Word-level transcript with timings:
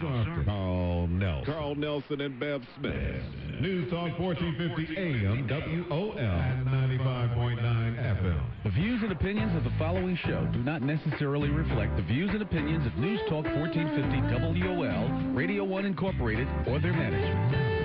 Sharpton, 0.00 0.44
Carl 0.44 1.06
Nelson, 1.08 1.52
Carl 1.52 1.74
Nelson 1.74 2.20
and 2.20 2.40
Bev 2.40 2.62
Smith. 2.78 3.22
News 3.60 3.90
Talk 3.90 4.18
1450 4.18 4.96
AM, 4.96 5.46
WOL, 5.90 6.16
and 6.16 6.66
95.9 6.66 7.60
FM. 7.60 8.40
The 8.64 8.70
views 8.70 9.02
and 9.02 9.12
opinions 9.12 9.54
of 9.56 9.64
the 9.64 9.72
following 9.78 10.16
show 10.24 10.48
do 10.52 10.60
not 10.60 10.80
necessarily 10.80 11.50
reflect 11.50 11.96
the 11.96 12.02
views 12.02 12.30
and 12.32 12.42
opinions 12.42 12.86
of 12.86 12.96
News 12.96 13.20
Talk 13.28 13.44
1450 13.44 14.70
WOL, 14.70 15.34
Radio 15.34 15.64
1 15.64 15.84
Incorporated, 15.84 16.48
or 16.66 16.78
their 16.78 16.92
management. 16.92 17.79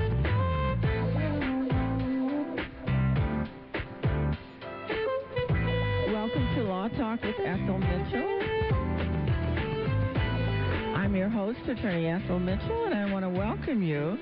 Attorney 11.77 12.07
Ethel 12.07 12.39
Mitchell, 12.39 12.85
and 12.85 12.93
I 12.93 13.11
want 13.11 13.25
to 13.25 13.29
welcome 13.29 13.83
you. 13.83 14.17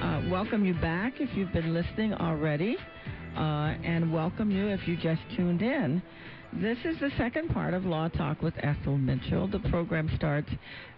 Uh, 0.00 0.22
welcome 0.30 0.64
you 0.64 0.72
back 0.72 1.20
if 1.20 1.28
you've 1.36 1.52
been 1.52 1.74
listening 1.74 2.14
already, 2.14 2.78
uh, 3.36 3.74
and 3.84 4.10
welcome 4.10 4.50
you 4.50 4.68
if 4.68 4.88
you 4.88 4.96
just 4.96 5.20
tuned 5.36 5.60
in. 5.60 6.00
This 6.54 6.78
is 6.86 6.98
the 7.00 7.10
second 7.18 7.50
part 7.50 7.74
of 7.74 7.84
Law 7.84 8.08
Talk 8.08 8.40
with 8.40 8.54
Ethel 8.62 8.96
Mitchell. 8.96 9.46
The 9.46 9.58
program 9.68 10.10
starts 10.16 10.48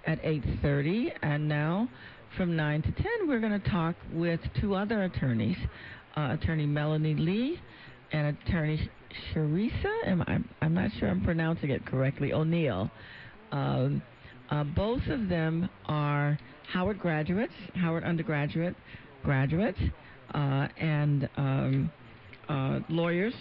at 0.07 0.23
8:30, 0.23 1.15
and 1.21 1.49
now 1.49 1.89
from 2.37 2.55
9 2.55 2.83
to 2.83 2.93
10, 2.93 3.05
we're 3.27 3.41
going 3.41 3.61
to 3.61 3.69
talk 3.71 3.97
with 4.12 4.39
two 4.61 4.77
other 4.77 5.03
attorneys, 5.03 5.59
uh, 6.17 6.37
Attorney 6.41 6.67
Melanie 6.67 7.17
Lee 7.17 7.61
and 8.12 8.37
Attorney 8.47 8.89
Sharisa. 9.35 10.07
Am 10.07 10.23
I, 10.29 10.39
I'm 10.65 10.75
not 10.75 10.93
sure 11.01 11.09
I'm 11.09 11.25
pronouncing 11.25 11.71
it 11.71 11.85
correctly. 11.85 12.33
O'Neill. 12.33 12.89
Um, 13.51 14.01
uh, 14.52 14.65
both 14.65 15.06
of 15.06 15.30
them 15.30 15.69
are 15.87 16.38
Howard 16.73 16.98
graduates, 16.98 17.55
Howard 17.75 18.05
undergraduate 18.05 18.77
graduates, 19.25 19.78
uh, 20.34 20.69
and 20.78 21.28
um, 21.39 21.91
uh, 22.50 22.81
lawyers 22.91 23.33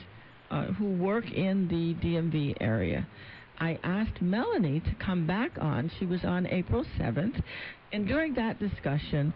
uh, 0.50 0.68
who 0.68 0.94
work 0.94 1.30
in 1.30 1.68
the 1.68 1.94
DMV 2.06 2.56
area. 2.62 3.06
I 3.59 3.78
asked 3.84 4.22
Melanie 4.22 4.80
to 4.80 4.95
come 5.06 5.28
back 5.28 5.52
on. 5.59 5.92
She 6.00 6.06
was 6.06 6.23
on 6.23 6.48
April 6.48 6.86
7th, 6.98 7.44
and 7.92 8.08
during 8.08 8.34
that 8.36 8.58
discussion, 8.59 9.34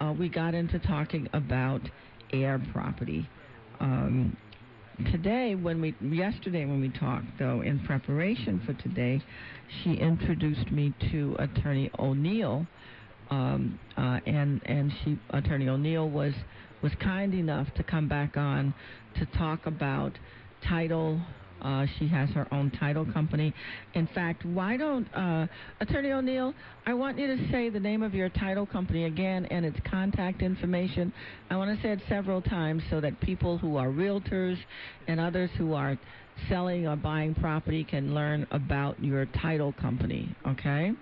uh, 0.00 0.14
we 0.18 0.30
got 0.30 0.54
into 0.54 0.78
talking 0.78 1.28
about 1.34 1.82
heir 2.32 2.58
property. 2.72 3.28
Um, 3.80 4.34
today 5.06 5.54
when 5.54 5.80
we 5.80 5.94
yesterday 6.00 6.64
when 6.66 6.80
we 6.80 6.90
talked 6.90 7.26
though 7.38 7.60
in 7.62 7.78
preparation 7.86 8.60
for 8.66 8.74
today 8.74 9.22
she 9.82 9.94
introduced 9.94 10.70
me 10.72 10.92
to 11.10 11.36
attorney 11.38 11.90
o'neill 11.98 12.66
um, 13.30 13.78
uh, 13.96 14.18
and 14.26 14.60
and 14.66 14.92
she 15.04 15.18
attorney 15.30 15.68
o'neill 15.68 16.10
was 16.10 16.34
was 16.82 16.92
kind 17.00 17.32
enough 17.32 17.72
to 17.74 17.84
come 17.84 18.08
back 18.08 18.36
on 18.36 18.74
to 19.14 19.24
talk 19.26 19.66
about 19.66 20.18
title 20.68 21.20
uh, 21.62 21.86
she 21.98 22.08
has 22.08 22.28
her 22.30 22.46
own 22.52 22.70
title 22.70 23.06
company. 23.12 23.52
In 23.94 24.06
fact, 24.14 24.44
why 24.44 24.76
don't, 24.76 25.06
uh, 25.14 25.46
Attorney 25.80 26.12
O'Neill, 26.12 26.54
I 26.86 26.94
want 26.94 27.18
you 27.18 27.26
to 27.26 27.50
say 27.50 27.68
the 27.68 27.80
name 27.80 28.02
of 28.02 28.14
your 28.14 28.28
title 28.28 28.66
company 28.66 29.04
again 29.04 29.46
and 29.46 29.64
its 29.64 29.78
contact 29.90 30.42
information. 30.42 31.12
I 31.50 31.56
want 31.56 31.76
to 31.76 31.82
say 31.82 31.92
it 31.92 32.00
several 32.08 32.40
times 32.42 32.82
so 32.90 33.00
that 33.00 33.20
people 33.20 33.58
who 33.58 33.76
are 33.76 33.88
realtors 33.88 34.56
and 35.06 35.20
others 35.20 35.50
who 35.58 35.74
are 35.74 35.98
selling 36.48 36.86
or 36.86 36.96
buying 36.96 37.34
property 37.34 37.84
can 37.84 38.14
learn 38.14 38.46
about 38.50 39.02
your 39.02 39.26
title 39.26 39.72
company, 39.72 40.34
okay? 40.46 40.92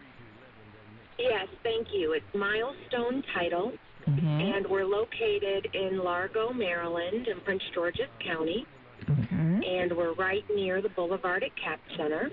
Yes, 1.19 1.49
thank 1.63 1.89
you. 1.93 2.13
It's 2.13 2.25
Milestone 2.35 3.23
Title, 3.35 3.73
Mm-hmm. 4.09 4.25
and 4.25 4.67
we're 4.69 4.85
located 4.85 5.67
in 5.75 5.99
Largo, 5.99 6.53
Maryland, 6.53 7.27
in 7.27 7.41
Prince 7.41 7.65
George's 7.75 8.07
County. 8.25 8.65
Okay. 9.05 9.67
and 9.67 9.97
we're 9.97 10.15
right 10.15 10.45
near 10.55 10.83
the 10.83 10.89
Boulevard 10.91 11.43
at 11.45 11.51
Cap 11.57 11.81
Center. 11.97 12.31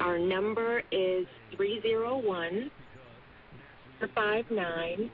Our 0.00 0.18
number 0.18 0.82
is 0.90 1.26
301 1.56 2.70
459 4.00 5.10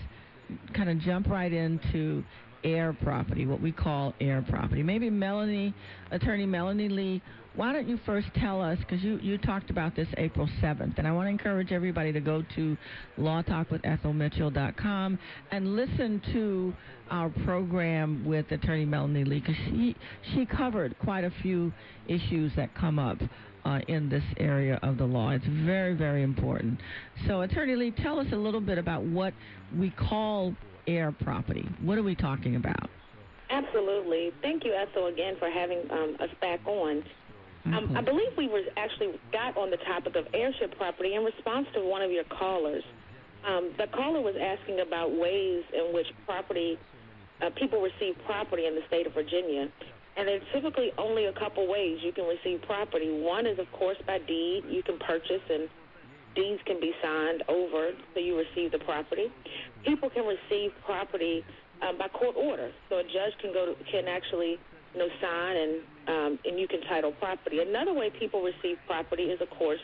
kind 0.76 0.90
of 0.90 1.00
jump 1.00 1.28
right 1.28 1.52
into 1.52 2.24
heir 2.64 2.94
property, 3.02 3.46
what 3.46 3.62
we 3.62 3.72
call 3.72 4.14
heir 4.20 4.44
property. 4.50 4.84
Maybe 4.84 5.10
Melanie, 5.10 5.74
attorney 6.12 6.46
Melanie 6.46 6.90
Lee, 6.90 7.22
why 7.56 7.72
don't 7.72 7.88
you 7.88 8.00
first 8.06 8.28
tell 8.36 8.62
us, 8.62 8.78
because 8.80 9.04
you, 9.04 9.20
you 9.22 9.38
talked 9.38 9.70
about 9.70 9.96
this 9.96 10.08
April 10.18 10.50
7th, 10.62 10.98
and 10.98 11.08
I 11.08 11.12
want 11.12 11.28
to 11.28 11.30
encourage 11.30 11.72
everybody 11.72 12.12
to 12.12 12.20
go 12.20 12.44
to 12.56 12.78
lawtalkwithethelmitchell.com 13.20 15.20
and 15.52 15.76
listen 15.76 16.22
to 16.34 16.74
our 17.12 17.30
program 17.46 18.26
with 18.26 18.52
attorney 18.52 18.86
Melanie 18.86 19.24
Lee, 19.24 19.40
because 19.40 19.56
she, 19.68 19.96
she 20.34 20.46
covered 20.46 20.98
quite 21.00 21.24
a 21.24 21.32
few 21.44 21.72
issues 22.08 22.52
that 22.56 22.74
come 22.76 22.98
up 22.98 23.18
uh, 23.66 23.80
in 23.88 24.10
this 24.10 24.24
area 24.38 24.80
of 24.82 24.98
the 24.98 25.06
law. 25.06 25.30
It's 25.30 25.46
very, 25.46 25.94
very 25.94 26.24
important. 26.24 26.80
So, 27.28 27.42
Attorney 27.42 27.76
Lee, 27.76 27.92
tell 27.92 28.20
us 28.20 28.28
a 28.32 28.36
little 28.36 28.62
bit 28.62 28.78
about 28.78 29.04
what 29.04 29.34
we 29.78 29.92
call 29.92 30.56
heir 30.88 31.12
property. 31.12 31.68
What 31.82 31.98
are 31.98 32.04
we 32.04 32.16
talking 32.16 32.56
about? 32.56 32.90
Absolutely. 33.50 34.32
Thank 34.42 34.66
you, 34.66 34.74
Ethel, 34.74 35.08
again 35.08 35.36
for 35.38 35.50
having 35.50 35.84
um, 35.92 36.18
us 36.20 36.30
back 36.42 36.60
on. 36.66 37.04
Um, 37.66 37.96
I 37.96 38.02
believe 38.02 38.36
we 38.38 38.50
were 38.50 38.62
actually 38.76 39.20
got 39.32 39.56
on 39.56 39.72
the 39.72 39.78
topic 39.78 40.16
of 40.16 40.28
heirship 40.34 40.76
property 40.78 41.16
in 41.16 41.24
response 41.24 41.68
to 41.76 41.82
one 41.82 42.02
of 42.02 42.12
your 42.12 42.26
callers. 42.26 42.84
Um, 43.48 43.72
the 43.78 43.88
caller 43.88 44.22
was 44.22 44.36
asking 44.36 44.82
about 44.82 45.12
ways 45.12 45.64
in 45.74 45.94
which 45.94 46.08
property 46.26 46.78
uh, 47.42 47.50
people 47.56 47.82
receive 47.82 48.16
property 48.26 48.66
in 48.66 48.76
the 48.76 48.82
state 48.88 49.08
of 49.08 49.14
Virginia, 49.14 49.68
and 50.18 50.28
there's 50.28 50.44
typically 50.54 50.92
only 50.98 51.26
a 51.26 51.34
couple 51.34 51.68
ways 51.68 52.00
you 52.04 52.12
can 52.12 52.26
receive 52.26 52.62
property. 52.64 53.10
One 53.10 53.48
is, 53.48 53.60
of 53.60 53.72
course, 53.72 53.98
by 54.06 54.20
deed. 54.20 54.64
You 54.70 54.84
can 54.84 55.00
purchase 55.00 55.42
and 55.50 55.70
deeds 56.36 56.62
can 56.66 56.80
be 56.80 56.92
signed 57.02 57.44
over 57.48 57.92
so 58.14 58.20
you 58.20 58.38
receive 58.38 58.72
the 58.72 58.80
property. 58.80 59.28
People 59.86 60.10
can 60.10 60.26
receive 60.26 60.72
property 60.86 61.44
um, 61.82 61.98
by 61.98 62.08
court 62.10 62.36
order, 62.36 62.72
so 62.90 63.00
a 63.00 63.04
judge 63.04 63.34
can 63.42 63.54
go 63.54 63.74
to, 63.74 63.92
can 63.92 64.08
actually 64.08 64.58
know 64.96 65.08
sign 65.22 65.56
and 65.58 65.74
um, 66.08 66.40
and 66.46 66.60
you 66.60 66.68
can 66.68 66.82
title 66.82 67.12
property. 67.12 67.60
Another 67.60 67.94
way 67.94 68.12
people 68.20 68.42
receive 68.42 68.78
property 68.86 69.24
is, 69.24 69.40
of 69.42 69.50
course, 69.50 69.80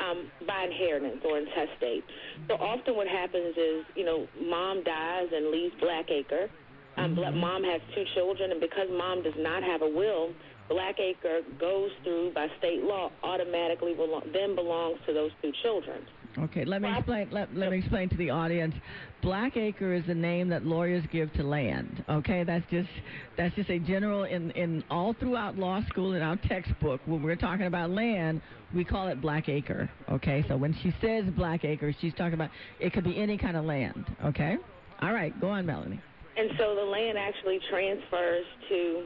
um, 0.00 0.30
by 0.46 0.64
inheritance 0.64 1.20
or 1.24 1.38
intestate. 1.38 2.04
So 2.48 2.54
often 2.54 2.96
what 2.96 3.08
happens 3.08 3.56
is 3.56 3.84
you 3.94 4.04
know 4.04 4.26
mom 4.40 4.82
dies 4.84 5.28
and 5.32 5.50
leaves 5.50 5.74
Blackacre. 5.82 6.48
Um, 6.96 7.14
Mom 7.14 7.62
has 7.62 7.80
two 7.94 8.04
children, 8.14 8.50
and 8.50 8.60
because 8.60 8.88
mom 8.90 9.22
does 9.22 9.32
not 9.38 9.62
have 9.62 9.80
a 9.80 9.88
will, 9.88 10.34
Blackacre 10.70 11.40
goes 11.58 11.90
through 12.04 12.32
by 12.34 12.46
state 12.58 12.82
law 12.82 13.10
automatically 13.22 13.94
belo- 13.94 14.30
then 14.32 14.54
belongs 14.54 14.98
to 15.06 15.14
those 15.14 15.30
two 15.40 15.52
children. 15.62 16.02
Okay, 16.38 16.64
let 16.64 16.82
me 16.82 16.88
explain. 16.96 17.28
Let, 17.30 17.54
let 17.54 17.70
me 17.70 17.78
explain 17.78 18.08
to 18.10 18.16
the 18.16 18.30
audience. 18.30 18.74
Blackacre 19.22 19.98
is 19.98 20.06
the 20.06 20.14
name 20.14 20.48
that 20.48 20.64
lawyers 20.64 21.04
give 21.12 21.32
to 21.34 21.42
land. 21.42 22.04
Okay, 22.08 22.42
that's 22.44 22.64
just 22.70 22.88
that's 23.36 23.54
just 23.54 23.68
a 23.68 23.78
general 23.78 24.24
in 24.24 24.50
in 24.52 24.82
all 24.90 25.12
throughout 25.12 25.58
law 25.58 25.82
school 25.88 26.14
in 26.14 26.22
our 26.22 26.36
textbook. 26.48 27.00
When 27.06 27.22
we're 27.22 27.36
talking 27.36 27.66
about 27.66 27.90
land, 27.90 28.40
we 28.74 28.84
call 28.84 29.08
it 29.08 29.20
Blackacre. 29.20 29.88
Okay, 30.10 30.44
so 30.48 30.56
when 30.56 30.74
she 30.82 30.94
says 31.02 31.24
Blackacre, 31.34 31.94
she's 32.00 32.14
talking 32.14 32.34
about 32.34 32.50
it 32.78 32.92
could 32.92 33.04
be 33.04 33.20
any 33.20 33.36
kind 33.36 33.56
of 33.56 33.64
land. 33.64 34.06
Okay, 34.24 34.56
all 35.02 35.12
right, 35.12 35.38
go 35.40 35.48
on, 35.48 35.66
Melanie. 35.66 36.00
And 36.36 36.50
so 36.56 36.74
the 36.74 36.82
land 36.82 37.18
actually 37.18 37.60
transfers 37.68 38.44
to 38.68 39.04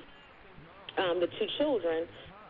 um, 0.98 1.20
the 1.20 1.26
two 1.26 1.46
children. 1.58 2.06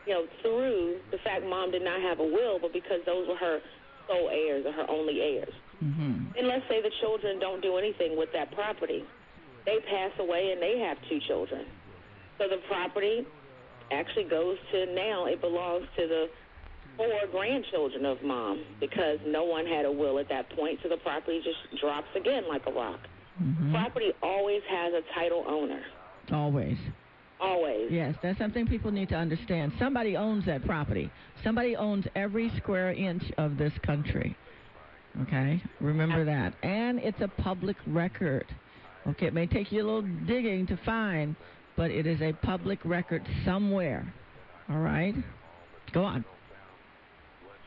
you 0.07 0.13
know, 0.13 0.27
through 0.43 0.99
the 1.11 1.19
fact 1.19 1.45
mom 1.47 1.71
did 1.71 1.83
not 1.83 2.01
have 2.03 2.19
a 2.21 2.25
will, 2.25 2.59
but 2.61 2.73
because 2.73 3.01
those 3.07 3.27
were 3.27 3.37
her 3.37 3.61
sole 4.07 4.29
heirs 4.29 4.65
or 4.67 4.73
her 4.73 4.87
only 4.91 5.21
heirs. 5.21 5.55
Mm-hmm. 5.85 6.39
And 6.39 6.49
let's 6.49 6.65
say 6.69 6.81
the 6.81 6.91
children 7.01 7.39
don't 7.39 7.61
do 7.61 7.77
anything 7.77 8.17
with 8.17 8.31
that 8.33 8.53
property. 8.55 9.05
They 9.67 9.79
pass 9.91 10.13
away 10.19 10.53
and 10.53 10.63
they 10.63 10.79
have 10.81 10.97
two 11.09 11.21
children. 11.27 11.67
So 12.39 12.45
the 12.49 12.59
property 12.69 13.27
actually 13.93 14.25
goes 14.25 14.57
to 14.73 14.87
now, 14.95 15.27
it 15.27 15.41
belongs 15.41 15.87
to 15.97 16.09
the 16.09 16.27
four 16.97 17.21
grandchildren 17.31 18.05
of 18.05 18.23
mom 18.23 18.65
because 18.81 19.19
no 19.27 19.45
one 19.45 19.67
had 19.67 19.85
a 19.85 19.93
will 19.93 20.19
at 20.19 20.29
that 20.29 20.49
point, 20.51 20.79
so 20.83 20.89
the 20.89 20.97
property 20.99 21.41
just 21.45 21.81
drops 21.81 22.09
again 22.17 22.45
like 22.49 22.63
a 22.67 22.73
rock. 22.73 23.01
Mm-hmm. 23.43 23.73
Property 23.73 24.13
always 24.23 24.63
has 24.69 24.93
a 24.95 25.03
title 25.15 25.45
owner. 25.47 25.83
Always. 26.33 26.79
Always. 27.41 27.91
Yes, 27.91 28.15
that's 28.23 28.39
something 28.39 28.67
people 28.67 28.91
need 28.91 29.09
to 29.11 29.17
understand. 29.17 29.73
Somebody 29.79 30.17
owns 30.17 30.47
that 30.47 30.65
property. 30.65 31.11
Somebody 31.43 31.77
owns 31.77 32.07
every 32.15 32.51
square 32.57 32.93
inch 32.93 33.25
of 33.39 33.59
this 33.59 33.73
country. 33.85 34.37
Okay? 35.23 35.63
Remember 35.81 36.25
that. 36.25 36.55
And 36.63 36.99
it's 36.99 37.21
a 37.21 37.29
public 37.43 37.77
record. 37.87 38.47
Okay, 39.07 39.27
it 39.27 39.35
may 39.35 39.47
take 39.47 39.71
you 39.71 39.83
a 39.83 39.85
little 39.85 40.27
digging 40.27 40.67
to 40.67 40.79
find, 40.85 41.37
but 41.77 41.91
it 41.91 42.07
is 42.07 42.21
a 42.21 42.33
public 42.33 42.79
record 42.85 43.23
somewhere. 43.45 44.13
All 44.71 44.79
right? 44.79 45.15
Go 45.93 46.03
on. 46.05 46.25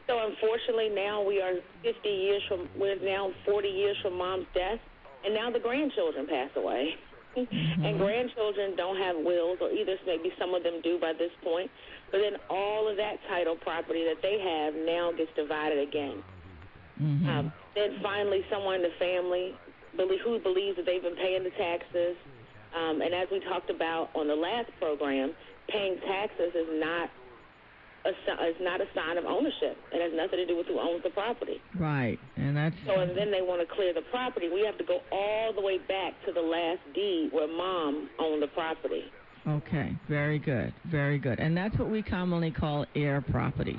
So 0.08 0.20
unfortunately, 0.26 0.90
now 0.90 1.22
we 1.22 1.42
are 1.42 1.54
50 1.84 2.10
years 2.10 2.42
from, 2.48 2.68
we're 2.78 3.00
now 3.04 3.32
40 3.46 3.68
years 3.68 3.98
from 4.02 4.18
mom's 4.18 4.48
death, 4.54 4.80
and 5.26 5.34
now 5.34 5.52
the 5.52 5.60
grandchildren 5.60 6.26
pass 6.28 6.50
away. 6.56 6.96
and 7.38 7.48
mm-hmm. 7.48 7.98
grandchildren 8.00 8.76
don't 8.76 8.98
have 8.98 9.16
wills, 9.18 9.60
or 9.62 9.70
either 9.70 9.96
maybe 10.08 10.32
some 10.40 10.56
of 10.56 10.64
them 10.64 10.82
do 10.82 10.98
by 11.00 11.14
this 11.14 11.30
point. 11.44 11.70
But 12.10 12.22
then 12.22 12.40
all 12.50 12.90
of 12.90 12.98
that 12.98 13.18
title 13.30 13.56
property 13.58 14.06
that 14.06 14.22
they 14.24 14.40
have 14.40 14.74
now 14.74 15.12
gets 15.12 15.30
divided 15.36 15.88
again. 15.88 16.24
Mm-hmm. 17.02 17.30
Um, 17.30 17.54
then 17.76 18.00
finally, 18.02 18.42
someone 18.52 18.76
in 18.76 18.82
the 18.84 18.96
family 19.00 19.56
who 19.98 20.40
believes 20.40 20.78
that 20.78 20.86
they've 20.86 21.02
been 21.02 21.16
paying 21.16 21.44
the 21.44 21.52
taxes, 21.52 22.16
um, 22.76 23.02
and 23.02 23.14
as 23.14 23.28
we 23.32 23.40
talked 23.42 23.70
about 23.70 24.10
on 24.16 24.28
the 24.28 24.36
last 24.36 24.70
program, 24.80 25.34
paying 25.70 25.98
taxes 26.06 26.54
is 26.54 26.68
not 26.80 27.10
a 28.06 28.10
is 28.10 28.56
not 28.62 28.80
a 28.80 28.86
sign 28.96 29.18
of 29.18 29.26
ownership. 29.26 29.78
It 29.92 30.02
has 30.02 30.14
nothing 30.16 30.40
to 30.40 30.46
do 30.46 30.56
with 30.56 30.68
who 30.68 30.80
owns 30.80 31.04
the 31.04 31.10
property. 31.10 31.62
Right. 31.78 32.18
And 32.38 32.56
that's 32.56 32.76
So, 32.86 33.00
and 33.00 33.18
then 33.18 33.32
they 33.32 33.42
want 33.42 33.68
to 33.68 33.76
clear 33.76 33.94
the 33.94 34.04
property. 34.12 34.50
We 34.50 34.64
have 34.66 34.78
to 34.78 34.84
go 34.84 35.00
all 35.12 35.54
the 35.54 35.62
way 35.62 35.78
back 35.78 36.14
to 36.26 36.32
the 36.32 36.42
last 36.42 36.80
deed 36.94 37.30
where 37.32 37.48
mom 37.48 38.10
owned 38.20 38.42
the 38.42 38.48
property. 38.48 39.04
Okay, 39.48 39.96
very 40.10 40.40
good, 40.40 40.74
very 40.86 41.18
good. 41.18 41.40
And 41.40 41.56
that's 41.56 41.78
what 41.78 41.90
we 41.90 42.02
commonly 42.02 42.52
call 42.52 42.86
heir 42.96 43.22
property. 43.22 43.78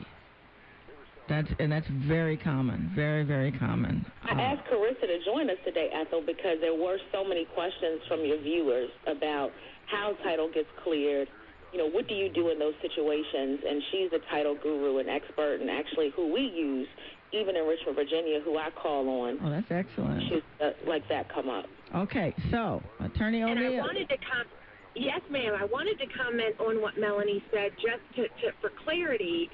That's 1.28 1.48
and 1.58 1.70
that's 1.70 1.86
very 2.08 2.36
common, 2.36 2.90
very 2.94 3.24
very 3.24 3.52
common. 3.52 4.04
I 4.24 4.32
Uh, 4.32 4.40
asked 4.40 4.66
Carissa 4.70 5.02
to 5.06 5.24
join 5.24 5.50
us 5.50 5.58
today, 5.64 5.90
Ethel, 5.92 6.22
because 6.24 6.58
there 6.60 6.74
were 6.74 6.98
so 7.12 7.24
many 7.24 7.44
questions 7.54 8.00
from 8.08 8.24
your 8.24 8.38
viewers 8.38 8.90
about 9.06 9.52
how 9.86 10.12
title 10.24 10.48
gets 10.52 10.68
cleared. 10.82 11.28
You 11.72 11.78
know, 11.78 11.86
what 11.90 12.08
do 12.08 12.14
you 12.14 12.30
do 12.30 12.48
in 12.48 12.58
those 12.58 12.74
situations? 12.80 13.60
And 13.68 13.82
she's 13.90 14.10
a 14.12 14.20
title 14.30 14.54
guru 14.62 14.98
and 14.98 15.08
expert, 15.10 15.60
and 15.60 15.68
actually 15.70 16.10
who 16.16 16.32
we 16.32 16.40
use, 16.40 16.88
even 17.32 17.56
in 17.56 17.64
Richmond, 17.66 17.94
Virginia, 17.96 18.40
who 18.40 18.56
I 18.56 18.70
call 18.70 19.06
on. 19.22 19.38
oh, 19.44 19.50
that's 19.50 19.70
excellent. 19.70 20.22
She's 20.30 20.42
uh, 20.64 20.70
like 20.86 21.06
that 21.10 21.28
come 21.32 21.50
up. 21.50 21.66
Okay, 21.94 22.34
so 22.50 22.82
Attorney 23.00 23.42
And 23.42 23.58
I 23.58 23.70
wanted 23.80 24.08
to 24.08 24.16
com- 24.16 24.46
yes, 24.94 25.20
ma'am. 25.30 25.54
I 25.60 25.64
wanted 25.66 25.98
to 25.98 26.06
comment 26.06 26.54
on 26.58 26.80
what 26.80 26.98
Melanie 26.98 27.42
said, 27.52 27.72
just 27.76 28.00
to, 28.16 28.22
to 28.28 28.52
for 28.62 28.70
clarity. 28.84 29.50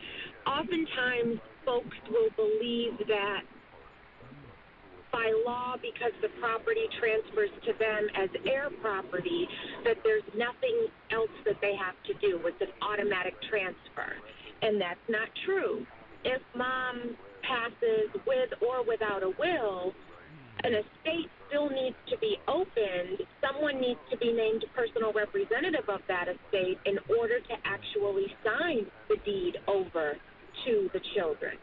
Oftentimes, 0.47 1.41
folks 1.65 1.97
will 2.11 2.31
believe 2.37 2.99
that 3.09 3.43
by 5.13 5.31
law, 5.47 5.77
because 5.79 6.11
the 6.23 6.29
property 6.41 6.91
transfers 6.99 7.51
to 7.65 7.73
them 7.79 8.09
as 8.19 8.29
heir 8.51 8.69
property, 8.83 9.47
that 9.85 9.97
there's 10.03 10.27
nothing 10.35 10.91
else 11.13 11.31
that 11.47 11.55
they 11.63 11.77
have 11.77 11.95
to 12.07 12.15
do. 12.19 12.41
It's 12.43 12.61
an 12.61 12.75
automatic 12.83 13.35
transfer, 13.49 14.11
and 14.63 14.81
that's 14.81 15.07
not 15.09 15.29
true. 15.47 15.87
If 16.25 16.43
mom 16.57 17.17
passes 17.47 18.11
with 18.27 18.51
or 18.61 18.83
without 18.83 19.23
a 19.23 19.31
will, 19.39 19.93
an 20.65 20.73
estate 20.75 21.31
still 21.47 21.71
needs 21.71 21.97
to 22.11 22.19
be 22.19 22.37
opened. 22.49 23.23
Someone 23.39 23.81
needs 23.81 24.01
to 24.11 24.17
be 24.17 24.33
named 24.33 24.65
personal 24.75 25.13
representative 25.13 25.87
of 25.89 26.01
that 26.09 26.27
estate 26.27 26.79
in 26.87 26.99
order 27.15 27.39
to 27.39 27.55
actually 27.65 28.35
sign 28.43 28.87
the 29.09 29.17
deed 29.25 29.59
over 29.69 30.17
to 30.67 30.91
the 30.93 31.01
children. 31.15 31.57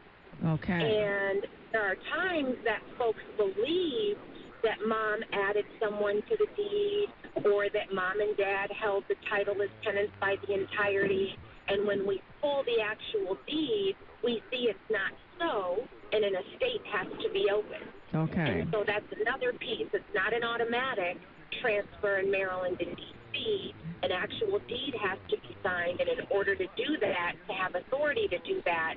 Okay. 0.46 0.74
And 0.74 1.46
there 1.72 1.86
are 1.86 1.96
times 2.14 2.56
that 2.66 2.80
folks 2.98 3.22
believe 3.38 4.18
that 4.64 4.78
mom 4.88 5.20
added 5.34 5.66
someone 5.82 6.22
to 6.30 6.38
the 6.38 6.48
deed 6.56 7.08
or 7.46 7.70
that 7.74 7.94
mom 7.94 8.20
and 8.20 8.36
dad 8.38 8.70
held 8.72 9.04
the 9.08 9.16
title 9.30 9.62
as 9.62 9.70
tenants 9.84 10.14
by 10.20 10.36
the 10.48 10.54
entirety. 10.54 11.36
And 11.68 11.88
when 11.88 12.06
we 12.08 12.22
pull 12.42 12.64
the 12.66 12.82
actual 12.82 13.38
deed, 13.48 13.96
we 14.24 14.42
see 14.52 14.70
it's 14.70 14.80
not 14.90 15.12
so, 15.40 15.78
and 16.12 16.24
an 16.24 16.34
estate 16.36 16.82
has 16.92 17.08
to 17.24 17.30
be 17.32 17.48
opened. 17.54 17.90
Okay. 18.14 18.62
And 18.62 18.70
so 18.72 18.84
that's 18.86 19.06
another 19.20 19.54
piece. 19.54 19.88
It's 19.94 20.14
not 20.14 20.34
an 20.34 20.44
automatic 20.44 21.18
transfer 21.62 22.20
in 22.20 22.30
Maryland 22.30 22.78
and 22.80 22.96
D.C. 23.34 23.74
An 24.04 24.12
actual 24.12 24.60
deed 24.68 24.94
has 25.02 25.20
to 25.30 25.38
be 25.38 25.56
signed, 25.64 26.00
and 26.00 26.10
in 26.10 26.26
order 26.30 26.56
to 26.56 26.66
do 26.76 26.98
that, 27.02 27.34
to 27.48 27.54
have 27.54 27.76
authority 27.76 28.28
to 28.30 28.38
do 28.40 28.62
that, 28.66 28.96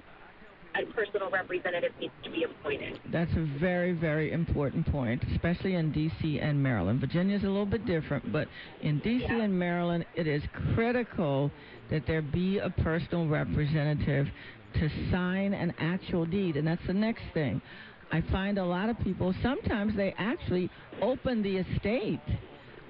a 0.77 0.93
personal 0.93 1.31
representative 1.31 1.93
needs 2.01 2.13
to 2.25 2.31
be 2.31 2.45
appointed. 2.45 2.99
That's 3.13 3.31
a 3.37 3.47
very, 3.61 3.93
very 3.93 4.33
important 4.33 4.91
point, 4.91 5.23
especially 5.33 5.75
in 5.75 5.93
D.C. 5.93 6.41
and 6.41 6.61
Maryland. 6.61 7.01
Virginia's 7.01 7.43
a 7.43 7.47
little 7.47 7.67
bit 7.67 7.87
different, 7.87 8.33
but 8.33 8.49
in 8.83 8.99
D.C. 8.99 9.25
Yeah. 9.29 9.43
and 9.43 9.57
Maryland, 9.57 10.05
it 10.17 10.27
is 10.27 10.43
critical 10.75 11.51
that 11.91 12.07
there 12.07 12.23
be 12.23 12.59
a 12.59 12.71
personal 12.71 13.29
representative 13.29 14.27
to 14.75 14.91
sign 15.13 15.55
an 15.55 15.73
actual 15.79 16.27
deed, 16.27 16.57
and 16.57 16.67
that's 16.67 16.85
the 16.87 16.95
next 16.95 17.23
thing. 17.33 17.63
I 18.11 18.23
find 18.33 18.59
a 18.59 18.65
lot 18.65 18.89
of 18.89 18.99
people, 19.01 19.35
sometimes 19.43 19.97
they 19.97 20.15
actually 20.19 20.71
open 21.01 21.43
the 21.43 21.59
estate. 21.59 22.21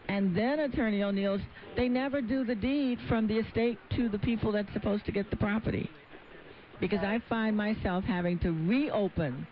And 0.08 0.36
then, 0.36 0.60
Attorney 0.60 1.02
O'Neill's, 1.02 1.40
they 1.76 1.88
never 1.88 2.20
do 2.20 2.44
the 2.44 2.54
deed 2.54 2.98
from 3.08 3.26
the 3.26 3.38
estate 3.38 3.78
to 3.96 4.08
the 4.08 4.18
people 4.18 4.52
that's 4.52 4.72
supposed 4.72 5.06
to 5.06 5.12
get 5.12 5.30
the 5.30 5.36
property 5.36 5.90
because 6.80 7.00
I 7.02 7.20
find 7.28 7.56
myself 7.56 8.04
having 8.04 8.38
to 8.40 8.50
reopen 8.50 9.46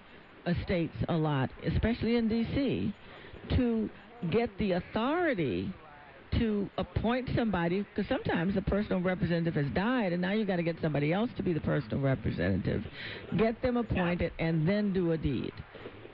estates 0.47 0.97
a 1.09 1.15
lot, 1.15 1.51
especially 1.65 2.17
in 2.17 2.29
D.C., 2.29 2.95
to 3.57 3.89
get 4.31 4.51
the 4.59 4.73
authority 4.73 5.73
to 6.39 6.69
appoint 6.79 7.29
somebody, 7.37 7.83
because 7.83 8.09
sometimes 8.09 8.55
the 8.55 8.63
personal 8.63 9.01
representative 9.01 9.55
has 9.55 9.73
died, 9.75 10.13
and 10.13 10.23
now 10.23 10.33
you've 10.33 10.47
got 10.47 10.57
to 10.57 10.63
get 10.63 10.77
somebody 10.81 11.13
else 11.13 11.31
to 11.37 11.43
be 11.43 11.53
the 11.53 11.61
personal 11.61 12.01
representative. 12.01 12.83
Get 13.37 13.61
them 13.63 13.77
appointed, 13.77 14.33
and 14.39 14.67
then 14.67 14.93
do 14.93 15.13
a 15.13 15.19
deed. 15.19 15.53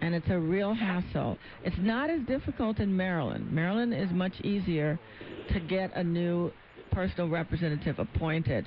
And 0.01 0.15
it's 0.15 0.29
a 0.31 0.39
real 0.39 0.75
hassle. 0.75 1.39
It's 1.65 1.77
not 1.79 2.09
as 2.09 2.21
difficult 2.27 2.79
in 2.79 2.97
Maryland. 2.97 3.51
Maryland 3.53 3.93
is 3.93 4.11
much 4.11 4.41
easier 4.43 4.99
to 5.53 5.61
get 5.61 5.95
a 5.97 6.05
new 6.05 6.53
personal 6.93 7.29
representative 7.29 7.99
appointed. 7.99 8.67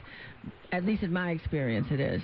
At 0.72 0.86
least 0.86 1.04
in 1.04 1.12
my 1.12 1.32
experience, 1.32 1.88
it 1.92 2.00
is. 2.00 2.22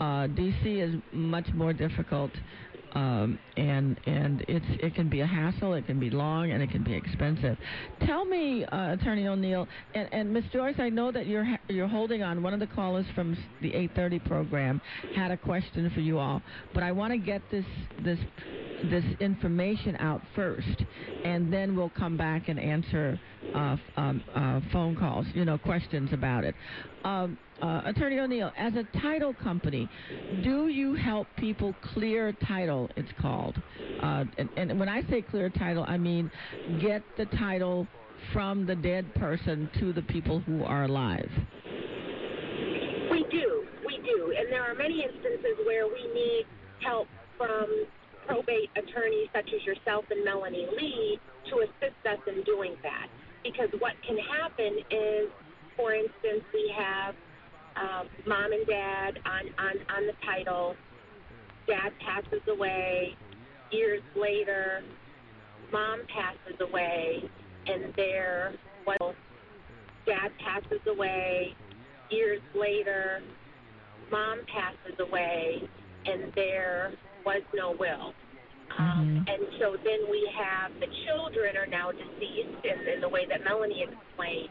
Uh, 0.00 0.26
D.C. 0.28 0.80
is 0.80 0.94
much 1.12 1.46
more 1.54 1.72
difficult, 1.72 2.30
um, 2.94 3.38
and 3.56 3.98
and 4.06 4.44
it's 4.48 4.66
it 4.82 4.94
can 4.94 5.08
be 5.08 5.20
a 5.20 5.26
hassle, 5.26 5.74
it 5.74 5.86
can 5.86 5.98
be 5.98 6.10
long, 6.10 6.50
and 6.50 6.62
it 6.62 6.70
can 6.70 6.82
be 6.82 6.94
expensive. 6.94 7.56
Tell 8.06 8.24
me, 8.24 8.64
uh, 8.66 8.94
Attorney 8.94 9.26
O'Neill, 9.26 9.66
and, 9.94 10.08
and 10.12 10.32
Ms. 10.32 10.44
Joyce, 10.52 10.76
I 10.78 10.88
know 10.88 11.10
that 11.12 11.26
you're 11.26 11.46
you're 11.68 11.88
holding 11.88 12.22
on. 12.22 12.42
One 12.42 12.54
of 12.54 12.60
the 12.60 12.66
callers 12.66 13.06
from 13.14 13.36
the 13.60 13.70
8:30 13.70 14.24
program 14.26 14.80
had 15.14 15.30
a 15.30 15.36
question 15.36 15.90
for 15.94 16.00
you 16.00 16.18
all, 16.18 16.42
but 16.74 16.82
I 16.82 16.92
want 16.92 17.12
to 17.12 17.18
get 17.18 17.42
this 17.50 17.64
this 18.04 18.18
this 18.90 19.04
information 19.20 19.96
out 19.96 20.22
first, 20.34 20.84
and 21.24 21.52
then 21.52 21.76
we'll 21.76 21.90
come 21.90 22.16
back 22.16 22.48
and 22.48 22.58
answer 22.58 23.18
uh, 23.54 23.76
um, 23.96 24.22
uh, 24.34 24.60
phone 24.72 24.96
calls, 24.96 25.26
you 25.34 25.44
know, 25.44 25.58
questions 25.58 26.10
about 26.12 26.44
it. 26.44 26.54
Um, 27.04 27.38
uh, 27.60 27.82
Attorney 27.86 28.18
O'Neill, 28.18 28.50
as 28.56 28.74
a 28.74 28.84
title 29.00 29.34
company, 29.34 29.88
do 30.42 30.68
you 30.68 30.94
help 30.94 31.28
people 31.36 31.74
clear 31.94 32.32
title? 32.46 32.90
It's 32.96 33.12
called, 33.20 33.60
uh, 34.02 34.24
and, 34.36 34.48
and 34.56 34.80
when 34.80 34.88
I 34.88 35.02
say 35.08 35.22
clear 35.22 35.48
title, 35.48 35.84
I 35.86 35.96
mean 35.96 36.30
get 36.80 37.02
the 37.16 37.26
title 37.26 37.86
from 38.32 38.66
the 38.66 38.74
dead 38.74 39.14
person 39.14 39.68
to 39.78 39.92
the 39.92 40.02
people 40.02 40.40
who 40.40 40.64
are 40.64 40.84
alive. 40.84 41.30
We 43.10 43.26
do, 43.30 43.64
we 43.86 43.98
do, 43.98 44.34
and 44.36 44.50
there 44.50 44.62
are 44.62 44.74
many 44.74 45.04
instances 45.04 45.56
where 45.66 45.86
we 45.86 46.02
need 46.12 46.46
help 46.80 47.06
from 47.36 47.86
probate 48.26 48.70
attorneys 48.76 49.28
such 49.34 49.48
as 49.54 49.64
yourself 49.64 50.04
and 50.10 50.24
Melanie 50.24 50.66
Lee 50.76 51.18
to 51.50 51.60
assist 51.60 52.00
us 52.06 52.18
in 52.26 52.42
doing 52.44 52.76
that. 52.82 53.08
Because 53.44 53.68
what 53.78 53.92
can 54.06 54.16
happen 54.18 54.78
is, 54.90 55.28
for 55.76 55.92
instance, 55.92 56.44
we 56.52 56.72
have 56.76 57.14
um, 57.76 58.08
mom 58.26 58.52
and 58.52 58.66
dad 58.66 59.18
on, 59.24 59.46
on, 59.58 59.96
on 59.96 60.06
the 60.06 60.14
title. 60.24 60.76
Dad 61.66 61.92
passes 62.04 62.42
away. 62.48 63.16
Years 63.70 64.02
later, 64.14 64.82
mom 65.72 66.00
passes 66.14 66.60
away, 66.60 67.24
and 67.66 67.92
there 67.96 68.54
was 68.86 69.14
dad 70.06 70.30
passes 70.38 70.80
away. 70.86 71.54
Years 72.10 72.42
later, 72.54 73.22
mom 74.10 74.40
passes 74.52 74.98
away, 75.00 75.62
and 76.04 76.32
there 76.34 76.92
was 77.24 77.42
no 77.54 77.74
will. 77.78 78.14
Um, 78.78 79.24
and 79.28 79.42
so 79.60 79.76
then 79.84 80.08
we 80.10 80.24
have 80.32 80.72
the 80.80 80.88
children 81.04 81.56
are 81.56 81.66
now 81.66 81.92
deceased 81.92 82.64
in, 82.64 82.76
in 82.88 83.00
the 83.00 83.08
way 83.08 83.26
that 83.28 83.44
Melanie 83.44 83.84
explained. 83.84 84.48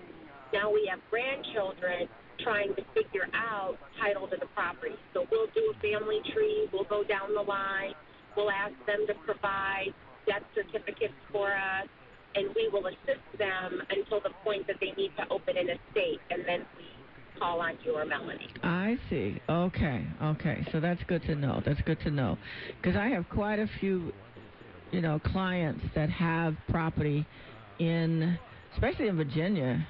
Now 0.54 0.72
we 0.72 0.86
have 0.92 1.00
grandchildren 1.10 2.08
trying 2.44 2.76
to 2.76 2.84
figure 2.94 3.30
out 3.34 3.78
title 4.00 4.28
to 4.28 4.38
the 4.38 4.50
property. 4.54 4.96
So 5.14 5.26
we'll 5.32 5.50
do 5.54 5.74
a 5.74 5.78
family 5.82 6.22
tree. 6.34 6.70
We'll 6.74 6.90
go 6.90 7.04
down 7.04 7.34
the 7.34 7.42
line. 7.42 7.94
We'll 8.36 8.52
ask 8.52 8.74
them 8.86 9.06
to 9.08 9.14
provide 9.26 9.94
death 10.26 10.46
certificates 10.54 11.18
for 11.32 11.50
us, 11.50 11.88
and 12.36 12.54
we 12.56 12.70
will 12.70 12.88
assist 12.88 13.26
them 13.38 13.82
until 13.90 14.22
the 14.22 14.32
point 14.44 14.68
that 14.68 14.78
they 14.80 14.94
need 14.96 15.12
to 15.18 15.26
open 15.30 15.58
an 15.58 15.68
estate, 15.68 16.22
and 16.30 16.46
then 16.46 16.66
we 16.78 16.86
call 17.42 17.60
on 17.60 17.78
you 17.84 17.96
or 17.96 18.06
Melanie. 18.06 18.48
I 18.62 18.98
see. 19.10 19.42
Okay, 19.50 20.06
okay. 20.22 20.66
So 20.72 20.80
that's 20.80 21.02
good 21.08 21.24
to 21.24 21.36
know. 21.36 21.62
That's 21.66 21.82
good 21.82 22.00
to 22.02 22.12
know. 22.12 22.38
Because 22.80 22.96
I 22.96 23.08
have 23.08 23.28
quite 23.30 23.58
a 23.58 23.68
few, 23.80 24.14
you 24.92 25.02
know, 25.02 25.20
clients 25.20 25.84
that 25.96 26.10
have 26.12 26.56
property 26.70 27.26
in, 27.80 28.38
especially 28.74 29.08
in 29.08 29.18
Virginia, 29.18 29.88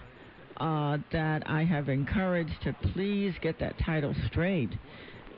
uh, 0.58 0.98
that 1.12 1.44
I 1.46 1.66
have 1.66 1.90
encouraged 1.90 2.56
to 2.64 2.74
please 2.94 3.34
get 3.42 3.60
that 3.60 3.78
title 3.80 4.16
straight. 4.28 4.70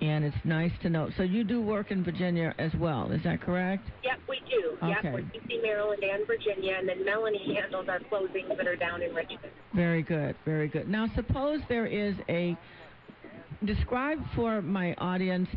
And 0.02 0.26
it's 0.26 0.38
nice 0.44 0.72
to 0.82 0.90
know. 0.90 1.10
So 1.18 1.24
you 1.24 1.44
do 1.44 1.62
work 1.62 1.92
in 1.92 2.04
Virginia 2.04 2.54
as 2.58 2.72
well, 2.76 3.12
is 3.12 3.24
that 3.24 3.42
correct? 3.42 3.90
Yep, 4.04 4.20
we 4.28 4.42
do. 4.50 4.78
Okay. 4.84 5.00
Yep, 5.04 5.14
we're 5.14 5.22
DC, 5.22 5.62
Maryland, 5.62 6.04
and 6.04 6.28
Virginia, 6.28 6.76
and 6.78 6.88
then 6.90 7.06
Melanie 7.06 7.56
handles 7.56 7.88
our 7.88 8.00
closings 8.00 8.56
that 8.58 8.68
are 8.68 8.76
down 8.76 9.02
in 9.02 9.14
Richmond. 9.14 9.52
Very 9.74 10.04
good, 10.04 10.36
very 10.46 10.68
good. 10.68 10.90
Now, 10.90 11.08
suppose 11.16 11.62
there 11.70 11.88
is 11.88 12.16
a. 12.30 12.58
Describe 13.66 14.20
for 14.36 14.62
my 14.62 14.94
audience 14.96 15.48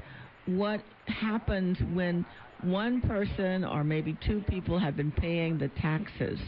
what 0.47 0.81
happens 1.07 1.77
when 1.93 2.25
one 2.63 3.01
person 3.01 3.65
or 3.65 3.85
maybe 3.85 4.17
two 4.27 4.43
people 4.49 4.79
have 4.79 4.97
been 4.97 5.13
paying 5.13 5.59
the 5.59 5.69
taxes 5.81 6.39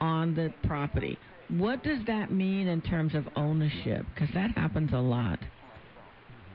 on 0.00 0.34
the 0.34 0.52
property. 0.66 1.18
What 1.48 1.82
does 1.82 1.98
that 2.06 2.30
mean 2.30 2.68
in 2.68 2.80
terms 2.80 3.14
of 3.14 3.26
ownership? 3.36 4.06
Because 4.14 4.32
that 4.34 4.50
happens 4.56 4.92
a 4.92 4.98
lot. 4.98 5.38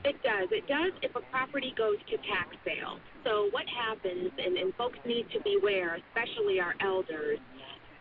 It 0.08 0.16
does. 0.24 0.48
It 0.50 0.66
does 0.66 0.96
if 1.02 1.14
a 1.16 1.20
property 1.28 1.74
goes 1.76 2.00
to 2.08 2.16
tax 2.24 2.56
sale. 2.64 2.96
So 3.24 3.52
what 3.52 3.68
happens, 3.68 4.32
and, 4.40 4.56
and 4.56 4.72
folks 4.80 4.96
need 5.04 5.28
to 5.36 5.38
beware, 5.44 6.00
especially 6.00 6.60
our 6.60 6.72
elders, 6.80 7.38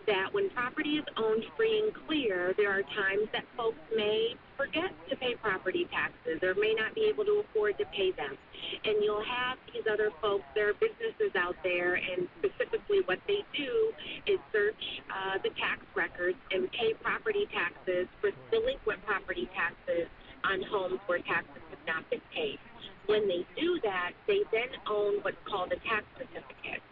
that 0.08 0.32
when 0.32 0.50
property 0.52 1.04
is 1.04 1.06
owned 1.18 1.44
free 1.58 1.84
and 1.84 1.92
clear, 2.08 2.56
there 2.56 2.72
are 2.72 2.82
times 2.96 3.28
that 3.34 3.44
folks 3.58 3.84
may 3.92 4.40
forget 4.56 4.88
to 5.10 5.18
pay 5.18 5.36
property 5.36 5.84
taxes 5.92 6.40
or 6.42 6.56
may 6.56 6.74
not 6.80 6.96
be 6.96 7.12
able 7.12 7.26
to 7.26 7.44
afford 7.44 7.78
to 7.78 7.84
pay 7.92 8.16
them. 8.16 8.40
And 8.88 9.04
you'll 9.04 9.28
have 9.28 9.60
these 9.76 9.84
other 9.92 10.10
folks, 10.22 10.46
there 10.56 10.72
are 10.72 10.80
businesses 10.80 11.36
out 11.36 11.60
there, 11.62 12.00
and 12.00 12.24
specifically 12.40 13.04
what 13.04 13.20
they 13.28 13.44
do 13.52 13.92
is 14.32 14.40
search 14.56 14.80
uh, 15.12 15.44
the 15.44 15.52
tax 15.60 15.84
records 15.92 16.40
and 16.56 16.72
pay 16.72 16.96
property 17.04 17.44
taxes 17.52 18.08
for 18.24 18.32
delinquent 18.50 19.04
property 19.04 19.52
taxes 19.52 20.08
on 20.44 20.62
homes 20.64 21.00
where 21.06 21.20
taxes 21.20 21.62
have 21.70 21.86
not 21.88 22.10
been 22.10 22.22
paid. 22.34 22.60
When 23.06 23.28
they 23.28 23.46
do 23.60 23.80
that, 23.84 24.12
they 24.28 24.44
then 24.52 24.70
own 24.90 25.20
what's 25.22 25.38
called 25.48 25.72
a 25.72 25.80
tax 25.88 26.06
certificate. 26.18 26.84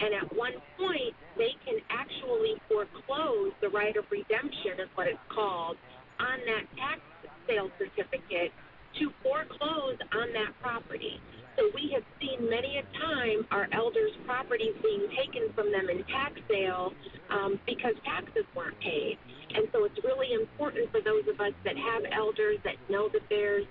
And 0.00 0.14
at 0.14 0.34
one 0.36 0.54
point, 0.78 1.14
they 1.36 1.54
can 1.64 1.78
actually 1.90 2.60
foreclose 2.68 3.52
the 3.60 3.68
right 3.68 3.96
of 3.96 4.04
redemption, 4.10 4.78
is 4.78 4.88
what 4.94 5.06
it's 5.06 5.18
called, 5.28 5.76
on 6.20 6.38
that 6.46 6.64
tax 6.76 7.00
sale 7.46 7.70
certificate 7.78 8.52
to 8.98 9.10
foreclose 9.22 9.98
on 10.12 10.32
that 10.32 10.52
property. 10.62 11.20
So 11.56 11.70
we 11.74 11.90
have 11.94 12.02
seen 12.20 12.50
many 12.50 12.78
a 12.78 12.84
time 12.98 13.46
our 13.50 13.68
elders' 13.72 14.12
properties 14.26 14.74
being 14.82 15.06
taken 15.16 15.52
from 15.54 15.70
them 15.70 15.88
in 15.88 16.04
tax 16.04 16.34
sale 16.50 16.92
um, 17.30 17.60
because 17.66 17.94
taxes 18.04 18.44
weren't 18.56 18.78
paid. 18.80 19.18
And 19.54 19.68
so 19.72 19.84
it's 19.84 19.98
really 20.02 20.34
important 20.34 20.90
for 20.90 21.00
those 21.00 21.22
of 21.32 21.40
us 21.40 21.52
that 21.64 21.76
have 21.76 22.02
elders 22.10 22.58
that 22.64 22.74
know 22.90 23.08
that 23.12 23.22
there's 23.30 23.66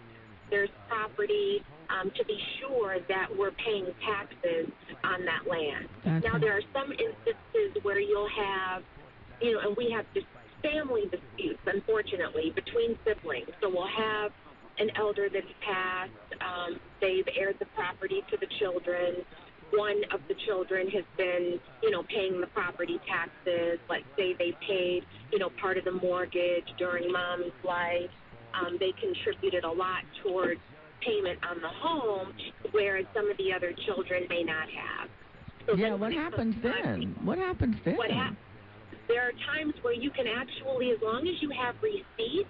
there's 0.49 0.69
property 0.87 1.63
um, 1.89 2.11
to 2.15 2.23
be 2.25 2.37
sure 2.59 2.97
that 3.09 3.27
we're 3.35 3.51
paying 3.51 3.87
taxes 4.05 4.71
on 5.03 5.25
that 5.25 5.49
land. 5.49 5.89
That's 6.05 6.23
now 6.23 6.37
there 6.37 6.55
are 6.55 6.67
some 6.71 6.91
instances 6.91 7.81
where 7.81 7.99
you'll 7.99 8.29
have, 8.29 8.83
you 9.41 9.53
know, 9.53 9.67
and 9.67 9.75
we 9.75 9.91
have 9.91 10.05
dis- 10.13 10.23
family 10.61 11.03
disputes, 11.11 11.59
unfortunately, 11.65 12.53
between 12.55 12.97
siblings. 13.03 13.49
So 13.61 13.69
we'll 13.69 13.87
have 13.87 14.31
an 14.79 14.89
elder 14.97 15.29
that's 15.31 15.45
passed. 15.65 16.11
Um, 16.41 16.79
they've 17.01 17.25
heired 17.35 17.57
the 17.59 17.65
property 17.75 18.21
to 18.31 18.37
the 18.37 18.47
children. 18.59 19.25
One 19.71 20.01
of 20.13 20.21
the 20.27 20.35
children 20.45 20.87
has 20.89 21.03
been, 21.17 21.59
you 21.81 21.91
know, 21.91 22.03
paying 22.03 22.39
the 22.39 22.47
property 22.47 22.99
taxes. 23.07 23.79
Let's 23.89 24.05
say 24.17 24.33
they 24.37 24.55
paid, 24.67 25.03
you 25.31 25.39
know, 25.39 25.49
part 25.61 25.77
of 25.77 25.85
the 25.85 25.91
mortgage 25.91 26.67
during 26.77 27.11
mom's 27.11 27.53
life. 27.63 28.09
Um, 28.53 28.77
they 28.79 28.93
contributed 29.01 29.63
a 29.63 29.71
lot 29.71 30.03
towards 30.23 30.61
payment 31.01 31.39
on 31.49 31.59
the 31.59 31.69
home, 31.69 32.33
whereas 32.71 33.05
some 33.15 33.29
of 33.29 33.37
the 33.37 33.51
other 33.51 33.73
children 33.85 34.23
may 34.29 34.43
not 34.43 34.69
have. 34.69 35.09
So 35.65 35.75
Yeah, 35.75 35.95
what 35.95 36.13
happens 36.13 36.55
then? 36.61 37.15
What 37.23 37.37
happens 37.37 37.75
then? 37.83 37.97
what 37.97 38.11
hap- 38.11 38.35
there 39.07 39.27
are 39.27 39.31
times 39.53 39.73
where 39.81 39.93
you 39.93 40.11
can 40.11 40.27
actually, 40.27 40.91
as 40.91 40.99
long 41.01 41.27
as 41.27 41.41
you 41.41 41.49
have 41.49 41.75
receipts, 41.81 42.49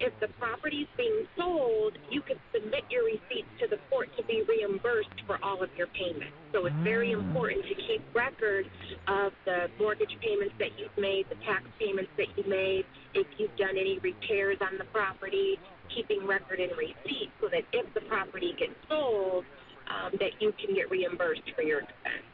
if 0.00 0.12
the 0.20 0.28
property's 0.38 0.88
being 0.96 1.26
sold, 1.36 1.98
you 2.10 2.22
can 2.22 2.38
submit 2.52 2.84
your 2.90 3.04
receipts 3.06 3.50
to 3.60 3.68
the 3.70 3.78
court 3.90 4.10
to 4.18 4.24
be 4.24 4.42
reimbursed 4.48 5.16
for 5.26 5.38
all 5.44 5.62
of 5.62 5.70
your 5.76 5.88
payments. 5.88 6.36
So 6.52 6.66
it's 6.66 6.76
very 6.84 7.12
Ah. 7.14 7.18
important 7.18 7.66
to 7.66 7.74
keep 7.76 8.02
record 8.14 8.66
of 9.08 9.32
the 9.46 9.70
mortgage 9.78 10.16
payments 10.20 10.54
that 10.58 10.78
you've 10.78 10.96
made, 10.98 11.28
the 11.30 11.36
tax 11.46 11.64
payments 11.78 12.12
that 12.18 12.28
you 12.36 12.44
made, 12.48 12.86
if 13.14 13.26
you've 13.38 13.56
done 13.56 13.76
any 13.78 13.98
repairs 14.00 14.58
on 14.60 14.78
the 14.78 14.86
property, 14.86 15.60
keeping 15.94 16.26
record 16.26 16.60
and 16.60 16.72
receipt 16.78 17.32
so 17.40 17.48
that 17.50 17.64
if 17.72 17.92
the 17.94 18.02
property 18.02 18.54
gets 18.58 18.74
sold, 18.88 19.46
um, 19.88 20.12
that 20.20 20.32
you 20.40 20.52
can 20.60 20.74
get 20.74 20.90
reimbursed 20.90 21.48
for 21.56 21.62
your 21.62 21.80
expense. 21.80 22.26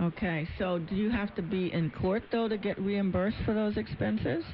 Okay, 0.00 0.48
so 0.58 0.78
do 0.78 0.94
you 0.94 1.10
have 1.10 1.34
to 1.34 1.42
be 1.42 1.72
in 1.72 1.90
court 1.90 2.22
though 2.30 2.46
to 2.46 2.56
get 2.56 2.80
reimbursed 2.80 3.36
for 3.44 3.52
those 3.52 3.76
expenses? 3.76 4.44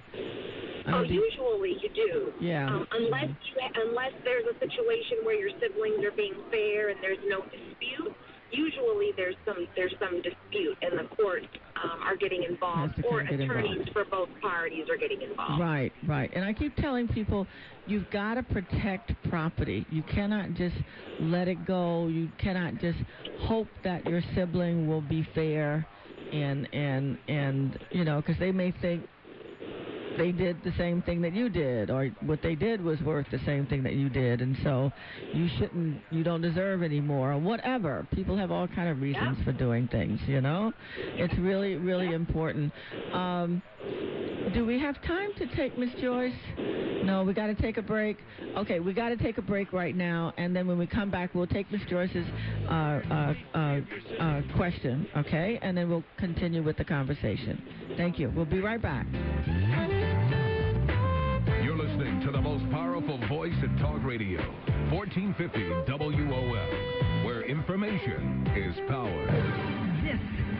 Oh, 0.86 1.02
mean, 1.02 1.12
usually 1.12 1.76
you 1.82 1.90
do. 1.94 2.32
Yeah. 2.40 2.66
Um, 2.66 2.86
unless 2.92 3.28
you 3.28 3.60
ha- 3.60 3.72
unless 3.86 4.12
there's 4.24 4.44
a 4.46 4.58
situation 4.58 5.18
where 5.24 5.36
your 5.36 5.50
siblings 5.60 6.04
are 6.04 6.16
being 6.16 6.34
fair 6.50 6.88
and 6.90 6.98
there's 7.02 7.18
no 7.28 7.42
dispute. 7.42 8.16
Usually 8.54 9.10
there's 9.16 9.36
some 9.44 9.66
there's 9.76 9.94
some 9.98 10.22
dispute 10.22 10.76
and 10.82 10.98
the 10.98 11.14
courts 11.16 11.46
um, 11.82 12.02
are 12.02 12.16
getting 12.16 12.44
involved 12.44 12.94
or 13.10 13.22
get 13.22 13.40
attorneys 13.40 13.70
involved. 13.72 13.90
for 13.92 14.04
both 14.04 14.28
parties 14.40 14.86
are 14.88 14.96
getting 14.96 15.22
involved. 15.22 15.60
Right, 15.60 15.92
right. 16.06 16.30
And 16.34 16.44
I 16.44 16.52
keep 16.52 16.76
telling 16.76 17.08
people 17.08 17.46
you've 17.86 18.08
got 18.10 18.34
to 18.34 18.42
protect 18.42 19.12
property. 19.28 19.86
You 19.90 20.02
cannot 20.02 20.54
just 20.54 20.76
let 21.20 21.48
it 21.48 21.66
go. 21.66 22.06
You 22.08 22.30
cannot 22.38 22.80
just 22.80 22.98
hope 23.40 23.68
that 23.82 24.06
your 24.06 24.22
sibling 24.34 24.88
will 24.88 25.02
be 25.02 25.26
fair 25.34 25.86
and 26.32 26.68
and 26.72 27.18
and 27.28 27.78
you 27.90 28.04
know 28.04 28.20
because 28.20 28.38
they 28.38 28.52
may 28.52 28.72
think 28.80 29.06
they 30.16 30.32
did 30.32 30.62
the 30.64 30.72
same 30.78 31.02
thing 31.02 31.20
that 31.22 31.34
you 31.34 31.48
did 31.48 31.90
or 31.90 32.06
what 32.20 32.40
they 32.42 32.54
did 32.54 32.82
was 32.82 33.00
worth 33.00 33.26
the 33.30 33.40
same 33.44 33.66
thing 33.66 33.82
that 33.82 33.94
you 33.94 34.08
did 34.08 34.40
and 34.40 34.56
so 34.62 34.90
you 35.32 35.48
shouldn't 35.58 36.00
you 36.10 36.22
don't 36.22 36.42
deserve 36.42 36.82
any 36.82 37.00
more 37.00 37.32
or 37.32 37.38
whatever 37.38 38.06
people 38.12 38.36
have 38.36 38.50
all 38.50 38.66
kind 38.68 38.88
of 38.88 39.00
reasons 39.00 39.36
for 39.44 39.52
doing 39.52 39.88
things 39.88 40.20
you 40.26 40.40
know 40.40 40.72
it's 41.16 41.34
really 41.38 41.76
really 41.76 42.12
important 42.12 42.72
um 43.12 43.62
do 44.52 44.64
we 44.64 44.78
have 44.78 45.00
time 45.02 45.30
to 45.38 45.46
take 45.56 45.78
Miss 45.78 45.90
Joyce? 46.00 46.32
No, 47.02 47.24
we 47.24 47.32
got 47.32 47.46
to 47.46 47.54
take 47.54 47.76
a 47.76 47.82
break. 47.82 48.18
Okay, 48.56 48.78
we 48.78 48.92
got 48.92 49.08
to 49.08 49.16
take 49.16 49.38
a 49.38 49.42
break 49.42 49.72
right 49.72 49.96
now, 49.96 50.32
and 50.36 50.54
then 50.54 50.66
when 50.66 50.78
we 50.78 50.86
come 50.86 51.10
back, 51.10 51.34
we'll 51.34 51.46
take 51.46 51.70
Miss 51.72 51.82
Joyce's 51.88 52.26
uh, 52.68 52.72
uh, 52.72 53.34
uh, 53.54 53.80
uh, 54.20 54.42
question, 54.56 55.06
okay, 55.16 55.58
and 55.62 55.76
then 55.76 55.88
we'll 55.88 56.04
continue 56.18 56.62
with 56.62 56.76
the 56.76 56.84
conversation. 56.84 57.62
Thank 57.96 58.18
you. 58.18 58.30
We'll 58.34 58.44
be 58.44 58.60
right 58.60 58.80
back. 58.80 59.06
To 62.24 62.30
the 62.30 62.40
most 62.40 62.64
powerful 62.70 63.18
voice 63.28 63.52
in 63.62 63.76
talk 63.76 64.02
radio, 64.02 64.40
1450 64.90 65.92
WOL, 65.92 67.26
where 67.26 67.42
information 67.42 68.50
is 68.56 68.74
power. 68.88 69.63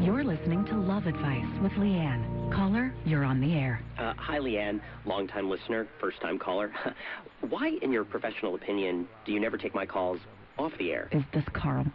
You're 0.00 0.24
listening 0.24 0.64
to 0.66 0.74
Love 0.76 1.06
Advice 1.06 1.46
with 1.62 1.70
Leanne. 1.72 2.52
Caller, 2.52 2.92
you're 3.04 3.24
on 3.24 3.40
the 3.40 3.54
air. 3.54 3.80
Uh, 3.98 4.14
hi, 4.16 4.38
Leanne. 4.38 4.80
Longtime 5.06 5.48
listener, 5.48 5.86
first 6.00 6.20
time 6.20 6.38
caller. 6.38 6.72
Why, 7.48 7.78
in 7.80 7.92
your 7.92 8.04
professional 8.04 8.56
opinion, 8.56 9.06
do 9.24 9.32
you 9.32 9.38
never 9.38 9.56
take 9.56 9.72
my 9.72 9.86
calls 9.86 10.18
off 10.58 10.72
the 10.78 10.90
air? 10.90 11.08
Is 11.12 11.22
this 11.32 11.44
Carl? 11.52 11.86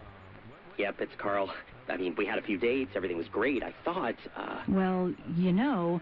Yep, 0.77 1.01
it's 1.01 1.11
Carl. 1.17 1.51
I 1.89 1.97
mean, 1.97 2.15
we 2.17 2.25
had 2.25 2.39
a 2.39 2.41
few 2.41 2.57
dates. 2.57 2.91
Everything 2.95 3.17
was 3.17 3.27
great. 3.27 3.61
I 3.61 3.73
thought. 3.83 4.15
Uh... 4.37 4.61
Well, 4.69 5.13
you 5.35 5.51
know, 5.51 5.99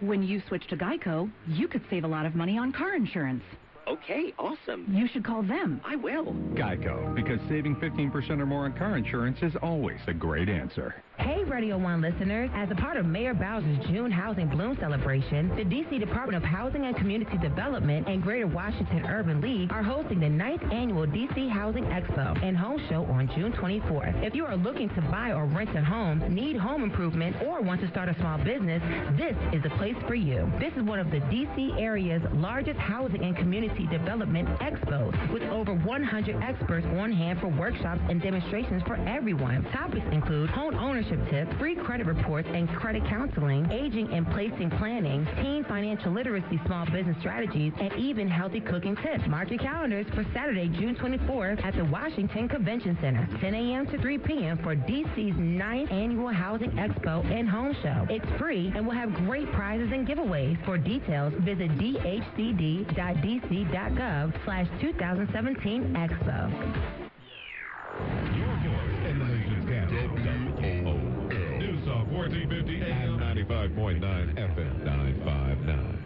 when 0.00 0.22
you 0.22 0.40
switch 0.46 0.66
to 0.68 0.76
Geico, 0.76 1.30
you 1.48 1.66
could 1.66 1.82
save 1.90 2.04
a 2.04 2.08
lot 2.08 2.26
of 2.26 2.36
money 2.36 2.58
on 2.58 2.72
car 2.72 2.94
insurance. 2.94 3.42
Okay, 3.88 4.32
awesome. 4.38 4.86
You 4.90 5.08
should 5.08 5.24
call 5.24 5.42
them. 5.42 5.80
I 5.84 5.96
will. 5.96 6.26
Geico, 6.54 7.14
because 7.14 7.40
saving 7.48 7.76
15% 7.76 8.40
or 8.40 8.46
more 8.46 8.64
on 8.64 8.76
car 8.76 8.96
insurance 8.96 9.38
is 9.42 9.54
always 9.60 10.00
a 10.06 10.14
great 10.14 10.48
answer. 10.48 10.94
Hey, 11.22 11.44
Radio 11.44 11.78
1 11.78 12.00
listeners. 12.00 12.50
As 12.52 12.68
a 12.72 12.74
part 12.74 12.96
of 12.96 13.06
Mayor 13.06 13.32
Bowser's 13.32 13.78
June 13.86 14.10
Housing 14.10 14.48
Bloom 14.48 14.76
celebration, 14.80 15.54
the 15.54 15.62
D.C. 15.62 15.98
Department 15.98 16.34
of 16.34 16.42
Housing 16.42 16.84
and 16.84 16.96
Community 16.96 17.38
Development 17.38 18.08
and 18.08 18.20
Greater 18.20 18.48
Washington 18.48 19.06
Urban 19.06 19.40
League 19.40 19.70
are 19.70 19.84
hosting 19.84 20.18
the 20.18 20.26
9th 20.26 20.72
annual 20.72 21.06
D.C. 21.06 21.46
Housing 21.46 21.84
Expo 21.84 22.42
and 22.42 22.56
Home 22.56 22.84
Show 22.88 23.04
on 23.04 23.30
June 23.36 23.52
24th. 23.52 24.26
If 24.26 24.34
you 24.34 24.44
are 24.46 24.56
looking 24.56 24.88
to 24.96 25.00
buy 25.12 25.30
or 25.30 25.46
rent 25.46 25.70
a 25.76 25.84
home, 25.84 26.18
need 26.34 26.56
home 26.56 26.82
improvement, 26.82 27.36
or 27.42 27.62
want 27.62 27.80
to 27.82 27.88
start 27.90 28.08
a 28.08 28.16
small 28.18 28.38
business, 28.38 28.82
this 29.16 29.36
is 29.52 29.62
the 29.62 29.70
place 29.78 29.94
for 30.08 30.16
you. 30.16 30.50
This 30.58 30.72
is 30.76 30.82
one 30.82 30.98
of 30.98 31.12
the 31.12 31.20
D.C. 31.30 31.74
area's 31.78 32.22
largest 32.32 32.80
housing 32.80 33.22
and 33.22 33.36
community 33.36 33.86
development 33.86 34.48
expos 34.58 35.32
with 35.32 35.44
over 35.44 35.72
100 35.72 36.42
experts 36.42 36.86
on 36.98 37.12
hand 37.12 37.38
for 37.38 37.46
workshops 37.46 38.00
and 38.08 38.20
demonstrations 38.20 38.82
for 38.88 38.96
everyone. 39.06 39.62
Topics 39.70 40.06
include 40.10 40.50
home 40.50 40.74
ownership 40.74 41.11
tips, 41.30 41.52
free 41.58 41.74
credit 41.74 42.06
reports 42.06 42.48
and 42.52 42.68
credit 42.70 43.04
counseling, 43.06 43.70
aging 43.70 44.12
and 44.12 44.26
placing 44.30 44.70
planning, 44.70 45.26
teen 45.40 45.64
financial 45.64 46.12
literacy 46.12 46.60
small 46.66 46.84
business 46.86 47.16
strategies, 47.20 47.72
and 47.80 47.92
even 47.94 48.28
healthy 48.28 48.60
cooking 48.60 48.96
tips. 48.96 49.26
Mark 49.26 49.50
your 49.50 49.58
calendars 49.58 50.06
for 50.14 50.24
Saturday, 50.34 50.68
June 50.68 50.94
24th 50.96 51.64
at 51.64 51.74
the 51.74 51.84
Washington 51.84 52.48
Convention 52.48 52.96
Center, 53.00 53.28
10 53.40 53.54
a.m. 53.54 53.86
to 53.86 53.98
3 53.98 54.18
p.m. 54.18 54.58
for 54.58 54.74
DC's 54.74 55.36
9th 55.36 55.92
annual 55.92 56.32
Housing 56.32 56.70
Expo 56.72 57.24
and 57.30 57.48
Home 57.48 57.74
Show. 57.82 58.06
It's 58.10 58.26
free 58.38 58.72
and 58.74 58.86
will 58.86 58.94
have 58.94 59.12
great 59.14 59.50
prizes 59.52 59.90
and 59.92 60.06
giveaways. 60.06 60.62
For 60.64 60.78
details, 60.78 61.32
visit 61.40 61.70
dhcd.dc.gov 61.78 62.94
slash 64.44 64.68
2017 64.80 65.94
Expo. 65.94 66.98
In 69.08 69.18
the 69.18 69.24
nation's 69.24 69.68
capital. 69.68 70.41
News 72.22 72.46
1450 72.46 72.82
AM 72.82 73.18
95.9 73.18 73.98
FM 74.36 74.84
959. 74.84 75.98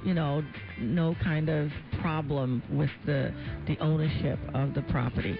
you 0.04 0.14
know, 0.14 0.42
no 0.78 1.14
kind 1.22 1.48
of 1.48 1.70
problem 2.00 2.62
with 2.70 2.90
the 3.06 3.32
the 3.66 3.78
ownership 3.78 4.38
of 4.54 4.74
the 4.74 4.82
property. 4.82 5.38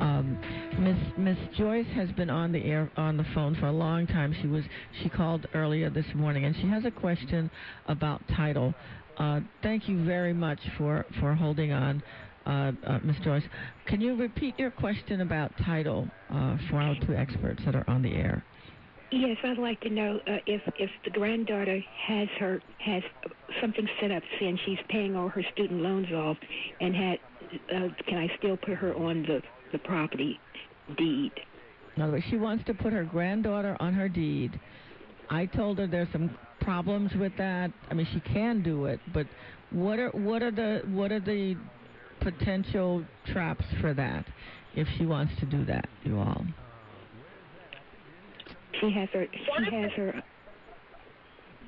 Um, 0.00 0.38
Miss 0.78 0.96
Miss 1.18 1.56
Joyce 1.56 1.86
has 1.94 2.10
been 2.12 2.30
on 2.30 2.52
the 2.52 2.64
air 2.64 2.90
on 2.96 3.16
the 3.16 3.26
phone 3.34 3.54
for 3.56 3.66
a 3.66 3.72
long 3.72 4.06
time. 4.06 4.34
She 4.40 4.48
was 4.48 4.64
she 5.02 5.08
called 5.08 5.46
earlier 5.54 5.90
this 5.90 6.06
morning, 6.14 6.44
and 6.44 6.56
she 6.56 6.68
has 6.68 6.84
a 6.84 6.90
question 6.90 7.50
about 7.86 8.22
title. 8.34 8.74
Uh, 9.18 9.40
thank 9.62 9.88
you 9.88 10.04
very 10.04 10.32
much 10.32 10.60
for 10.76 11.04
for 11.20 11.34
holding 11.34 11.72
on. 11.72 12.02
Uh, 12.46 12.72
uh, 12.86 12.98
Ms. 13.04 13.16
Joyce, 13.22 13.42
can 13.86 14.00
you 14.00 14.16
repeat 14.16 14.58
your 14.58 14.70
question 14.70 15.20
about 15.20 15.52
title 15.66 16.08
uh, 16.30 16.56
for 16.70 16.76
our 16.76 16.94
two 17.06 17.12
experts 17.14 17.60
that 17.66 17.74
are 17.74 17.84
on 17.88 18.00
the 18.00 18.14
air? 18.14 18.42
Yes, 19.10 19.36
I'd 19.44 19.58
like 19.58 19.80
to 19.82 19.90
know 19.90 20.18
uh, 20.26 20.36
if 20.46 20.62
if 20.78 20.90
the 21.04 21.10
granddaughter 21.10 21.82
has 22.06 22.28
her 22.38 22.62
has 22.78 23.02
something 23.60 23.88
set 24.00 24.12
up 24.12 24.22
since 24.40 24.58
she's 24.64 24.78
paying 24.88 25.16
all 25.16 25.28
her 25.28 25.42
student 25.52 25.82
loans 25.82 26.12
off, 26.12 26.36
and 26.80 26.94
had 26.94 27.18
uh, 27.74 27.88
can 28.06 28.18
I 28.18 28.28
still 28.38 28.56
put 28.56 28.74
her 28.74 28.94
on 28.94 29.22
the 29.22 29.42
the 29.72 29.78
property 29.78 30.38
deed? 30.96 31.32
In 31.96 32.02
other 32.02 32.12
words, 32.12 32.24
she 32.30 32.36
wants 32.36 32.64
to 32.66 32.74
put 32.74 32.92
her 32.92 33.04
granddaughter 33.04 33.76
on 33.80 33.92
her 33.94 34.08
deed. 34.08 34.58
I 35.30 35.46
told 35.46 35.78
her 35.78 35.86
there's 35.86 36.08
some 36.12 36.30
problems 36.68 37.10
with 37.18 37.32
that? 37.38 37.72
I 37.90 37.94
mean, 37.94 38.06
she 38.12 38.20
can 38.20 38.62
do 38.62 38.84
it, 38.84 39.00
but 39.14 39.26
what 39.70 39.98
are 39.98 40.10
what 40.10 40.42
are 40.42 40.50
the 40.50 40.82
what 40.88 41.10
are 41.10 41.20
the 41.20 41.56
potential 42.20 43.02
traps 43.32 43.64
for 43.80 43.94
that 43.94 44.26
if 44.74 44.86
she 44.98 45.06
wants 45.06 45.32
to 45.40 45.46
do 45.46 45.64
that, 45.64 45.88
you 46.04 46.18
all? 46.18 46.44
She 48.82 48.90
has 48.90 49.08
her. 49.14 49.26
She 49.32 49.76
has 49.76 49.90
her. 49.92 50.22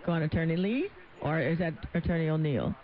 Go 0.04 0.12
on, 0.12 0.22
Attorney 0.22 0.56
Lee, 0.56 0.88
or 1.22 1.40
is 1.40 1.58
that 1.60 1.72
Attorney 1.94 2.28
O'Neill? 2.28 2.74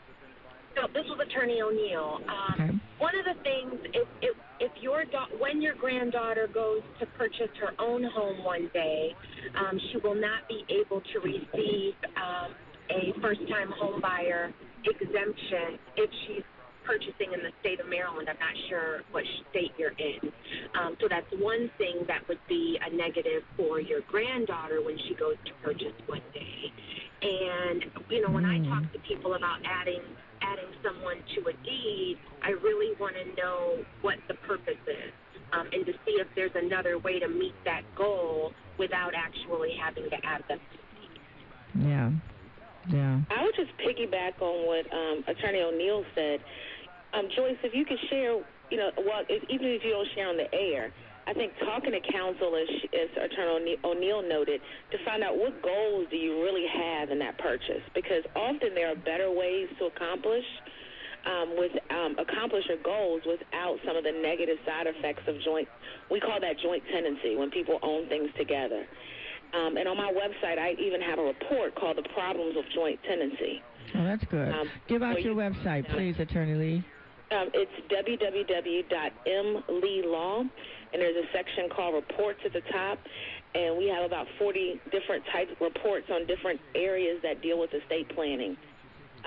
No, 0.74 0.88
this 0.94 1.04
was 1.10 1.18
Attorney 1.20 1.60
O'Neill. 1.60 2.20
Um, 2.28 2.54
Okay. 2.54 2.80
One 2.96 3.14
of 3.18 3.26
the 3.26 3.42
things, 3.42 3.74
if 3.92 4.08
if, 4.22 4.36
if 4.60 4.72
your 4.80 5.04
da- 5.04 5.32
when 5.38 5.60
your 5.60 5.74
granddaughter 5.74 6.48
goes 6.52 6.82
to 7.00 7.06
purchase 7.18 7.50
her 7.60 7.72
own 7.78 8.04
home 8.04 8.44
one 8.44 8.70
day, 8.72 9.14
um, 9.54 9.78
she 9.90 9.98
will 9.98 10.14
not 10.14 10.48
be 10.48 10.64
able 10.68 11.00
to 11.00 11.20
receive 11.20 11.94
um, 12.16 12.54
a 12.90 13.12
first-time 13.20 13.72
home 13.78 14.00
buyer 14.00 14.52
exemption 14.84 15.78
if 15.96 16.10
she's 16.26 16.42
purchasing 16.84 17.34
in 17.34 17.42
the 17.42 17.50
state 17.60 17.80
of 17.80 17.88
Maryland. 17.88 18.28
I'm 18.30 18.38
not 18.38 18.54
sure 18.70 19.02
what 19.10 19.24
state 19.50 19.72
you're 19.76 19.96
in. 19.98 20.30
Um, 20.78 20.96
so 21.00 21.08
that's 21.10 21.26
one 21.42 21.68
thing 21.78 22.06
that 22.06 22.22
would 22.28 22.38
be 22.48 22.78
a 22.80 22.94
negative 22.94 23.42
for 23.56 23.80
your 23.80 24.00
granddaughter 24.06 24.80
when 24.82 24.96
she 25.08 25.14
goes 25.14 25.34
to 25.44 25.52
purchase 25.64 25.92
one 26.06 26.22
day. 26.32 26.70
And 27.22 27.84
you 28.08 28.22
know, 28.22 28.30
when 28.30 28.44
I 28.44 28.62
talk 28.68 28.92
to 28.92 28.98
people 29.00 29.34
about 29.34 29.58
adding 29.66 30.02
adding 30.42 30.70
someone 30.82 31.16
to 31.34 31.40
a 31.48 31.52
deed, 31.64 32.18
I 32.42 32.50
really 32.50 32.96
want 32.98 33.14
to 33.16 33.24
know 33.40 33.84
what 34.02 34.16
the 34.28 34.34
purpose 34.46 34.80
is. 34.86 35.12
Um, 35.52 35.68
and 35.72 35.86
to 35.86 35.92
see 36.04 36.18
if 36.18 36.26
there's 36.34 36.54
another 36.54 36.98
way 36.98 37.20
to 37.20 37.28
meet 37.28 37.54
that 37.64 37.82
goal 37.96 38.52
without 38.78 39.12
actually 39.14 39.76
having 39.80 40.10
to 40.10 40.16
add 40.26 40.42
them 40.48 40.58
to 40.58 40.76
the 40.76 41.80
deed. 41.80 41.88
Yeah. 41.88 42.10
Yeah. 42.88 43.20
I 43.30 43.44
would 43.44 43.54
just 43.54 43.70
piggyback 43.78 44.40
on 44.40 44.66
what 44.66 44.86
um, 44.92 45.24
Attorney 45.26 45.60
O'Neill 45.60 46.04
said. 46.14 46.40
Um, 47.14 47.28
Joyce, 47.34 47.56
if 47.62 47.74
you 47.74 47.84
could 47.84 47.98
share, 48.10 48.38
you 48.70 48.76
know, 48.76 48.90
well, 48.98 49.22
if, 49.28 49.42
even 49.48 49.66
if 49.68 49.82
you 49.84 49.90
don't 49.90 50.08
share 50.14 50.28
on 50.28 50.36
the 50.36 50.52
air, 50.52 50.92
I 51.26 51.34
think 51.34 51.52
talking 51.58 51.90
to 51.90 52.00
counsel, 52.12 52.54
as, 52.54 52.68
as 52.94 53.10
Attorney 53.30 53.76
O'Neill 53.82 54.22
noted, 54.22 54.60
to 54.92 54.98
find 55.04 55.24
out 55.24 55.36
what 55.36 55.60
goals 55.62 56.06
do 56.10 56.16
you 56.16 56.42
really 56.42 56.66
have 56.70 57.10
in 57.10 57.18
that 57.18 57.36
purchase, 57.38 57.82
because 57.94 58.22
often 58.36 58.74
there 58.74 58.92
are 58.92 58.94
better 58.94 59.30
ways 59.30 59.68
to 59.80 59.86
accomplish 59.86 60.44
um, 61.26 61.56
with 61.58 61.72
um, 61.90 62.14
accomplish 62.22 62.64
your 62.68 62.78
goals 62.84 63.22
without 63.26 63.78
some 63.84 63.96
of 63.96 64.04
the 64.04 64.12
negative 64.22 64.58
side 64.64 64.86
effects 64.86 65.22
of 65.26 65.34
joint. 65.44 65.66
We 66.10 66.20
call 66.20 66.38
that 66.40 66.58
joint 66.62 66.84
tenancy 66.92 67.34
when 67.34 67.50
people 67.50 67.80
own 67.82 68.08
things 68.08 68.30
together. 68.38 68.86
Um, 69.52 69.76
and 69.76 69.88
on 69.88 69.96
my 69.96 70.12
website, 70.14 70.58
I 70.58 70.74
even 70.78 71.00
have 71.00 71.18
a 71.18 71.22
report 71.22 71.74
called 71.74 71.96
"The 71.98 72.08
Problems 72.14 72.56
of 72.56 72.64
Joint 72.72 73.00
Tenancy." 73.02 73.60
Oh, 73.96 74.04
that's 74.04 74.24
good. 74.30 74.52
Um, 74.54 74.70
Give 74.88 75.02
out 75.02 75.20
your 75.22 75.32
you- 75.32 75.38
website, 75.38 75.88
please, 75.90 76.14
Attorney 76.20 76.54
Lee. 76.54 76.84
Um, 77.36 77.50
it's 77.52 77.70
www.mleelaw, 77.92 80.40
and 80.40 81.02
there's 81.02 81.16
a 81.16 81.26
section 81.32 81.68
called 81.68 81.94
Reports 81.94 82.40
at 82.46 82.52
the 82.52 82.62
top, 82.72 82.98
and 83.54 83.76
we 83.76 83.88
have 83.88 84.04
about 84.04 84.26
40 84.38 84.80
different 84.90 85.24
types 85.32 85.52
of 85.52 85.60
reports 85.60 86.06
on 86.10 86.26
different 86.26 86.60
areas 86.74 87.20
that 87.22 87.42
deal 87.42 87.58
with 87.58 87.74
estate 87.74 88.08
planning. 88.14 88.56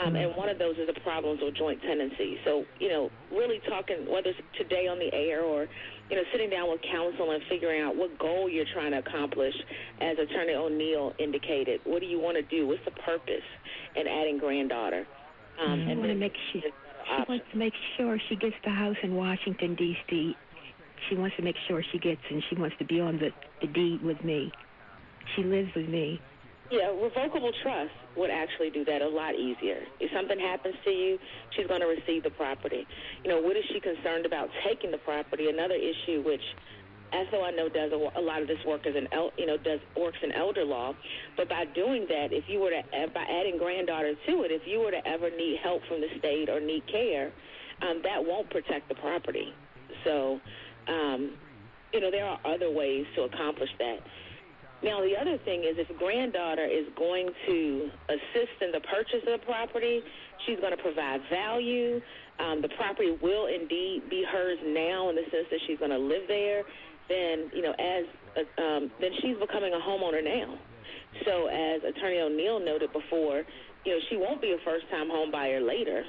Um, 0.04 0.16
and 0.16 0.36
one 0.36 0.48
of 0.48 0.58
those 0.58 0.78
is 0.78 0.88
the 0.88 1.00
problems 1.02 1.42
with 1.44 1.56
joint 1.56 1.82
tenancy. 1.82 2.38
So, 2.46 2.64
you 2.80 2.88
know, 2.88 3.12
really 3.32 3.60
talking, 3.68 4.10
whether 4.10 4.30
it's 4.30 4.40
today 4.58 4.88
on 4.88 4.98
the 4.98 5.14
air 5.14 5.44
or, 5.44 5.68
you 6.10 6.16
know, 6.16 6.24
sitting 6.32 6.50
down 6.50 6.72
with 6.72 6.80
counsel 6.90 7.32
and 7.32 7.44
figuring 7.50 7.82
out 7.82 7.98
what 7.98 8.18
goal 8.18 8.50
you're 8.50 8.66
trying 8.74 8.92
to 8.92 9.00
accomplish, 9.00 9.54
as 10.00 10.18
Attorney 10.18 10.54
O'Neill 10.54 11.14
indicated. 11.20 11.82
What 11.84 12.00
do 12.00 12.06
you 12.06 12.20
want 12.20 12.38
to 12.38 12.44
do? 12.44 12.66
What's 12.66 12.86
the 12.86 12.92
purpose 12.92 13.44
in 13.96 14.08
adding 14.08 14.38
granddaughter? 14.38 15.06
Um, 15.60 15.84
She 15.84 15.92
and 15.92 16.00
want 16.00 16.12
to 16.12 16.16
make 16.16 16.34
she, 16.54 16.64
she 17.10 17.22
uh, 17.22 17.26
wants 17.28 17.46
to 17.52 17.58
make 17.58 17.74
sure 17.98 18.18
she 18.30 18.36
gets 18.36 18.56
the 18.64 18.72
house 18.72 18.98
in 19.04 19.16
Washington 19.16 19.76
D.C. 19.76 20.36
She 21.10 21.16
wants 21.16 21.36
to 21.38 21.42
make 21.42 21.56
sure 21.68 21.84
she 21.92 21.98
gets, 22.00 22.22
and 22.30 22.44
she 22.50 22.56
wants 22.56 22.76
to 22.80 22.86
be 22.86 23.00
on 23.00 23.18
the 23.18 23.30
the 23.62 23.68
deed 23.68 24.04
with 24.04 24.24
me. 24.24 24.52
She 25.36 25.44
lives 25.44 25.70
with 25.76 25.90
me. 25.90 26.22
Yeah, 26.72 26.94
revocable 26.94 27.52
trust 27.64 27.92
would 28.16 28.30
actually 28.30 28.70
do 28.70 28.86
that 28.86 29.02
a 29.02 29.08
lot 29.10 29.34
easier. 29.34 29.82
If 30.00 30.12
something 30.14 30.38
happens 30.38 30.76
to 30.86 30.92
you, 30.92 31.18
she's 31.58 31.66
going 31.66 31.82
to 31.82 31.88
receive 31.88 32.22
the 32.22 32.30
property. 32.30 32.86
You 33.24 33.32
know, 33.32 33.42
what 33.42 33.58
is 33.58 33.64
she 33.74 33.80
concerned 33.80 34.28
about 34.28 34.50
taking 34.68 34.92
the 34.92 35.00
property? 35.00 35.50
Another 35.50 35.74
issue, 35.74 36.22
which, 36.22 36.46
though 37.32 37.46
I 37.46 37.52
know, 37.52 37.70
does 37.70 37.92
a, 37.92 38.20
a 38.20 38.22
lot 38.22 38.42
of 38.42 38.48
this 38.48 38.60
work 38.66 38.86
as 38.86 38.96
an, 38.96 39.08
el, 39.12 39.32
you 39.38 39.46
know, 39.46 39.58
does 39.58 39.80
works 39.98 40.18
in 40.24 40.32
elder 40.32 40.64
law. 40.64 40.94
But 41.38 41.50
by 41.50 41.66
doing 41.66 42.06
that, 42.10 42.32
if 42.32 42.46
you 42.48 42.60
were 42.60 42.70
to, 42.70 42.80
uh, 42.80 43.08
by 43.14 43.24
adding 43.24 43.58
granddaughter 43.58 44.14
to 44.14 44.44
it, 44.44 44.52
if 44.52 44.62
you 44.66 44.80
were 44.80 44.92
to 44.92 45.08
ever 45.08 45.30
need 45.30 45.60
help 45.64 45.82
from 45.88 46.02
the 46.02 46.08
state 46.20 46.50
or 46.50 46.60
need 46.60 46.84
care, 46.88 47.32
um, 47.82 48.02
that 48.04 48.24
won't 48.24 48.50
protect 48.50 48.90
the 48.90 48.96
property. 48.96 49.54
So, 50.04 50.40
um, 50.88 51.32
you 51.94 52.00
know, 52.00 52.12
there 52.12 52.26
are 52.26 52.40
other 52.46 52.72
ways 52.72 53.06
to 53.16 53.24
accomplish 53.24 53.70
that. 53.80 54.00
Now, 54.82 55.02
the 55.02 55.18
other 55.20 55.38
thing 55.44 55.62
is 55.66 55.76
if 55.78 55.92
granddaughter 55.98 56.66
is 56.66 56.86
going 56.96 57.30
to 57.48 57.90
assist 58.08 58.62
in 58.62 58.72
the 58.72 58.80
purchase 58.80 59.28
of 59.28 59.40
the 59.40 59.46
property, 59.46 60.02
she's 60.46 60.60
going 60.60 60.76
to 60.76 60.82
provide 60.82 61.20
value. 61.30 62.00
Um, 62.40 62.62
the 62.62 62.70
property 62.70 63.18
will 63.22 63.48
indeed 63.48 64.04
be 64.10 64.24
hers 64.24 64.58
now 64.64 65.10
in 65.10 65.16
the 65.16 65.24
sense 65.32 65.48
that 65.52 65.60
she's 65.68 65.78
going 65.80 65.92
to 65.92 65.98
live 65.98 66.24
there. 66.30 66.64
Then, 67.10 67.50
you 67.54 67.62
know, 67.62 67.74
as 67.74 68.06
uh, 68.38 68.62
um, 68.62 68.92
then 69.02 69.12
she's 69.22 69.36
becoming 69.38 69.74
a 69.74 69.80
homeowner 69.82 70.24
now. 70.24 70.58
So, 71.26 71.48
as 71.48 71.82
Attorney 71.84 72.20
O'Neill 72.20 72.60
noted 72.60 72.94
before, 72.94 73.44
you 73.86 73.94
know, 73.94 74.00
she 74.10 74.18
won't 74.18 74.42
be 74.42 74.52
a 74.52 74.58
first-time 74.64 75.10
home 75.10 75.32
buyer 75.32 75.60
later. 75.60 76.04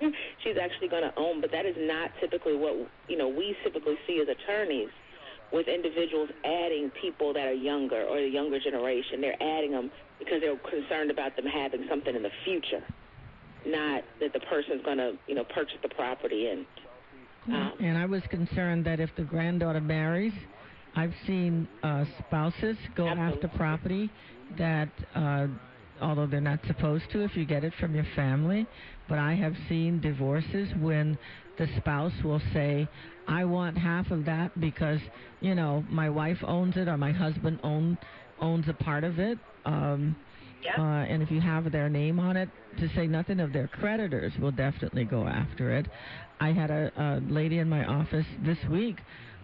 she's 0.44 0.56
actually 0.60 0.88
going 0.88 1.02
to 1.02 1.12
own, 1.16 1.40
but 1.40 1.50
that 1.52 1.64
is 1.64 1.76
not 1.78 2.10
typically 2.20 2.56
what 2.56 2.74
you 3.08 3.16
know 3.16 3.28
we 3.28 3.56
typically 3.64 3.96
see 4.06 4.20
as 4.20 4.28
attorneys 4.28 4.90
with 5.52 5.68
individuals 5.68 6.28
adding 6.44 6.90
people 7.00 7.32
that 7.32 7.46
are 7.46 7.54
younger 7.54 8.02
or 8.04 8.20
the 8.20 8.28
younger 8.28 8.58
generation. 8.58 9.20
They're 9.20 9.40
adding 9.40 9.70
them 9.70 9.90
because 10.18 10.40
they're 10.40 10.56
concerned 10.56 11.10
about 11.10 11.36
them 11.36 11.46
having 11.46 11.86
something 11.88 12.14
in 12.14 12.22
the 12.22 12.32
future, 12.44 12.82
not 13.64 14.02
that 14.20 14.32
the 14.32 14.40
person's 14.40 14.82
going 14.84 14.98
to, 14.98 15.12
you 15.28 15.34
know, 15.34 15.44
purchase 15.44 15.78
the 15.82 15.88
property 15.88 16.48
and. 16.48 16.66
Um, 17.52 17.72
And 17.78 17.96
I 17.98 18.06
was 18.06 18.22
concerned 18.28 18.84
that 18.86 19.00
if 19.00 19.14
the 19.16 19.24
granddaughter 19.24 19.80
marries, 19.80 20.34
I've 20.94 21.14
seen 21.26 21.68
uh, 21.82 22.04
spouses 22.18 22.76
go 22.94 23.14
after 23.14 23.48
property 23.48 24.12
that, 24.56 24.90
uh, 25.14 25.48
although 26.00 26.26
they're 26.26 26.40
not 26.40 26.60
supposed 26.66 27.10
to, 27.10 27.20
if 27.22 27.36
you 27.36 27.44
get 27.44 27.64
it 27.64 27.74
from 27.80 27.94
your 27.94 28.04
family, 28.16 28.68
but 29.08 29.18
I 29.18 29.34
have 29.34 29.54
seen 29.68 30.00
divorces 30.00 30.68
when 30.76 31.18
the 31.58 31.66
spouse 31.76 32.12
will 32.22 32.40
say, 32.52 32.88
"I 33.26 33.44
want 33.44 33.76
half 33.78 34.10
of 34.10 34.24
that 34.26 34.58
because 34.58 35.00
you 35.40 35.54
know 35.54 35.84
my 35.88 36.08
wife 36.10 36.38
owns 36.44 36.76
it 36.76 36.88
or 36.88 36.96
my 36.98 37.12
husband 37.12 37.60
own 37.62 37.98
owns 38.38 38.68
a 38.68 38.74
part 38.74 39.04
of 39.04 39.18
it." 39.18 39.38
Um, 39.64 40.16
uh, 40.78 40.82
and 40.82 41.22
if 41.22 41.30
you 41.30 41.40
have 41.40 41.70
their 41.70 41.88
name 41.88 42.18
on 42.18 42.36
it, 42.36 42.48
to 42.78 42.88
say 42.94 43.06
nothing 43.06 43.40
of 43.40 43.52
their 43.52 43.68
creditors 43.68 44.32
will 44.40 44.50
definitely 44.50 45.04
go 45.04 45.26
after 45.26 45.76
it. 45.76 45.86
I 46.40 46.52
had 46.52 46.70
a, 46.70 46.90
a 46.96 47.32
lady 47.32 47.58
in 47.58 47.68
my 47.68 47.84
office 47.84 48.26
this 48.44 48.58
week 48.70 48.98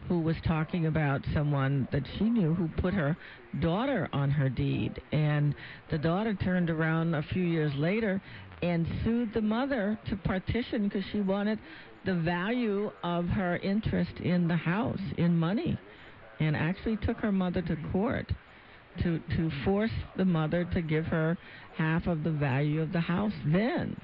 who 0.08 0.20
was 0.20 0.36
talking 0.46 0.86
about 0.86 1.20
someone 1.34 1.86
that 1.92 2.02
she 2.18 2.24
knew 2.24 2.54
who 2.54 2.68
put 2.80 2.94
her 2.94 3.16
daughter 3.60 4.08
on 4.12 4.30
her 4.30 4.48
deed, 4.48 5.00
and 5.12 5.54
the 5.90 5.98
daughter 5.98 6.34
turned 6.34 6.70
around 6.70 7.14
a 7.14 7.22
few 7.22 7.42
years 7.42 7.72
later 7.76 8.20
and 8.62 8.86
sued 9.04 9.32
the 9.32 9.40
mother 9.40 9.98
to 10.08 10.16
partition 10.16 10.84
because 10.84 11.04
she 11.12 11.20
wanted 11.20 11.58
the 12.04 12.14
value 12.14 12.90
of 13.04 13.26
her 13.26 13.56
interest 13.58 14.12
in 14.20 14.48
the 14.48 14.56
house 14.56 15.00
in 15.18 15.36
money, 15.36 15.78
and 16.40 16.56
actually 16.56 16.96
took 16.96 17.18
her 17.18 17.32
mother 17.32 17.62
to 17.62 17.76
court 17.92 18.30
to 19.02 19.20
to 19.36 19.50
force 19.64 19.90
the 20.16 20.24
mother 20.24 20.64
to 20.74 20.82
give 20.82 21.06
her 21.06 21.36
half 21.76 22.06
of 22.06 22.22
the 22.24 22.30
value 22.30 22.80
of 22.80 22.92
the 22.92 23.00
house 23.00 23.32
then. 23.46 23.96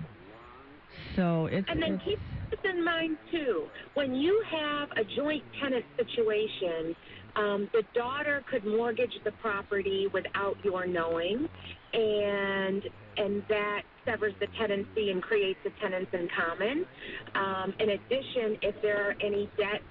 So 1.15 1.47
it's, 1.47 1.67
And 1.71 1.83
then 1.83 2.01
keep 2.05 2.19
this 2.51 2.61
in 2.65 2.85
mind 2.85 3.19
too. 3.31 3.67
When 3.95 4.15
you 4.15 4.43
have 4.51 4.91
a 4.93 5.05
joint 5.17 5.45
tenant 5.61 5.85
situation, 5.97 6.95
um, 7.37 7.69
the 7.73 7.83
daughter 7.95 8.43
could 8.51 8.65
mortgage 8.65 9.13
the 9.25 9.33
property 9.33 10.09
without 10.13 10.57
your 10.65 10.87
knowing, 10.87 11.49
and 11.93 12.83
and 13.17 13.43
that 13.49 13.83
severs 14.05 14.35
the 14.41 14.47
tenancy 14.59 15.11
and 15.11 15.23
creates 15.23 15.59
a 15.67 15.81
tenants 15.81 16.11
in 16.13 16.29
common. 16.37 16.87
Um, 17.35 17.75
in 17.81 17.91
addition, 17.91 18.59
if 18.63 18.75
there 18.83 19.09
are 19.09 19.15
any 19.21 19.51
debts, 19.57 19.85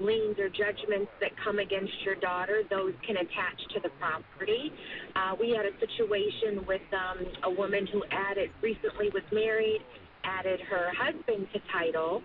liens, 0.00 0.38
or 0.38 0.48
judgments 0.48 1.10
that 1.20 1.30
come 1.44 1.58
against 1.58 1.92
your 2.04 2.14
daughter, 2.16 2.62
those 2.70 2.94
can 3.06 3.16
attach 3.16 3.58
to 3.74 3.80
the 3.80 3.90
property. 4.00 4.72
Uh, 5.14 5.36
we 5.38 5.50
had 5.50 5.66
a 5.66 5.72
situation 5.78 6.64
with 6.66 6.82
um, 6.92 7.26
a 7.44 7.50
woman 7.50 7.86
who 7.86 8.02
added 8.10 8.50
recently 8.62 9.10
was 9.10 9.22
married, 9.32 9.80
added 10.24 10.60
her 10.60 10.90
husband 10.96 11.46
to 11.52 11.60
title, 11.72 12.22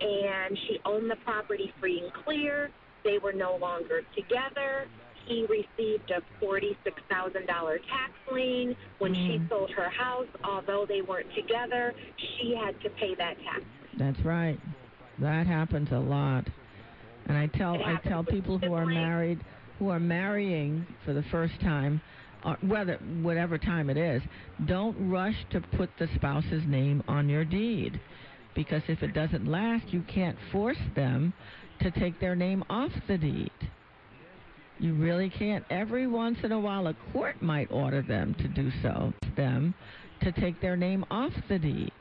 and 0.00 0.58
she 0.66 0.78
owned 0.84 1.10
the 1.10 1.16
property 1.24 1.72
free 1.80 2.00
and 2.00 2.12
clear. 2.24 2.70
They 3.04 3.18
were 3.18 3.32
no 3.32 3.56
longer 3.56 4.02
together. 4.14 4.86
he 5.26 5.46
received 5.46 6.10
a 6.10 6.20
$46,000 6.44 7.46
tax 7.46 8.12
lien 8.30 8.76
when 8.98 9.14
she 9.14 9.40
sold 9.48 9.70
her 9.70 9.88
house. 9.88 10.26
Although 10.42 10.84
they 10.86 11.00
weren't 11.00 11.32
together, 11.34 11.94
she 12.16 12.54
had 12.54 12.78
to 12.82 12.90
pay 12.90 13.14
that 13.14 13.36
tax. 13.42 13.62
That's 13.98 14.20
right. 14.20 14.58
That 15.18 15.46
happens 15.46 15.88
a 15.92 15.98
lot. 15.98 16.46
And 17.26 17.36
I 17.36 17.46
tell 17.46 17.82
I 17.82 17.96
tell 18.06 18.24
people 18.24 18.58
who 18.58 18.74
are 18.74 18.86
married 18.86 19.40
who 19.78 19.88
are 19.88 20.00
marrying 20.00 20.86
for 21.04 21.12
the 21.12 21.24
first 21.30 21.60
time 21.60 22.00
or 22.44 22.56
whether 22.60 22.96
whatever 23.22 23.58
time 23.58 23.88
it 23.88 23.96
is, 23.96 24.22
don't 24.66 25.10
rush 25.10 25.36
to 25.50 25.60
put 25.76 25.90
the 25.98 26.08
spouse's 26.14 26.62
name 26.66 27.02
on 27.08 27.28
your 27.28 27.44
deed. 27.44 27.98
Because 28.54 28.82
if 28.86 29.02
it 29.02 29.14
doesn't 29.14 29.46
last, 29.46 29.88
you 29.88 30.02
can't 30.02 30.36
force 30.52 30.78
them 30.94 31.32
to 31.80 31.90
take 31.90 32.20
their 32.20 32.36
name 32.36 32.62
off 32.68 32.92
the 33.08 33.18
deed. 33.18 33.50
You 34.78 34.94
really 34.94 35.30
can't. 35.30 35.64
Every 35.70 36.06
once 36.06 36.38
in 36.42 36.52
a 36.52 36.60
while, 36.60 36.86
a 36.86 36.94
court 37.12 37.40
might 37.40 37.70
order 37.72 38.02
them 38.02 38.34
to 38.38 38.48
do 38.48 38.70
so, 38.82 39.12
them 39.36 39.74
to 40.22 40.32
take 40.32 40.60
their 40.60 40.76
name 40.76 41.04
off 41.10 41.32
the 41.48 41.58
deed. 41.58 41.92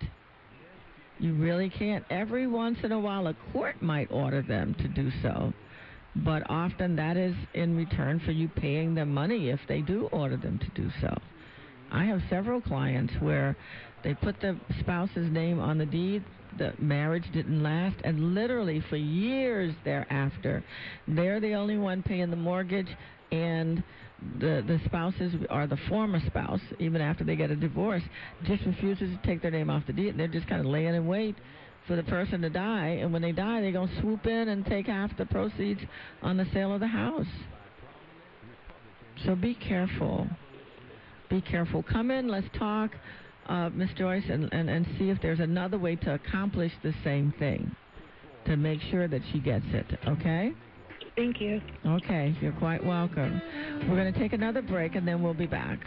You 1.20 1.34
really 1.34 1.70
can't. 1.70 2.06
Every 2.10 2.48
once 2.48 2.78
in 2.84 2.92
a 2.92 3.00
while, 3.00 3.28
a 3.28 3.36
court 3.54 3.82
might 3.82 4.12
order 4.12 4.42
them 4.42 4.76
to 4.76 4.88
do 4.88 5.12
so, 5.22 5.54
but 6.16 6.44
often 6.50 6.96
that 6.98 7.18
is 7.18 7.36
in 7.54 7.76
return 7.76 8.20
for 8.20 8.32
you 8.32 8.50
paying 8.50 8.96
them 8.96 9.14
money 9.14 9.50
if 9.50 9.60
they 9.68 9.82
do 9.82 10.08
order 10.12 10.38
them 10.38 10.60
to 10.60 10.82
do 10.82 10.90
so. 11.02 11.16
I 11.92 12.06
have 12.06 12.22
several 12.30 12.60
clients 12.60 13.14
where 13.20 13.56
they 14.04 14.16
put 14.16 14.40
the 14.42 14.60
spouse's 14.80 15.32
name 15.32 15.60
on 15.60 15.78
the 15.78 15.86
deed, 15.86 16.24
the 16.58 16.74
marriage 16.80 17.26
didn't 17.32 17.64
last, 17.64 17.96
and 18.04 18.34
literally 18.36 18.84
for 18.90 18.98
years 18.98 19.74
thereafter, 19.86 20.64
they're 21.08 21.40
the 21.40 21.54
only 21.54 21.78
one 21.78 22.04
paying 22.04 22.30
the 22.30 22.36
mortgage, 22.36 22.90
and 23.32 23.84
the 24.40 24.64
the 24.66 24.80
spouses 24.86 25.34
or 25.50 25.68
the 25.68 25.78
former 25.90 26.20
spouse, 26.28 26.62
even 26.80 27.02
after 27.02 27.24
they 27.24 27.36
get 27.36 27.52
a 27.52 27.56
divorce, 27.56 28.04
just 28.46 28.66
refuses 28.66 29.10
to 29.10 29.28
take 29.28 29.42
their 29.42 29.52
name 29.52 29.70
off 29.70 29.84
the 29.88 29.94
deed. 29.94 30.18
They're 30.18 30.28
just 30.28 30.48
kind 30.48 30.62
of 30.62 30.68
laying 30.68 30.96
in 30.96 31.08
wait 31.08 31.36
for 31.88 31.96
the 31.96 32.04
person 32.04 32.42
to 32.42 32.50
die, 32.50 33.00
and 33.02 33.12
when 33.12 33.22
they 33.22 33.32
die, 33.32 33.62
they're 33.62 33.72
gonna 33.72 34.02
swoop 34.02 34.26
in 34.26 34.50
and 34.50 34.66
take 34.66 34.88
half 34.88 35.16
the 35.18 35.26
proceeds 35.26 35.82
on 36.22 36.38
the 36.38 36.46
sale 36.54 36.74
of 36.74 36.80
the 36.80 36.88
house. 36.88 37.28
So 39.26 39.36
be 39.36 39.54
careful. 39.54 40.28
Be 41.30 41.42
careful. 41.42 41.84
Come 41.84 42.12
in, 42.12 42.28
let's 42.28 42.48
talk, 42.58 42.92
uh, 43.48 43.70
Miss 43.70 43.90
Joyce, 43.98 44.24
and, 44.30 44.52
and, 44.54 44.70
and 44.70 44.86
see 44.98 45.10
if 45.10 45.22
there's 45.22 45.40
another 45.40 45.78
way 45.78 45.96
to 45.98 46.14
accomplish 46.14 46.72
the 46.84 46.94
same 47.04 47.34
thing 47.40 47.76
to 48.46 48.58
make 48.58 48.82
sure 48.92 49.08
that 49.08 49.22
she 49.32 49.40
gets 49.40 49.66
it, 49.70 49.86
okay? 50.08 50.54
Thank 51.16 51.40
you. 51.40 51.62
Okay, 51.86 52.36
you're 52.42 52.54
quite 52.54 52.84
welcome. 52.84 53.42
We're 53.88 53.96
going 53.96 54.12
to 54.12 54.20
take 54.20 54.34
another 54.34 54.62
break 54.62 54.96
and 54.96 55.08
then 55.08 55.22
we'll 55.22 55.36
be 55.36 55.46
back. 55.46 55.80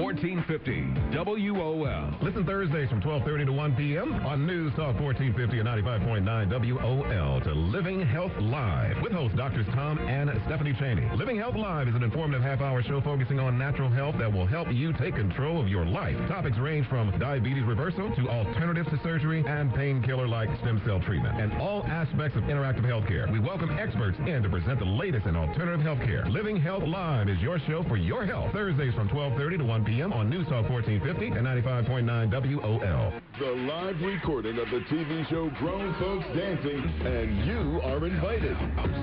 1450 0.00 1.52
WOL. 1.52 2.14
Listen 2.22 2.44
Thursdays 2.46 2.88
from 2.88 3.02
12:30 3.02 3.44
to 3.44 3.52
1 3.52 3.76
p.m. 3.76 4.14
on 4.24 4.46
News 4.46 4.72
Talk 4.72 4.98
1450 4.98 5.58
and 5.58 5.68
95.9 5.68 6.24
WOL 6.48 7.40
to 7.42 7.52
Living 7.52 8.00
Health 8.00 8.32
Live 8.40 8.96
with 9.02 9.12
hosts 9.12 9.36
Doctors 9.36 9.66
Tom 9.74 9.98
and 9.98 10.30
Stephanie 10.46 10.74
Cheney. 10.78 11.06
Living 11.16 11.36
Health 11.36 11.54
Live 11.54 11.86
is 11.86 11.94
an 11.94 12.02
informative 12.02 12.40
half-hour 12.40 12.82
show 12.82 13.02
focusing 13.02 13.38
on 13.38 13.58
natural 13.58 13.90
health 13.90 14.16
that 14.18 14.32
will 14.32 14.46
help 14.46 14.72
you 14.72 14.94
take 14.94 15.16
control 15.16 15.60
of 15.60 15.68
your 15.68 15.84
life. 15.84 16.16
Topics 16.28 16.56
range 16.56 16.86
from 16.88 17.10
diabetes 17.18 17.64
reversal 17.64 18.10
to 18.16 18.28
alternatives 18.30 18.88
to 18.88 18.98
surgery 19.02 19.44
and 19.46 19.74
painkiller 19.74 20.26
like 20.26 20.48
stem 20.60 20.80
cell 20.86 21.00
treatment 21.00 21.38
and 21.38 21.52
all 21.60 21.84
aspects 21.84 22.38
of 22.38 22.44
interactive 22.44 22.86
healthcare. 22.86 23.30
We 23.30 23.38
welcome 23.38 23.70
experts 23.78 24.16
in 24.26 24.42
to 24.44 24.48
present 24.48 24.78
the 24.78 24.86
latest 24.86 25.26
in 25.26 25.36
alternative 25.36 25.80
healthcare. 25.80 26.30
Living 26.32 26.56
Health 26.56 26.84
Live 26.84 27.28
is 27.28 27.38
your 27.40 27.58
show 27.68 27.82
for 27.82 27.98
your 27.98 28.24
health. 28.24 28.52
Thursdays 28.54 28.94
from 28.94 29.06
12:30 29.10 29.58
to 29.58 29.64
1 29.64 29.84
p.m. 29.84 29.89
on 29.98 30.30
News 30.30 30.46
Talk 30.46 30.70
1450 30.70 31.34
and 31.34 31.44
95.9 31.44 32.30
WOL. 32.30 33.12
The 33.40 33.50
live 33.66 34.00
recording 34.00 34.56
of 34.58 34.70
the 34.70 34.86
TV 34.86 35.28
show 35.28 35.50
Grown 35.58 35.92
Folks 35.98 36.26
Dancing, 36.36 36.78
and 37.04 37.44
you 37.44 37.80
are 37.82 38.06
invited. 38.06 38.56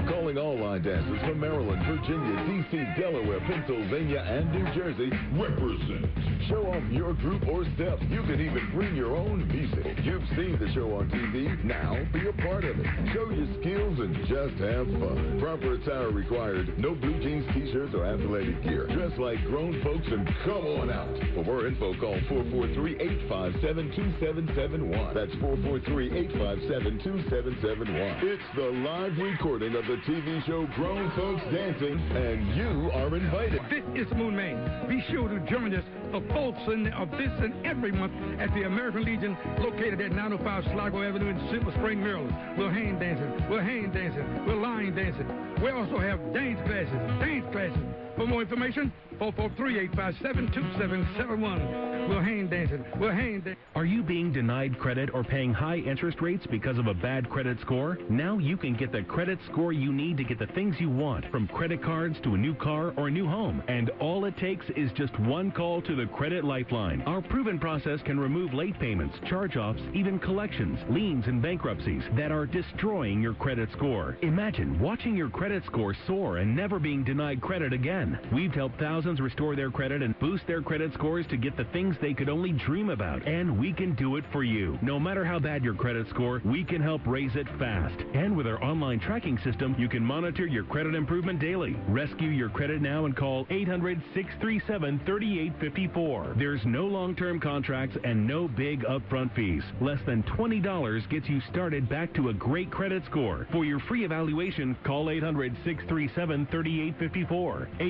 Calling 0.08 0.38
all 0.38 0.58
line 0.58 0.84
dancers 0.84 1.20
from 1.28 1.42
Maryland, 1.42 1.84
Virginia, 1.84 2.40
D.C., 2.48 3.02
Delaware, 3.02 3.42
Pennsylvania, 3.42 4.24
and 4.30 4.50
New 4.54 4.64
Jersey, 4.74 5.12
represent. 5.36 6.08
Show 6.48 6.72
off 6.72 6.84
your 6.90 7.14
group 7.16 7.46
or 7.50 7.66
step. 7.76 8.00
You 8.08 8.24
can 8.24 8.40
even 8.40 8.72
bring 8.74 8.96
your 8.96 9.18
own 9.18 9.46
music. 9.50 10.00
You've 10.04 10.24
seen 10.38 10.58
the 10.58 10.72
show 10.74 10.96
on 10.96 11.10
TV. 11.10 11.64
Now 11.66 12.00
be 12.14 12.30
a 12.30 12.34
part 12.48 12.64
of 12.64 12.80
it. 12.80 12.86
Show 13.12 13.30
your 13.30 13.48
skills 13.60 14.00
and 14.00 14.16
just 14.28 14.56
have 14.64 14.88
fun. 15.04 15.38
Proper 15.42 15.74
attire 15.74 16.12
required. 16.12 16.80
No 16.80 16.96
blue 16.96 17.20
jeans, 17.22 17.46
t-shirts, 17.54 17.94
or 17.94 18.06
athletic 18.06 18.64
gear. 18.64 18.88
Dress 18.88 19.12
like 19.20 19.44
grown 19.48 19.84
folks 19.84 20.08
and 20.08 20.26
come 20.46 20.66
on 20.66 20.77
out. 20.78 21.10
For 21.34 21.42
more 21.44 21.66
info, 21.66 21.98
call 22.00 22.20
443-857-2771. 22.30 25.14
That's 25.14 25.34
443-857-2771. 25.42 28.24
It's 28.24 28.44
the 28.56 28.70
live 28.86 29.18
recording 29.18 29.76
of 29.76 29.86
the 29.88 29.98
TV 30.06 30.46
show 30.46 30.68
Grown 30.76 31.10
Folks 31.16 31.42
Dancing, 31.52 32.00
and 32.16 32.56
you 32.56 32.92
are 32.94 33.16
invited. 33.16 33.60
This 33.70 33.84
is 33.96 34.08
Moon 34.16 34.36
Man. 34.36 34.88
Be 34.88 35.04
sure 35.10 35.28
to 35.28 35.40
join 35.50 35.74
us 35.74 35.84
for 36.12 36.22
folks 36.30 36.62
of 36.68 37.12
uh, 37.12 37.18
this 37.18 37.32
and 37.40 37.66
every 37.66 37.92
month 37.92 38.14
at 38.40 38.54
the 38.54 38.62
American 38.64 39.04
Legion 39.04 39.36
located 39.60 40.00
at 40.00 40.12
905 40.12 40.64
Sligo 40.74 41.02
Avenue 41.02 41.30
in 41.30 41.40
Silver 41.50 41.72
Spring, 41.72 42.04
Maryland. 42.04 42.36
We're 42.58 42.72
hand 42.72 43.00
dancing, 43.00 43.32
we're 43.50 43.64
hand 43.64 43.94
dancing, 43.94 44.46
we're 44.46 44.56
line 44.56 44.94
dancing. 44.96 45.28
We 45.62 45.72
also 45.72 45.98
have 45.98 46.20
dance 46.34 46.60
classes, 46.68 46.94
dance 47.20 47.48
classes. 47.52 47.84
For 48.18 48.26
more 48.26 48.42
information, 48.42 48.92
443-857-2771. 49.20 52.10
We're 52.10 52.24
hand 52.24 52.50
dancing, 52.50 52.84
we're 53.00 53.12
hand 53.12 53.44
dancing. 53.44 53.62
Are 53.76 53.86
you 53.86 54.02
being 54.02 54.34
denied 54.34 54.80
credit 54.80 55.12
or 55.14 55.24
paying 55.24 55.54
high 55.54 55.78
interest 55.78 56.20
rates 56.20 56.44
because 56.50 56.80
of 56.80 56.88
a 56.88 56.96
bad 56.96 57.30
credit 57.30 57.60
score? 57.62 58.00
Now 58.10 58.40
you 58.40 58.58
can 58.58 58.76
get 58.76 58.92
the 58.92 59.04
credit 59.04 59.38
score 59.52 59.72
you 59.72 59.94
need 59.94 60.18
to 60.18 60.24
get 60.24 60.40
the 60.40 60.48
things 60.48 60.78
you 60.80 60.90
want, 60.90 61.30
from 61.30 61.48
credit 61.48 61.84
cards 61.84 62.18
to 62.24 62.34
a 62.34 62.38
new 62.38 62.56
car 62.56 62.92
or 62.98 63.08
a 63.08 63.12
new 63.12 63.28
home. 63.28 63.62
And 63.68 63.92
all 64.00 64.26
it 64.26 64.36
takes 64.38 64.66
is 64.76 64.92
just 64.94 65.18
one 65.20 65.52
call 65.52 65.84
to 65.84 65.96
the 65.96 66.08
Credit 66.08 66.44
Lifeline. 66.44 67.04
Our 67.04 67.22
proven 67.22 67.60
process 67.60 68.00
can 68.04 68.20
remove 68.20 68.52
late 68.54 68.80
payments, 68.80 69.16
charge-offs, 69.28 69.82
even 69.94 70.18
collections, 70.18 70.80
liens, 70.90 71.26
and 71.28 71.40
bankruptcies 71.40 72.02
that 72.16 72.32
are 72.32 72.48
destroying 72.48 73.22
your 73.22 73.36
credit 73.36 73.70
score. 73.74 74.18
Imagine 74.22 74.80
watching 74.80 75.16
your 75.16 75.30
credit 75.30 75.64
score 75.66 75.96
soar 76.08 76.38
and 76.38 76.56
never 76.56 76.80
being 76.80 77.04
denied 77.04 77.42
credit 77.42 77.74
again. 77.74 78.07
We've 78.32 78.54
helped 78.54 78.80
thousands 78.80 79.20
restore 79.20 79.56
their 79.56 79.72
credit 79.72 80.02
and 80.02 80.18
boost 80.20 80.48
their 80.48 80.62
credit 80.62 80.94
scores 80.94 81.28
to 81.28 81.38
get 81.38 81.58
the 81.58 81.66
things 81.66 81.96
they 82.02 82.14
could 82.14 82.30
only 82.30 82.52
dream 82.52 82.90
about. 82.90 83.28
And 83.28 83.60
we 83.60 83.74
can 83.74 83.96
do 83.96 84.16
it 84.18 84.24
for 84.32 84.44
you. 84.44 84.78
No 84.82 85.00
matter 85.00 85.26
how 85.26 85.40
bad 85.40 85.64
your 85.64 85.74
credit 85.74 86.08
score, 86.10 86.40
we 86.46 86.64
can 86.64 86.80
help 86.82 87.02
raise 87.06 87.36
it 87.36 87.48
fast. 87.58 87.96
And 88.14 88.38
with 88.38 88.46
our 88.48 88.64
online 88.64 89.00
tracking 89.00 89.40
system, 89.44 89.76
you 89.78 89.90
can 89.90 90.04
monitor 90.04 90.46
your 90.46 90.66
credit 90.66 90.96
improvement 90.96 91.40
daily. 91.40 91.76
Rescue 91.88 92.30
your 92.30 92.50
credit 92.50 92.82
now 92.82 93.06
and 93.06 93.16
call 93.16 93.46
800-637-3854. 93.46 96.38
There's 96.38 96.66
no 96.66 96.86
long-term 96.86 97.40
contracts 97.40 97.98
and 98.04 98.28
no 98.28 98.48
big 98.48 98.84
upfront 98.84 99.34
fees. 99.36 99.64
Less 99.82 100.00
than 100.06 100.22
$20 100.24 101.10
gets 101.10 101.28
you 101.28 101.42
started 101.50 101.90
back 101.90 102.14
to 102.14 102.30
a 102.30 102.34
great 102.34 102.72
credit 102.72 103.04
score. 103.10 103.48
For 103.52 103.66
your 103.66 103.80
free 103.82 104.06
evaluation, 104.06 104.78
call 104.84 105.10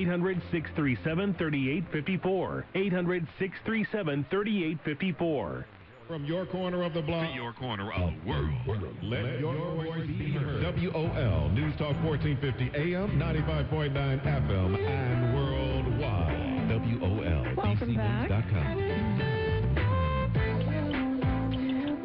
800-637-3854. 0.08 2.64
800-637-3854. 2.74 2.74
800-637-3854. 2.74 5.64
From 6.08 6.24
your 6.24 6.46
corner 6.46 6.82
of 6.84 6.94
the 6.94 7.02
block 7.02 7.28
to 7.28 7.34
your 7.34 7.52
corner 7.52 7.92
of 7.92 8.14
the 8.24 8.30
world. 8.30 8.50
Let 9.02 9.40
your 9.40 9.74
voice 9.74 10.06
be 10.06 10.32
heard. 10.32 10.62
WOL 10.62 11.50
News 11.50 11.74
Talk 11.76 12.02
1450 12.02 12.94
AM, 12.94 13.18
95.9 13.18 14.24
FM, 14.24 14.88
and 14.88 15.34
worldwide. 15.34 16.70
WOL. 16.70 17.54
Welcome 17.56 17.94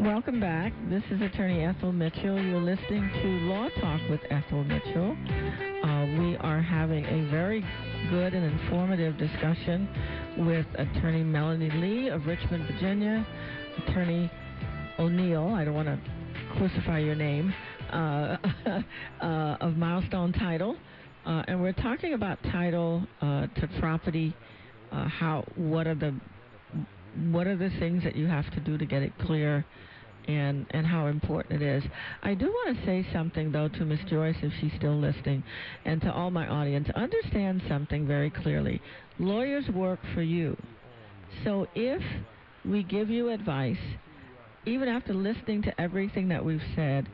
Welcome 0.03 0.41
back. 0.41 0.73
This 0.89 1.01
is 1.11 1.21
Attorney 1.21 1.63
Ethel 1.63 1.93
Mitchell. 1.93 2.37
You're 2.37 2.59
listening 2.59 3.09
to 3.21 3.27
Law 3.47 3.69
Talk 3.79 4.01
with 4.09 4.19
Ethel 4.29 4.65
Mitchell. 4.65 5.15
Uh, 5.81 6.05
we 6.19 6.35
are 6.41 6.61
having 6.61 7.05
a 7.05 7.31
very 7.31 7.63
good 8.09 8.33
and 8.33 8.43
informative 8.43 9.17
discussion 9.17 9.87
with 10.39 10.65
Attorney 10.75 11.23
Melanie 11.23 11.71
Lee 11.71 12.09
of 12.09 12.25
Richmond, 12.25 12.65
Virginia, 12.69 13.25
Attorney 13.87 14.29
O'Neill, 14.99 15.53
I 15.55 15.63
don't 15.63 15.73
want 15.73 15.87
to 15.87 15.99
crucify 16.57 16.99
your 16.99 17.15
name, 17.15 17.53
uh, 17.93 18.35
uh, 19.21 19.57
of 19.61 19.77
Milestone 19.77 20.33
Title. 20.33 20.75
Uh, 21.25 21.43
and 21.47 21.61
we're 21.61 21.71
talking 21.71 22.13
about 22.13 22.39
title 22.51 23.07
uh, 23.21 23.47
to 23.47 23.69
property. 23.79 24.35
Uh, 24.91 25.07
how? 25.07 25.45
What 25.55 25.87
are 25.87 25.95
the 25.95 26.13
what 27.31 27.47
are 27.47 27.55
the 27.55 27.69
things 27.79 28.03
that 28.03 28.17
you 28.17 28.25
have 28.25 28.51
to 28.51 28.59
do 28.59 28.77
to 28.77 28.85
get 28.85 29.03
it 29.03 29.13
clear 29.19 29.63
and 30.27 30.65
and 30.71 30.85
how 30.85 31.07
important 31.07 31.61
it 31.61 31.65
is. 31.65 31.83
I 32.21 32.33
do 32.33 32.45
want 32.45 32.77
to 32.77 32.85
say 32.85 33.05
something 33.13 33.51
though 33.51 33.67
to 33.67 33.85
Miss 33.85 33.99
Joyce 34.09 34.35
if 34.41 34.51
she's 34.59 34.71
still 34.77 34.97
listening, 34.97 35.43
and 35.85 36.01
to 36.01 36.11
all 36.11 36.31
my 36.31 36.47
audience. 36.47 36.87
Understand 36.95 37.61
something 37.67 38.07
very 38.07 38.29
clearly. 38.29 38.81
Lawyers 39.19 39.67
work 39.69 39.99
for 40.13 40.21
you. 40.21 40.57
So 41.43 41.67
if 41.75 42.01
we 42.65 42.83
give 42.83 43.09
you 43.09 43.29
advice, 43.29 43.77
even 44.65 44.87
after 44.87 45.13
listening 45.13 45.61
to 45.63 45.81
everything 45.81 46.29
that 46.29 46.43
we've 46.43 46.61
said, 46.75 47.07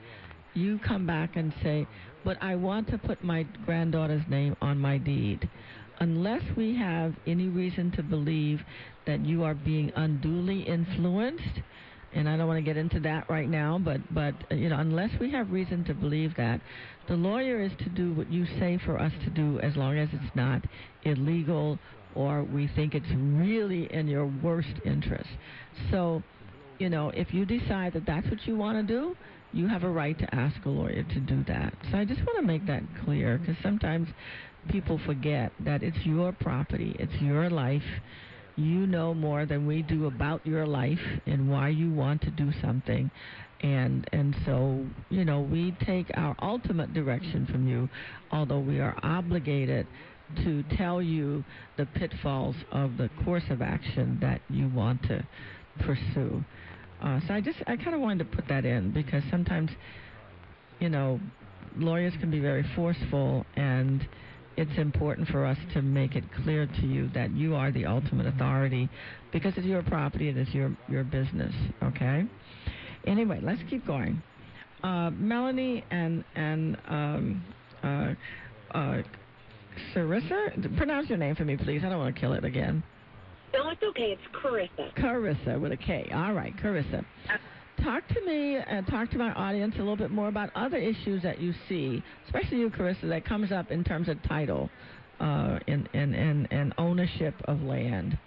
you 0.53 0.79
come 0.79 1.05
back 1.05 1.35
and 1.35 1.53
say, 1.63 1.87
"But 2.23 2.37
I 2.41 2.55
want 2.55 2.89
to 2.89 2.97
put 2.97 3.23
my 3.23 3.43
granddaughter's 3.65 4.27
name 4.27 4.55
on 4.61 4.77
my 4.79 4.97
deed." 4.97 5.49
Unless 6.01 6.43
we 6.55 6.75
have 6.77 7.13
any 7.27 7.49
reason 7.49 7.91
to 7.91 8.03
believe 8.03 8.61
that 9.05 9.25
you 9.25 9.43
are 9.43 9.53
being 9.53 9.91
unduly 9.95 10.61
influenced, 10.61 11.61
and 12.13 12.27
I 12.27 12.37
don't 12.37 12.47
want 12.47 12.57
to 12.57 12.63
get 12.63 12.77
into 12.77 12.99
that 13.01 13.29
right 13.29 13.49
now, 13.49 13.79
but 13.83 14.01
but 14.13 14.33
you 14.51 14.69
know, 14.69 14.77
unless 14.77 15.11
we 15.19 15.31
have 15.31 15.51
reason 15.51 15.83
to 15.85 15.93
believe 15.93 16.35
that, 16.37 16.61
the 17.07 17.15
lawyer 17.15 17.61
is 17.61 17.71
to 17.79 17.89
do 17.89 18.13
what 18.13 18.31
you 18.31 18.45
say 18.59 18.79
for 18.85 18.99
us 18.99 19.11
to 19.23 19.29
do, 19.29 19.59
as 19.59 19.75
long 19.75 19.97
as 19.97 20.09
it's 20.13 20.35
not 20.35 20.63
illegal 21.03 21.79
or 22.15 22.43
we 22.43 22.67
think 22.75 22.95
it's 22.95 23.09
really 23.11 23.91
in 23.93 24.07
your 24.07 24.25
worst 24.43 24.73
interest. 24.85 25.29
So, 25.91 26.23
you 26.79 26.89
know, 26.89 27.09
if 27.09 27.33
you 27.33 27.45
decide 27.45 27.93
that 27.93 28.05
that's 28.05 28.27
what 28.29 28.45
you 28.45 28.55
want 28.55 28.77
to 28.77 28.93
do, 28.93 29.15
you 29.53 29.67
have 29.67 29.83
a 29.83 29.89
right 29.89 30.17
to 30.17 30.35
ask 30.35 30.63
a 30.65 30.69
lawyer 30.69 31.03
to 31.03 31.19
do 31.19 31.43
that. 31.47 31.73
So 31.91 31.97
I 31.97 32.05
just 32.05 32.19
want 32.21 32.39
to 32.39 32.45
make 32.45 32.65
that 32.67 32.83
clear 33.03 33.37
because 33.37 33.55
sometimes 33.63 34.07
people 34.69 34.99
forget 35.05 35.51
that 35.61 35.83
it's 35.83 35.97
your 36.05 36.31
property, 36.31 36.95
it's 36.99 37.13
your 37.21 37.49
life 37.49 37.83
you 38.59 38.85
know 38.85 39.13
more 39.13 39.45
than 39.45 39.65
we 39.65 39.81
do 39.81 40.05
about 40.05 40.45
your 40.45 40.67
life 40.67 40.99
and 41.25 41.49
why 41.49 41.69
you 41.69 41.91
want 41.91 42.21
to 42.23 42.31
do 42.31 42.51
something. 42.61 43.09
And 43.61 44.07
and 44.13 44.35
so 44.45 44.85
you 45.09 45.25
know 45.25 45.41
we 45.41 45.75
take 45.85 46.07
our 46.15 46.35
ultimate 46.41 46.93
direction 46.93 47.45
from 47.45 47.67
you 47.67 47.89
although 48.31 48.59
we 48.59 48.79
are 48.79 48.95
obligated 49.03 49.85
to 50.43 50.63
tell 50.77 51.01
you 51.01 51.43
the 51.77 51.85
pitfalls 51.85 52.55
of 52.71 52.97
the 52.97 53.09
course 53.25 53.43
of 53.49 53.61
action 53.61 54.17
that 54.21 54.41
you 54.49 54.69
want 54.69 55.01
to 55.03 55.27
pursue. 55.79 56.43
Uh, 57.01 57.19
so 57.27 57.33
i 57.33 57.41
just 57.41 57.57
i 57.67 57.75
kind 57.77 57.95
of 57.95 58.01
wanted 58.01 58.19
to 58.29 58.35
put 58.35 58.47
that 58.49 58.65
in 58.65 58.91
because 58.91 59.23
sometimes 59.31 59.71
you 60.79 60.89
know 60.89 61.19
lawyers 61.77 62.13
can 62.19 62.29
be 62.29 62.39
very 62.39 62.65
forceful 62.75 63.45
and 63.55 64.05
it's 64.57 64.77
important 64.77 65.27
for 65.29 65.45
us 65.45 65.57
to 65.73 65.81
make 65.81 66.15
it 66.15 66.23
clear 66.43 66.65
to 66.67 66.85
you 66.85 67.09
that 67.13 67.31
you 67.31 67.55
are 67.55 67.71
the 67.71 67.85
ultimate 67.85 68.27
authority 68.27 68.89
because 69.31 69.53
it's 69.55 69.65
your 69.65 69.83
property, 69.83 70.29
and 70.29 70.37
it 70.37 70.47
is 70.47 70.53
your, 70.53 70.75
your 70.87 71.03
business, 71.03 71.53
okay? 71.83 72.25
Anyway, 73.05 73.39
let's 73.41 73.61
keep 73.69 73.85
going. 73.85 74.21
Uh, 74.83 75.11
Melanie 75.11 75.83
and, 75.91 76.23
and 76.35 76.77
um, 76.87 77.43
uh, 77.83 78.13
uh, 78.71 79.01
Sarissa, 79.93 80.77
pronounce 80.77 81.09
your 81.09 81.17
name 81.17 81.35
for 81.35 81.45
me, 81.45 81.57
please. 81.57 81.83
I 81.85 81.89
don't 81.89 81.99
want 81.99 82.15
to 82.15 82.19
kill 82.19 82.33
it 82.33 82.43
again. 82.43 82.83
No, 83.53 83.69
it's 83.69 83.81
okay. 83.81 84.15
It's 84.17 84.21
Carissa. 84.35 84.93
Carissa 84.95 85.59
with 85.59 85.71
a 85.71 85.77
K. 85.77 86.09
All 86.13 86.33
right, 86.33 86.55
Carissa. 86.57 87.03
Talk 87.83 88.07
to 88.09 88.25
me 88.25 88.57
and 88.57 88.85
talk 88.87 89.09
to 89.11 89.17
my 89.17 89.31
audience 89.33 89.75
a 89.75 89.79
little 89.79 89.95
bit 89.95 90.11
more 90.11 90.27
about 90.27 90.49
other 90.55 90.77
issues 90.77 91.23
that 91.23 91.39
you 91.39 91.53
see, 91.67 92.03
especially 92.25 92.59
you, 92.59 92.69
Carissa, 92.69 93.07
that 93.09 93.25
comes 93.25 93.51
up 93.51 93.71
in 93.71 93.83
terms 93.83 94.09
of 94.09 94.21
title 94.23 94.69
uh, 95.19 95.59
and, 95.67 95.87
and, 95.93 96.13
and, 96.13 96.47
and 96.51 96.73
ownership 96.77 97.35
of 97.45 97.61
land. 97.61 98.17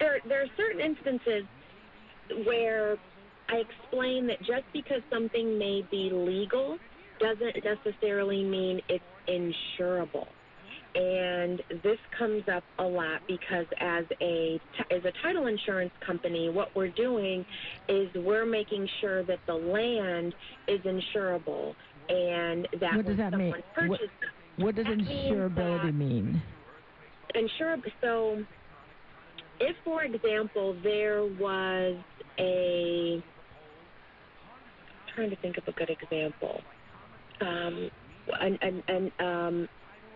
There, 0.00 0.18
there 0.28 0.42
are 0.42 0.50
certain 0.56 0.80
instances 0.80 1.44
where 2.44 2.96
I 3.48 3.56
explain 3.56 4.26
that 4.26 4.40
just 4.40 4.64
because 4.72 5.02
something 5.10 5.58
may 5.58 5.86
be 5.90 6.10
legal 6.12 6.78
doesn't 7.20 7.64
necessarily 7.64 8.42
mean 8.42 8.80
it's 8.88 9.04
insurable 9.28 10.26
and 10.94 11.60
this 11.82 11.98
comes 12.16 12.44
up 12.48 12.62
a 12.78 12.84
lot 12.84 13.20
because 13.26 13.66
as 13.80 14.04
a 14.20 14.60
as 14.90 15.04
a 15.04 15.12
title 15.22 15.46
insurance 15.46 15.92
company, 16.06 16.50
what 16.50 16.74
we're 16.76 16.88
doing 16.88 17.44
is 17.88 18.08
we're 18.14 18.46
making 18.46 18.88
sure 19.00 19.24
that 19.24 19.40
the 19.46 19.54
land 19.54 20.34
is 20.68 20.80
insurable 20.82 21.74
and 22.08 22.68
that 22.80 22.96
what 22.96 23.06
does 23.06 23.16
that 23.16 23.36
mean? 23.36 23.54
What, 23.86 24.00
what, 24.56 24.74
does 24.76 24.86
insurability 24.86 25.94
mean? 25.94 26.40
Insure 27.34 27.76
so 28.00 28.44
if 29.58 29.76
for 29.84 30.04
example 30.04 30.76
there 30.84 31.24
was 31.24 31.96
a 32.38 33.22
I'm 34.86 35.14
trying 35.14 35.30
to 35.30 35.36
think 35.36 35.58
of 35.58 35.66
a 35.66 35.72
good 35.72 35.90
example. 35.90 36.60
Um, 37.40 37.90
an, 38.40 38.58
an, 38.62 38.82
an 38.88 39.12
um, 39.26 39.68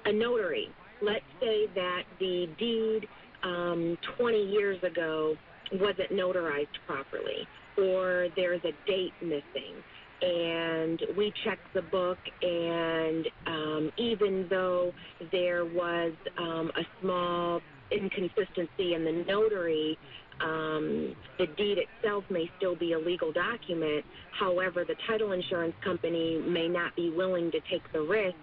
a 0.05 0.13
notary. 0.13 0.69
Let's 1.01 1.25
say 1.41 1.67
that 1.75 2.03
the 2.19 2.49
deed 2.59 3.09
um, 3.43 3.97
20 4.17 4.45
years 4.45 4.83
ago 4.83 5.37
wasn't 5.73 6.11
notarized 6.11 6.67
properly, 6.87 7.47
or 7.77 8.29
there's 8.37 8.63
a 8.65 8.73
date 8.87 9.13
missing, 9.23 9.75
and 10.23 11.01
we 11.17 11.33
check 11.45 11.59
the 11.75 11.83
book, 11.83 12.19
and 12.43 13.27
um, 13.47 13.93
even 13.97 14.47
though 14.51 14.93
there 15.31 15.65
was 15.65 16.13
um, 16.37 16.73
a 16.77 16.83
small 17.01 17.61
inconsistency 17.93 18.95
in 18.95 19.05
the 19.05 19.25
notary, 19.27 19.99
um, 20.41 21.15
the 21.39 21.47
deed 21.57 21.79
itself 21.79 22.25
may 22.31 22.51
still 22.59 22.77
be 22.77 22.93
a 22.93 22.99
legal 22.99 23.33
document. 23.33 24.05
However, 24.39 24.85
the 24.85 24.95
title 25.07 25.33
insurance 25.33 25.75
company 25.85 26.39
may 26.47 26.69
not 26.69 26.95
be 26.97 27.11
willing 27.11 27.51
to 27.51 27.61
take 27.71 27.83
the 27.93 28.01
risk 28.01 28.37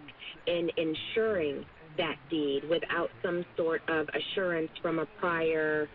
in 0.47 0.69
ensuring 0.77 1.65
that 1.97 2.15
deed 2.29 2.63
without 2.69 3.09
some 3.23 3.45
sort 3.55 3.81
of 3.87 4.07
assurance 4.13 4.71
from 4.81 4.99
a 4.99 5.05
prior 5.19 5.87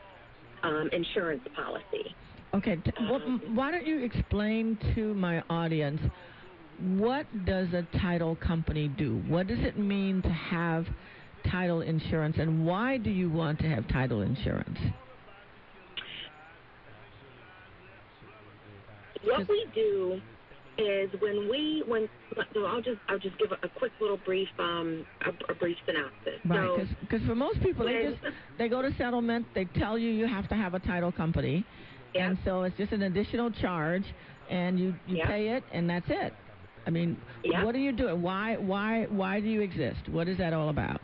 um, 0.62 0.88
insurance 0.92 1.42
policy. 1.54 2.14
Okay, 2.54 2.82
well, 3.08 3.20
why 3.54 3.70
don't 3.70 3.86
you 3.86 4.02
explain 4.02 4.76
to 4.94 5.14
my 5.14 5.42
audience 5.48 6.00
what 6.80 7.26
does 7.44 7.68
a 7.74 7.86
title 7.98 8.36
company 8.36 8.88
do? 8.88 9.22
What 9.28 9.46
does 9.46 9.58
it 9.60 9.78
mean 9.78 10.22
to 10.22 10.28
have 10.28 10.86
title 11.50 11.82
insurance, 11.82 12.36
and 12.38 12.66
why 12.66 12.96
do 12.96 13.10
you 13.10 13.30
want 13.30 13.58
to 13.60 13.66
have 13.66 13.86
title 13.88 14.22
insurance? 14.22 14.78
What 19.22 19.48
we 19.48 19.66
do 19.74 20.20
is 20.80 21.10
when 21.20 21.48
we 21.48 21.82
when 21.86 22.08
so 22.54 22.64
I'll 22.64 22.82
just 22.82 22.98
I'll 23.08 23.18
just 23.18 23.38
give 23.38 23.52
a, 23.52 23.66
a 23.66 23.68
quick 23.68 23.92
little 24.00 24.18
brief 24.18 24.48
um 24.58 25.06
a, 25.24 25.52
a 25.52 25.54
brief 25.54 25.76
synopsis. 25.86 26.40
Right, 26.44 26.88
because 27.00 27.20
so, 27.22 27.26
for 27.28 27.34
most 27.34 27.62
people 27.62 27.86
they 27.86 28.10
just 28.10 28.34
they 28.58 28.68
go 28.68 28.82
to 28.82 28.94
settlement, 28.96 29.46
they 29.54 29.64
tell 29.64 29.98
you 29.98 30.10
you 30.10 30.26
have 30.26 30.48
to 30.48 30.54
have 30.54 30.74
a 30.74 30.80
title 30.80 31.12
company, 31.12 31.64
and 32.14 32.38
so 32.44 32.62
it's 32.62 32.76
just 32.76 32.92
an 32.92 33.02
additional 33.02 33.50
charge, 33.50 34.04
and 34.50 34.78
you 34.78 34.94
you 35.06 35.22
pay 35.24 35.50
it, 35.50 35.64
and 35.72 35.88
that's 35.88 36.06
it. 36.08 36.32
I 36.86 36.90
mean, 36.90 37.20
what 37.44 37.74
are 37.74 37.78
you 37.78 37.92
doing? 37.92 38.22
Why 38.22 38.56
why 38.56 39.04
why 39.10 39.40
do 39.40 39.46
you 39.48 39.60
exist? 39.60 40.08
What 40.08 40.28
is 40.28 40.38
that 40.38 40.52
all 40.52 40.70
about? 40.70 41.00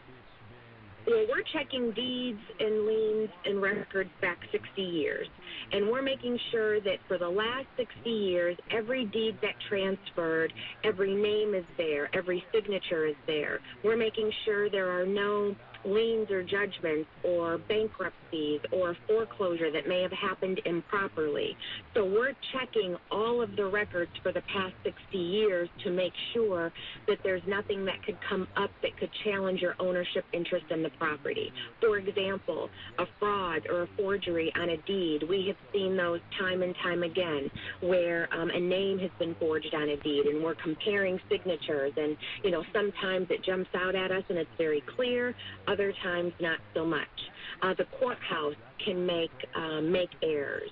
Well, 1.06 1.24
we're 1.28 1.44
checking 1.52 1.92
deeds 1.92 2.40
and 2.58 2.84
liens 2.84 3.30
and 3.44 3.62
records 3.62 4.10
back 4.20 4.38
60 4.50 4.82
years. 4.82 5.28
And 5.70 5.88
we're 5.88 6.02
making 6.02 6.36
sure 6.50 6.80
that 6.80 6.98
for 7.06 7.16
the 7.16 7.28
last 7.28 7.66
60 7.76 8.10
years, 8.10 8.56
every 8.72 9.04
deed 9.04 9.38
that 9.40 9.54
transferred, 9.68 10.52
every 10.82 11.14
name 11.14 11.54
is 11.54 11.64
there, 11.76 12.08
every 12.12 12.44
signature 12.52 13.06
is 13.06 13.14
there. 13.28 13.60
We're 13.84 13.96
making 13.96 14.32
sure 14.44 14.68
there 14.68 14.90
are 15.00 15.06
no 15.06 15.54
liens 15.86 16.30
or 16.30 16.42
judgments 16.42 17.08
or 17.24 17.58
bankruptcies 17.68 18.60
or 18.72 18.96
foreclosure 19.06 19.70
that 19.70 19.88
may 19.88 20.02
have 20.02 20.12
happened 20.12 20.60
improperly. 20.64 21.56
So 21.94 22.04
we're 22.04 22.32
checking 22.52 22.96
all 23.10 23.42
of 23.42 23.56
the 23.56 23.66
records 23.66 24.10
for 24.22 24.32
the 24.32 24.42
past 24.52 24.74
60 24.84 25.16
years 25.16 25.68
to 25.84 25.90
make 25.90 26.12
sure 26.34 26.72
that 27.06 27.18
there's 27.22 27.42
nothing 27.46 27.84
that 27.84 28.02
could 28.04 28.18
come 28.28 28.48
up 28.56 28.70
that 28.82 28.96
could 28.98 29.10
challenge 29.24 29.60
your 29.60 29.74
ownership 29.78 30.24
interest 30.32 30.66
in 30.70 30.82
the 30.82 30.90
property. 30.98 31.52
For 31.80 31.98
example, 31.98 32.68
a 32.98 33.04
fraud 33.18 33.62
or 33.70 33.82
a 33.82 33.88
forgery 33.96 34.52
on 34.56 34.70
a 34.70 34.76
deed. 34.78 35.22
We 35.28 35.46
have 35.46 35.56
seen 35.72 35.96
those 35.96 36.20
time 36.38 36.62
and 36.62 36.74
time 36.82 37.02
again 37.02 37.50
where 37.80 38.28
um, 38.34 38.50
a 38.50 38.60
name 38.60 38.98
has 38.98 39.10
been 39.18 39.34
forged 39.36 39.74
on 39.74 39.88
a 39.88 39.96
deed 39.98 40.26
and 40.26 40.42
we're 40.42 40.56
comparing 40.56 41.20
signatures 41.30 41.92
and, 41.96 42.16
you 42.42 42.50
know, 42.50 42.64
sometimes 42.72 43.28
it 43.30 43.44
jumps 43.44 43.70
out 43.74 43.94
at 43.94 44.10
us 44.10 44.24
and 44.28 44.38
it's 44.38 44.50
very 44.58 44.82
clear 44.96 45.34
other 45.68 45.75
times 46.02 46.32
not 46.40 46.58
so 46.74 46.84
much. 46.84 47.08
Uh, 47.62 47.74
the 47.74 47.86
courthouse 47.98 48.54
can 48.84 49.06
make 49.06 49.30
uh, 49.54 49.80
make 49.80 50.10
errors. 50.22 50.70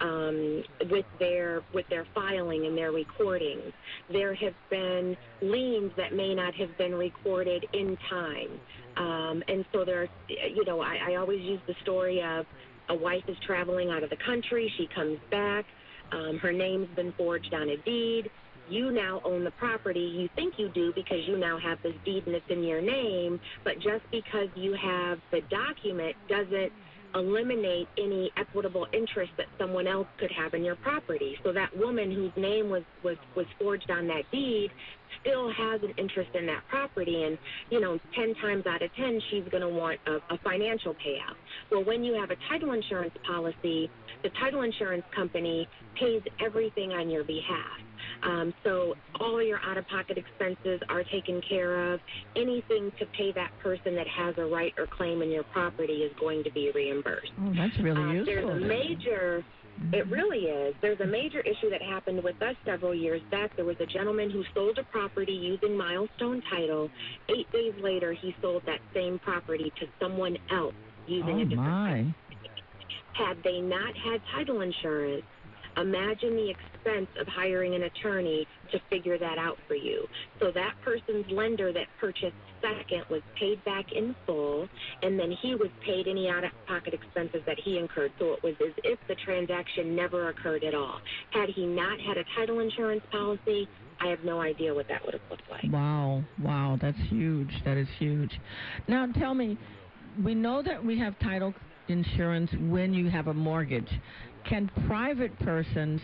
Um, 0.00 0.62
with 0.90 1.06
their 1.18 1.62
with 1.74 1.88
their 1.88 2.06
filing 2.14 2.66
and 2.66 2.78
their 2.78 2.92
recordings. 2.92 3.72
There 4.12 4.32
have 4.32 4.54
been 4.70 5.16
liens 5.42 5.90
that 5.96 6.14
may 6.14 6.36
not 6.36 6.54
have 6.54 6.78
been 6.78 6.94
recorded 6.94 7.66
in 7.72 7.98
time, 8.08 8.60
um, 8.96 9.42
and 9.48 9.64
so 9.72 9.84
there's 9.84 10.08
you 10.28 10.64
know 10.64 10.80
I, 10.80 10.98
I 11.10 11.14
always 11.16 11.40
use 11.42 11.60
the 11.66 11.74
story 11.82 12.22
of 12.22 12.46
a 12.88 12.94
wife 12.94 13.24
is 13.28 13.36
traveling 13.44 13.90
out 13.90 14.02
of 14.02 14.10
the 14.10 14.16
country, 14.16 14.72
she 14.78 14.88
comes 14.94 15.18
back, 15.30 15.64
Um, 16.12 16.38
her 16.38 16.52
name's 16.52 16.88
been 16.96 17.12
forged 17.12 17.52
on 17.52 17.68
a 17.68 17.76
deed. 17.78 18.30
You 18.68 18.92
now 18.92 19.20
own 19.24 19.44
the 19.44 19.50
property. 19.52 20.00
You 20.00 20.28
think 20.36 20.54
you 20.58 20.68
do 20.68 20.92
because 20.94 21.26
you 21.26 21.38
now 21.38 21.58
have 21.58 21.78
this 21.82 21.94
deed 22.04 22.26
and 22.26 22.34
it's 22.36 22.46
in 22.48 22.62
your 22.64 22.82
name. 22.82 23.40
But 23.64 23.74
just 23.80 24.04
because 24.10 24.48
you 24.54 24.74
have 24.74 25.20
the 25.32 25.42
document 25.42 26.16
doesn't 26.28 26.72
eliminate 27.14 27.88
any 27.98 28.30
equitable 28.36 28.86
interest 28.92 29.32
that 29.38 29.46
someone 29.58 29.86
else 29.86 30.06
could 30.18 30.30
have 30.32 30.54
in 30.54 30.64
your 30.64 30.76
property. 30.76 31.38
So 31.42 31.52
that 31.52 31.76
woman 31.76 32.10
whose 32.12 32.32
name 32.36 32.70
was 32.70 32.84
was 33.02 33.16
was 33.36 33.46
forged 33.58 33.90
on 33.90 34.06
that 34.08 34.30
deed 34.30 34.70
still 35.20 35.50
has 35.52 35.82
an 35.82 35.92
interest 35.98 36.30
in 36.34 36.46
that 36.46 36.62
property 36.68 37.24
and 37.24 37.38
you 37.70 37.80
know 37.80 37.98
10 38.14 38.34
times 38.36 38.64
out 38.66 38.82
of 38.82 38.92
10 38.94 39.20
she's 39.30 39.44
going 39.50 39.62
to 39.62 39.68
want 39.68 39.98
a, 40.06 40.16
a 40.34 40.38
financial 40.44 40.94
payout. 40.94 41.36
Well, 41.70 41.84
when 41.84 42.04
you 42.04 42.14
have 42.14 42.30
a 42.30 42.36
title 42.48 42.72
insurance 42.72 43.14
policy, 43.26 43.90
the 44.22 44.30
title 44.40 44.62
insurance 44.62 45.04
company 45.14 45.68
pays 45.98 46.22
everything 46.44 46.92
on 46.92 47.10
your 47.10 47.24
behalf. 47.24 47.78
Um, 48.22 48.54
so 48.64 48.94
all 49.20 49.42
your 49.42 49.60
out-of-pocket 49.64 50.18
expenses 50.18 50.80
are 50.88 51.04
taken 51.04 51.40
care 51.48 51.92
of. 51.92 52.00
Anything 52.36 52.90
to 52.98 53.06
pay 53.16 53.32
that 53.32 53.50
person 53.62 53.94
that 53.96 54.06
has 54.08 54.34
a 54.38 54.44
right 54.44 54.72
or 54.78 54.86
claim 54.86 55.22
in 55.22 55.30
your 55.30 55.44
property 55.44 55.98
is 56.02 56.12
going 56.18 56.42
to 56.44 56.50
be 56.52 56.70
reimbursed. 56.74 57.32
Oh, 57.40 57.52
that's 57.54 57.76
really 57.78 58.00
Uh, 58.00 58.12
useful. 58.14 58.34
There's 58.34 58.62
a 58.62 58.66
major, 58.66 59.44
it 59.92 60.06
really 60.10 60.46
is. 60.46 60.74
There's 60.82 61.00
a 61.00 61.06
major 61.06 61.40
issue 61.40 61.70
that 61.70 61.82
happened 61.82 62.22
with 62.22 62.40
us 62.42 62.56
several 62.64 62.94
years 62.94 63.22
back. 63.30 63.54
There 63.56 63.64
was 63.64 63.76
a 63.80 63.86
gentleman 63.86 64.30
who 64.30 64.44
sold 64.54 64.78
a 64.78 64.84
property 64.84 65.32
using 65.32 65.76
milestone 65.76 66.42
title. 66.50 66.90
Eight 67.28 67.50
days 67.52 67.74
later, 67.80 68.12
he 68.12 68.34
sold 68.42 68.62
that 68.66 68.80
same 68.94 69.18
property 69.18 69.72
to 69.80 69.86
someone 70.00 70.36
else 70.50 70.74
using 71.06 71.38
Oh 71.38 71.40
a 71.40 71.44
different 71.44 71.56
my. 71.56 72.14
had 73.14 73.42
they 73.42 73.60
not 73.60 73.96
had 73.96 74.20
title 74.32 74.60
insurance, 74.60 75.24
imagine 75.80 76.36
the 76.36 76.50
expense 76.50 77.08
of 77.20 77.26
hiring 77.26 77.74
an 77.74 77.84
attorney 77.84 78.46
to 78.72 78.80
figure 78.90 79.18
that 79.18 79.38
out 79.38 79.58
for 79.66 79.74
you. 79.74 80.06
So 80.40 80.50
that 80.52 80.74
person's 80.84 81.26
lender 81.30 81.72
that 81.72 81.86
purchased 82.00 82.34
second 82.60 83.04
was 83.08 83.22
paid 83.38 83.64
back 83.64 83.92
in 83.92 84.14
full, 84.26 84.68
and 85.02 85.18
then 85.18 85.30
he 85.42 85.54
was 85.54 85.68
paid 85.84 86.08
any 86.08 86.28
out 86.28 86.44
of 86.44 86.50
pocket 86.66 86.94
expenses 86.94 87.42
that 87.46 87.58
he 87.64 87.78
incurred. 87.78 88.12
So 88.18 88.34
it 88.34 88.42
was 88.42 88.54
as 88.60 88.74
if 88.84 88.98
the 89.08 89.14
transaction 89.14 89.94
never 89.94 90.28
occurred 90.28 90.64
at 90.64 90.74
all. 90.74 91.00
Had 91.30 91.48
he 91.50 91.66
not 91.66 92.00
had 92.00 92.18
a 92.18 92.24
title 92.36 92.60
insurance 92.60 93.02
policy, 93.10 93.68
I 94.00 94.08
have 94.08 94.24
no 94.24 94.40
idea 94.40 94.74
what 94.74 94.88
that 94.88 95.04
would 95.04 95.14
have 95.14 95.22
looked 95.30 95.50
like. 95.50 95.64
Wow, 95.72 96.22
wow, 96.42 96.78
that's 96.80 96.98
huge. 97.08 97.50
That 97.64 97.76
is 97.76 97.88
huge. 97.98 98.30
Now 98.86 99.06
tell 99.18 99.34
me, 99.34 99.58
we 100.24 100.34
know 100.34 100.62
that 100.62 100.84
we 100.84 100.98
have 100.98 101.18
title 101.20 101.54
insurance 101.88 102.50
when 102.68 102.92
you 102.92 103.08
have 103.08 103.28
a 103.28 103.34
mortgage. 103.34 103.88
Can 104.48 104.70
private 104.86 105.38
persons 105.40 106.00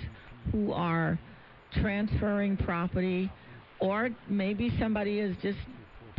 who 0.53 0.73
are 0.73 1.19
transferring 1.81 2.57
property 2.57 3.31
or 3.81 4.11
maybe 4.29 4.73
somebody 4.79 5.19
is 5.19 5.37
just 5.43 5.59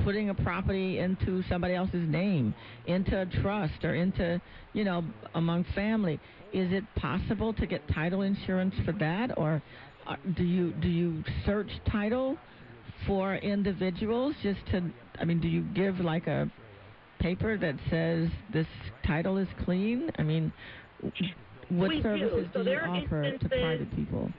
putting 0.03 0.29
a 0.29 0.33
property 0.33 0.99
into 0.99 1.43
somebody 1.49 1.73
else's 1.73 2.07
name, 2.07 2.53
into 2.85 3.21
a 3.21 3.25
trust 3.41 3.83
or 3.83 3.95
into, 3.95 4.41
you 4.73 4.83
know, 4.83 5.03
among 5.33 5.65
family, 5.73 6.19
is 6.53 6.71
it 6.71 6.83
possible 6.95 7.53
to 7.53 7.65
get 7.65 7.81
title 7.89 8.21
insurance 8.21 8.75
for 8.85 8.91
that 8.93 9.37
or 9.37 9.61
uh, 10.07 10.15
do 10.37 10.43
you 10.43 10.71
do 10.73 10.87
you 10.87 11.23
search 11.45 11.69
title 11.91 12.37
for 13.07 13.35
individuals 13.35 14.35
just 14.43 14.59
to 14.67 14.81
I 15.19 15.25
mean 15.25 15.41
do 15.41 15.47
you 15.47 15.61
give 15.73 15.99
like 15.99 16.27
a 16.27 16.49
paper 17.19 17.57
that 17.57 17.75
says 17.89 18.29
this 18.53 18.67
title 19.05 19.37
is 19.37 19.47
clean? 19.63 20.11
I 20.17 20.23
mean 20.23 20.53
what 21.69 21.89
We 21.89 21.97
do. 21.97 22.03
services 22.03 22.49
So 22.53 22.63
do, 22.63 22.69
you 22.71 22.77
offer 22.77 23.37
to 23.37 23.49
private 23.49 23.95
people? 23.95 24.31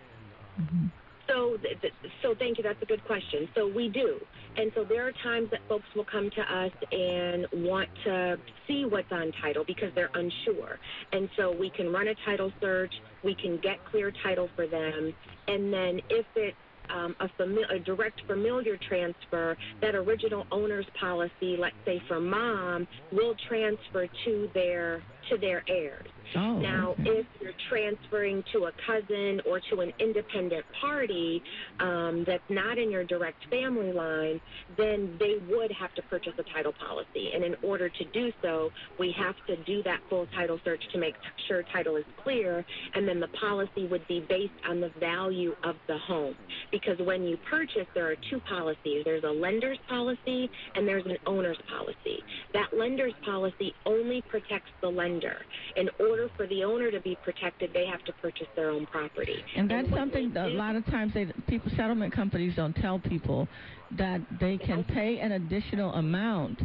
So, 1.28 1.56
th- 1.56 1.80
th- 1.80 1.94
so 2.22 2.34
thank 2.38 2.56
you. 2.56 2.62
That's 2.62 2.80
a 2.82 2.86
good 2.86 3.02
question. 3.04 3.48
So 3.56 3.66
we 3.66 3.88
do, 3.88 4.20
and 4.56 4.70
so 4.76 4.84
there 4.84 5.06
are 5.08 5.12
times 5.24 5.50
that 5.50 5.60
folks 5.68 5.88
will 5.96 6.04
come 6.04 6.30
to 6.30 6.40
us 6.40 6.70
and 6.92 7.46
want 7.52 7.88
to 8.04 8.38
see 8.68 8.84
what's 8.84 9.10
on 9.10 9.32
title 9.42 9.64
because 9.66 9.92
they're 9.94 10.10
unsure, 10.14 10.78
and 11.12 11.28
so 11.36 11.50
we 11.50 11.70
can 11.70 11.92
run 11.92 12.08
a 12.08 12.14
title 12.24 12.52
search. 12.60 12.94
We 13.24 13.34
can 13.34 13.58
get 13.58 13.84
clear 13.84 14.12
title 14.22 14.48
for 14.54 14.68
them, 14.68 15.12
and 15.48 15.72
then 15.72 16.00
if 16.10 16.26
it's 16.36 16.56
um, 16.90 17.16
a, 17.18 17.28
fami- 17.40 17.74
a 17.74 17.80
direct 17.80 18.20
familiar 18.28 18.78
transfer, 18.88 19.56
that 19.80 19.96
original 19.96 20.46
owner's 20.52 20.86
policy, 21.00 21.56
let's 21.58 21.74
say 21.84 22.00
for 22.06 22.20
mom, 22.20 22.86
will 23.10 23.34
transfer 23.48 24.06
to 24.24 24.48
their 24.54 25.02
to 25.28 25.36
their 25.38 25.64
heirs. 25.68 26.06
Oh, 26.34 26.58
now, 26.58 26.90
okay. 26.90 27.10
if 27.10 27.26
you're 27.40 27.52
transferring 27.68 28.42
to 28.52 28.64
a 28.64 28.72
cousin 28.86 29.40
or 29.46 29.60
to 29.70 29.80
an 29.80 29.92
independent 30.00 30.64
party 30.80 31.42
um, 31.80 32.24
that's 32.26 32.42
not 32.48 32.78
in 32.78 32.90
your 32.90 33.04
direct 33.04 33.44
family 33.50 33.92
line, 33.92 34.40
then 34.76 35.16
they 35.18 35.36
would 35.48 35.70
have 35.72 35.94
to 35.94 36.02
purchase 36.02 36.32
a 36.38 36.42
title 36.54 36.72
policy. 36.72 37.30
And 37.34 37.44
in 37.44 37.54
order 37.62 37.88
to 37.88 38.04
do 38.12 38.32
so, 38.42 38.70
we 38.98 39.14
have 39.18 39.34
to 39.46 39.56
do 39.64 39.82
that 39.84 40.00
full 40.08 40.26
title 40.34 40.58
search 40.64 40.82
to 40.92 40.98
make 40.98 41.14
sure 41.48 41.62
title 41.72 41.96
is 41.96 42.04
clear, 42.22 42.64
and 42.94 43.06
then 43.06 43.20
the 43.20 43.28
policy 43.28 43.86
would 43.86 44.06
be 44.08 44.24
based 44.28 44.52
on 44.68 44.80
the 44.80 44.90
value 44.98 45.54
of 45.64 45.76
the 45.86 45.98
home. 45.98 46.34
Because 46.70 46.98
when 46.98 47.22
you 47.24 47.36
purchase, 47.48 47.86
there 47.94 48.10
are 48.10 48.16
two 48.30 48.40
policies. 48.48 49.02
There's 49.04 49.24
a 49.24 49.30
lender's 49.30 49.78
policy 49.88 50.50
and 50.74 50.86
there's 50.86 51.06
an 51.06 51.16
owner's 51.26 51.58
policy. 51.68 52.18
That 52.52 52.68
lender's 52.76 53.14
policy 53.24 53.74
only 53.84 54.22
protects 54.22 54.70
the 54.80 54.88
lender. 54.88 55.36
In 55.76 55.88
order 56.00 56.15
for 56.36 56.46
the 56.46 56.64
owner 56.64 56.90
to 56.90 57.00
be 57.00 57.16
protected, 57.22 57.72
they 57.72 57.86
have 57.86 58.04
to 58.04 58.12
purchase 58.14 58.46
their 58.56 58.70
own 58.70 58.86
property. 58.86 59.44
And 59.56 59.70
that's 59.70 59.88
when 59.90 60.00
something 60.00 60.32
that 60.34 60.48
a 60.50 60.52
lot 60.54 60.76
of 60.76 60.84
times 60.86 61.12
they 61.14 61.26
people 61.46 61.70
settlement 61.76 62.12
companies 62.12 62.54
don't 62.56 62.74
tell 62.76 62.98
people 62.98 63.48
that 63.92 64.20
they 64.40 64.58
can 64.58 64.84
pay 64.84 65.18
an 65.18 65.32
additional 65.32 65.92
amount 65.94 66.62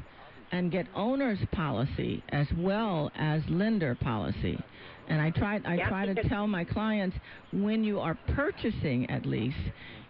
and 0.52 0.72
get 0.72 0.88
owner's 0.96 1.40
policy 1.52 2.24
as 2.30 2.48
well 2.58 3.12
as 3.16 3.42
lender 3.50 3.96
policy. 3.96 4.58
And 5.08 5.22
I 5.22 5.32
try 5.32 5.62
I 5.66 5.76
Yeah, 5.76 5.90
try 5.90 6.06
to 6.06 6.16
tell 6.30 6.48
my 6.48 6.64
clients 6.64 7.18
when 7.52 7.84
you 7.84 8.00
are 8.00 8.18
purchasing 8.36 9.10
at 9.10 9.26
least 9.26 9.58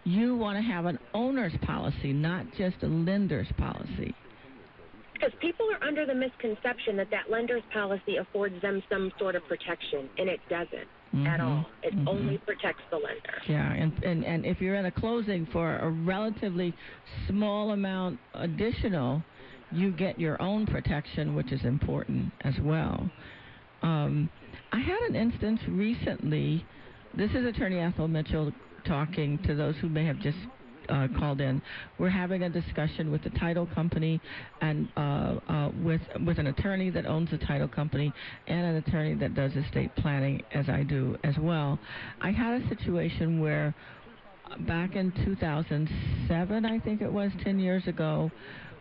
you 0.04 0.36
want 0.36 0.56
to 0.58 0.62
have 0.62 0.86
an 0.86 0.98
owner's 1.14 1.56
policy, 1.62 2.12
not 2.12 2.46
just 2.58 2.82
a 2.82 2.86
lender's 2.88 3.46
policy. 3.56 4.14
Because 5.22 5.38
people 5.40 5.66
are 5.70 5.86
under 5.86 6.04
the 6.04 6.14
misconception 6.14 6.96
that 6.96 7.08
that 7.10 7.30
lender's 7.30 7.62
policy 7.72 8.16
affords 8.16 8.60
them 8.60 8.82
some 8.90 9.12
sort 9.20 9.36
of 9.36 9.46
protection, 9.46 10.08
and 10.18 10.28
it 10.28 10.40
doesn't 10.48 10.88
at 11.26 11.38
Mhm, 11.38 11.40
all. 11.40 11.66
It 11.82 11.94
mhm. 11.94 12.08
only 12.08 12.38
protects 12.38 12.82
the 12.90 12.96
lender. 12.96 13.40
Yeah, 13.46 13.72
and, 13.72 13.92
and, 14.02 14.24
and 14.24 14.44
if 14.44 14.60
you're 14.60 14.74
in 14.74 14.86
a 14.86 14.90
closing 14.90 15.46
for 15.46 15.76
a 15.76 15.90
relatively 15.90 16.74
small 17.28 17.70
amount 17.70 18.18
additional, 18.34 19.22
you 19.70 19.92
get 19.92 20.18
your 20.18 20.40
own 20.42 20.66
protection, 20.66 21.36
which 21.36 21.52
is 21.52 21.64
important 21.64 22.32
as 22.40 22.58
well. 22.58 23.08
Um, 23.82 24.28
I 24.72 24.80
had 24.80 25.02
an 25.02 25.14
instance 25.14 25.60
recently. 25.68 26.64
This 27.14 27.30
is 27.32 27.44
Attorney 27.44 27.78
Ethel 27.78 28.08
Mitchell 28.08 28.52
talking 28.86 29.38
to 29.46 29.54
those 29.54 29.76
who 29.76 29.88
may 29.88 30.04
have 30.04 30.18
just 30.18 30.38
uh, 30.88 31.08
called 31.18 31.40
in. 31.40 31.62
We're 31.98 32.10
having 32.10 32.42
a 32.42 32.50
discussion 32.50 33.10
with 33.10 33.22
the 33.22 33.30
title 33.30 33.68
company 33.74 34.20
and 34.60 34.88
uh, 34.96 35.00
uh, 35.48 35.70
with 35.82 36.00
with 36.26 36.38
an 36.38 36.48
attorney 36.48 36.90
that 36.90 37.06
owns 37.06 37.30
the 37.30 37.38
title 37.38 37.68
company 37.68 38.12
and 38.46 38.60
an 38.64 38.76
attorney 38.76 39.14
that 39.14 39.34
does 39.34 39.52
estate 39.52 39.94
planning, 39.96 40.42
as 40.52 40.68
I 40.68 40.82
do 40.82 41.16
as 41.24 41.36
well. 41.38 41.78
I 42.20 42.30
had 42.30 42.62
a 42.62 42.68
situation 42.68 43.40
where 43.40 43.74
back 44.60 44.96
in 44.96 45.12
2007, 45.24 46.64
I 46.64 46.78
think 46.80 47.00
it 47.00 47.12
was 47.12 47.30
10 47.42 47.58
years 47.58 47.86
ago, 47.86 48.30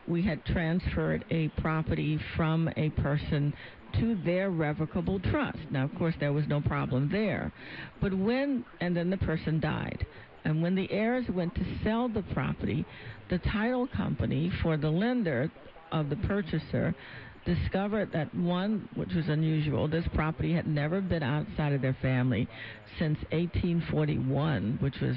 we 0.08 0.22
had 0.22 0.44
transferred 0.46 1.24
a 1.30 1.48
property 1.62 2.20
from 2.36 2.70
a 2.76 2.90
person 2.90 3.54
to 4.00 4.16
their 4.26 4.50
revocable 4.50 5.20
trust. 5.20 5.60
Now, 5.70 5.84
of 5.86 5.96
course, 5.96 6.16
there 6.20 6.34
was 6.34 6.48
no 6.48 6.62
problem 6.62 7.10
there. 7.12 7.52
But 8.02 8.14
when, 8.14 8.66
and 8.80 8.96
then 8.96 9.10
the 9.10 9.18
person 9.18 9.60
died. 9.60 10.06
And 10.44 10.62
when 10.62 10.76
the 10.76 10.92
heirs 10.92 11.26
went 11.30 11.56
to 11.56 11.66
sell 11.84 12.10
the 12.10 12.24
property, 12.34 12.86
the 13.30 13.40
title 13.40 13.88
company 13.88 14.52
for 14.62 14.78
the 14.78 14.90
lender 14.90 15.52
of 15.92 16.10
the 16.10 16.16
purchaser 16.16 16.96
discovered 17.46 18.12
that 18.14 18.34
one, 18.36 18.88
which 18.96 19.14
was 19.14 19.28
unusual, 19.28 19.88
this 19.88 20.06
property 20.14 20.54
had 20.54 20.68
never 20.68 21.02
been 21.02 21.24
outside 21.24 21.74
of 21.74 21.82
their 21.82 21.98
family 22.02 22.48
since 23.00 23.18
1841, 23.32 24.78
which 24.80 25.00
was 25.02 25.16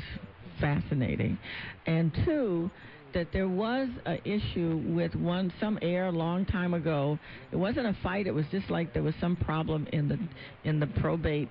fascinating. 0.60 1.38
And 1.86 2.12
two, 2.24 2.70
that 3.12 3.28
there 3.32 3.48
was 3.48 3.88
a 4.06 4.16
issue 4.28 4.82
with 4.88 5.14
one 5.14 5.52
some 5.60 5.78
heir 5.80 6.06
a 6.06 6.12
long 6.12 6.44
time 6.44 6.74
ago. 6.74 7.18
It 7.52 7.56
wasn't 7.56 7.86
a 7.86 7.96
fight. 8.02 8.26
It 8.26 8.34
was 8.34 8.44
just 8.50 8.70
like 8.70 8.92
there 8.92 9.02
was 9.02 9.14
some 9.20 9.36
problem 9.36 9.86
in 9.92 10.08
the 10.08 10.18
in 10.64 10.80
the 10.80 10.86
probate 10.86 11.48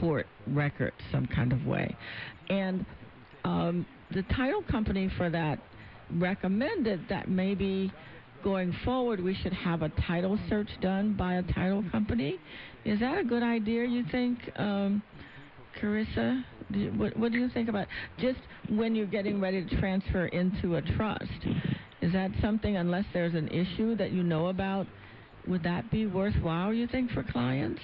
court 0.00 0.26
record, 0.46 0.92
some 1.10 1.26
kind 1.26 1.52
of 1.52 1.66
way. 1.66 1.96
And 2.48 2.84
um, 3.44 3.86
the 4.12 4.22
title 4.34 4.62
company 4.70 5.10
for 5.16 5.30
that 5.30 5.58
recommended 6.14 7.00
that 7.08 7.28
maybe 7.28 7.92
going 8.44 8.74
forward 8.84 9.20
we 9.20 9.34
should 9.34 9.52
have 9.52 9.82
a 9.82 9.88
title 10.06 10.38
search 10.48 10.68
done 10.80 11.14
by 11.14 11.34
a 11.34 11.42
title 11.52 11.84
company. 11.90 12.38
Is 12.84 13.00
that 13.00 13.18
a 13.18 13.24
good 13.24 13.42
idea? 13.42 13.84
You 13.84 14.04
think? 14.10 14.38
Um, 14.56 15.02
Carissa, 15.80 16.42
you, 16.70 16.88
what, 16.96 17.16
what 17.16 17.32
do 17.32 17.38
you 17.38 17.48
think 17.50 17.68
about 17.68 17.86
just 18.18 18.38
when 18.70 18.94
you're 18.94 19.06
getting 19.06 19.40
ready 19.40 19.64
to 19.64 19.80
transfer 19.80 20.26
into 20.26 20.76
a 20.76 20.82
trust? 20.82 21.24
Is 22.00 22.12
that 22.12 22.30
something, 22.40 22.76
unless 22.76 23.04
there's 23.12 23.34
an 23.34 23.48
issue 23.48 23.96
that 23.96 24.12
you 24.12 24.22
know 24.22 24.46
about, 24.46 24.86
would 25.46 25.62
that 25.64 25.90
be 25.90 26.06
worthwhile, 26.06 26.72
you 26.72 26.86
think, 26.86 27.10
for 27.10 27.22
clients? 27.22 27.80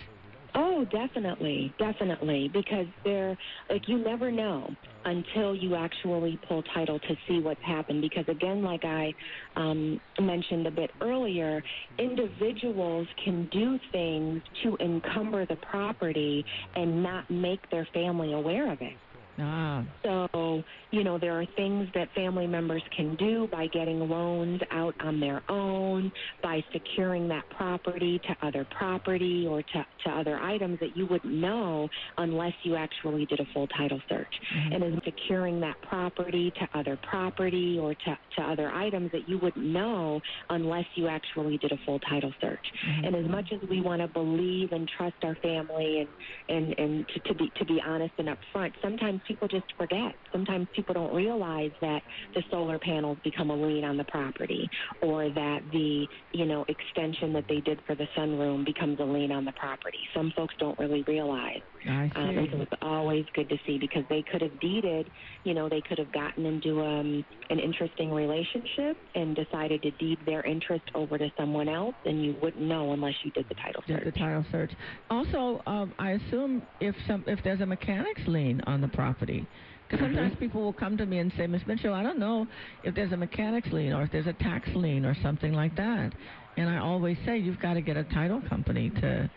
Oh, 0.55 0.85
definitely, 0.91 1.75
definitely, 1.79 2.51
because 2.53 2.87
they're 3.05 3.37
like 3.71 3.89
you 3.89 3.99
never 3.99 4.31
know 4.31 4.75
until 5.05 5.55
you 5.57 5.75
actually 5.75 6.39
pull 6.47 6.63
title 6.75 6.99
to 7.01 7.17
see 7.27 7.41
what's 7.41 7.63
happened. 7.63 8.03
Because 8.03 8.27
again, 8.29 8.63
like 8.63 8.85
I 8.85 9.15
um, 9.57 10.01
mentioned 10.21 10.67
a 10.67 10.71
bit 10.71 10.91
earlier, 11.01 11.63
individuals 11.99 13.09
can 13.25 13.49
do 13.51 13.79
things 13.93 14.43
to 14.63 14.77
encumber 14.81 15.47
the 15.47 15.57
property 15.57 16.45
and 16.77 17.03
not 17.03 17.31
make 17.31 17.69
their 17.71 17.89
family 17.95 18.35
aware 18.35 18.71
of 18.71 18.79
it. 18.83 18.99
Ah. 19.43 19.85
So, 20.03 20.63
you 20.91 21.05
know, 21.05 21.19
there 21.19 21.39
are 21.41 21.47
things 21.57 21.89
that 21.95 22.09
family 22.15 22.47
members 22.47 22.83
can 22.95 23.17
do 23.17 23.49
by 23.51 23.67
getting 23.69 24.01
loans 24.09 24.61
out 24.71 24.95
on 25.01 25.21
their 25.21 25.43
own, 25.49 26.13
by 26.43 26.63
securing 26.73 27.29
that 27.29 27.49
property 27.57 28.21
to 28.21 28.47
other 28.47 28.67
property 28.77 29.47
or 29.49 29.63
to, 29.63 29.87
to 30.05 30.11
other 30.11 30.39
items 30.39 30.79
that 30.81 30.97
you 30.97 31.07
wouldn't 31.07 31.33
know 31.33 31.89
unless 32.19 32.53
you 32.63 32.77
actually 32.77 33.27
did 33.27 33.41
a 33.41 33.47
full 33.55 33.67
title 33.69 34.01
search. 34.09 34.35
Mm-hmm. 34.55 34.73
And 34.75 34.85
in 34.85 35.01
securing 35.05 35.61
that 35.61 35.81
property 35.83 36.53
to 36.53 36.79
other 36.79 36.99
property 37.09 37.79
or 37.81 37.95
to, 37.95 38.19
to 38.37 38.43
other 38.43 38.71
items 38.71 39.11
that 39.13 39.29
you 39.29 39.39
wouldn't 39.39 39.65
know 39.65 40.21
unless 40.51 40.85
you 40.95 41.09
actually 41.09 41.59
did 41.59 41.73
a 41.73 41.79
full 41.87 41.99
title 42.01 42.33
search. 42.41 42.67
Mm-hmm. 42.87 43.05
And 43.07 43.17
as 43.17 43.31
much 43.31 43.53
as 43.53 43.69
we 43.69 43.81
want 43.81 44.03
to 44.03 44.09
believe 44.09 44.73
and 44.73 44.91
trust 44.97 45.17
our 45.23 45.37
family 45.37 46.01
and, 46.01 46.09
and, 46.49 46.79
and 46.79 47.09
to, 47.09 47.21
to 47.21 47.35
be 47.35 47.51
to 47.59 47.65
be 47.65 47.81
honest 47.85 48.13
and 48.19 48.29
upfront, 48.29 48.73
sometimes 48.83 49.21
people 49.27 49.32
just 49.49 49.67
forget. 49.77 50.15
Sometimes 50.33 50.69
people 50.75 50.95
don't 50.95 51.15
realize 51.15 51.73
that 51.81 52.03
the 52.35 52.43
solar 52.51 52.79
panels 52.79 53.19
become 53.25 53.51
a 53.51 53.57
lien 53.57 53.85
on 53.85 53.97
the 53.97 54.05
property 54.05 54.69
or 55.03 55.29
that 55.31 55.61
the, 55.73 56.07
you 56.33 56.45
know, 56.45 56.65
extension 56.69 57.33
that 57.33 57.45
they 57.49 57.61
did 57.61 57.81
for 57.87 57.95
the 57.95 58.07
sunroom 58.17 58.65
becomes 58.65 58.99
a 59.01 59.05
lien 59.05 59.33
on 59.33 59.45
the 59.45 59.53
property. 59.53 59.99
Some 60.15 60.33
folks 60.37 60.55
don't 60.59 60.79
really 60.79 61.03
realize. 61.07 61.61
I 61.89 62.11
see. 62.15 62.21
Um, 62.21 62.39
and 62.39 62.49
so 62.53 62.61
it's 62.61 62.73
always 62.83 63.27
good 63.35 63.49
to 63.49 63.57
see 63.67 63.79
because 63.79 64.05
they 64.09 64.23
could 64.23 64.43
have 64.43 64.59
deeded, 64.61 65.11
you 65.45 65.55
know, 65.55 65.69
they 65.69 65.81
could 65.81 65.99
have 65.99 66.13
gotten 66.13 66.47
into 66.47 66.81
um, 66.83 67.25
an 67.51 67.59
interesting 67.59 68.13
relationship 68.13 68.97
and 69.15 69.35
decided 69.35 69.83
to 69.83 69.91
deed 69.93 70.19
their 70.25 70.43
interest 70.43 70.85
over 70.95 71.19
to 71.19 71.31
someone 71.37 71.69
else, 71.69 71.95
and 72.05 72.25
you 72.25 72.37
wouldn't 72.43 72.63
know 72.63 72.93
unless 72.93 73.15
you 73.25 73.31
did 73.33 73.49
the 73.49 73.55
title 73.57 73.83
Did 73.87 73.99
search. 73.99 74.05
the 74.05 74.19
title 74.19 74.45
search. 74.51 74.73
Also, 75.11 75.63
um, 75.67 75.93
I 75.99 76.13
assume 76.13 76.63
if 76.81 76.95
some 77.07 77.25
if 77.27 77.43
there's 77.43 77.61
a 77.61 77.67
mechanic's 77.67 78.27
lien 78.27 78.61
on 78.67 78.81
the 78.81 78.89
property, 78.89 79.12
because 79.21 80.05
Mm-hmm. 80.07 80.17
sometimes 80.17 80.37
people 80.39 80.63
will 80.63 80.73
come 80.73 80.97
to 80.97 81.07
me 81.07 81.19
and 81.19 81.33
say, 81.37 81.47
Miss 81.47 81.63
Mitchell, 81.67 81.93
I 81.93 82.03
don't 82.03 82.19
know 82.19 82.47
if 82.83 82.95
there's 82.95 83.13
a 83.13 83.17
mechanic's 83.17 83.71
lien 83.73 83.93
or 83.93 84.03
if 84.03 84.11
there's 84.11 84.27
a 84.27 84.33
tax 84.33 84.69
lien 84.75 85.05
or 85.05 85.15
something 85.23 85.53
like 85.53 85.77
that. 85.77 86.13
And 86.57 86.69
I 86.69 86.79
always 86.79 87.17
say 87.27 87.39
you've 87.39 87.61
got 87.61 87.75
to 87.75 87.83
get 87.83 87.97
a 87.97 88.05
title 88.05 88.43
company 88.49 88.91
to 89.01 89.31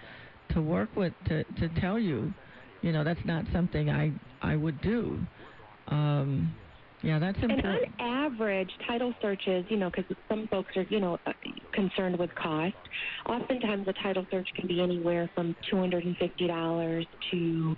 to 0.53 0.61
work 0.61 0.95
with 0.95 1.13
to 1.27 1.43
to 1.43 1.69
tell 1.81 1.99
you, 1.99 2.33
you 2.81 2.91
know, 2.91 3.03
that's 3.03 3.23
not 3.25 3.45
something 3.51 3.89
I 3.89 4.11
I 4.41 4.55
would 4.55 4.81
do. 4.81 5.19
Um, 5.87 6.55
yeah, 7.01 7.19
that's 7.19 7.37
important. 7.37 7.93
And 7.99 8.09
on 8.09 8.31
average, 8.31 8.71
title 8.87 9.13
searches, 9.21 9.65
you 9.69 9.77
know, 9.77 9.91
because 9.91 10.17
some 10.27 10.47
folks 10.47 10.75
are, 10.75 10.83
you 10.89 10.99
know, 10.99 11.19
uh, 11.27 11.33
concerned 11.71 12.17
with 12.17 12.33
cost. 12.33 12.73
Oftentimes, 13.27 13.87
a 13.87 13.93
title 13.93 14.25
search 14.31 14.47
can 14.55 14.67
be 14.67 14.81
anywhere 14.81 15.29
from 15.35 15.55
two 15.69 15.77
hundred 15.77 16.05
and 16.05 16.17
fifty 16.17 16.47
dollars 16.47 17.05
to 17.31 17.75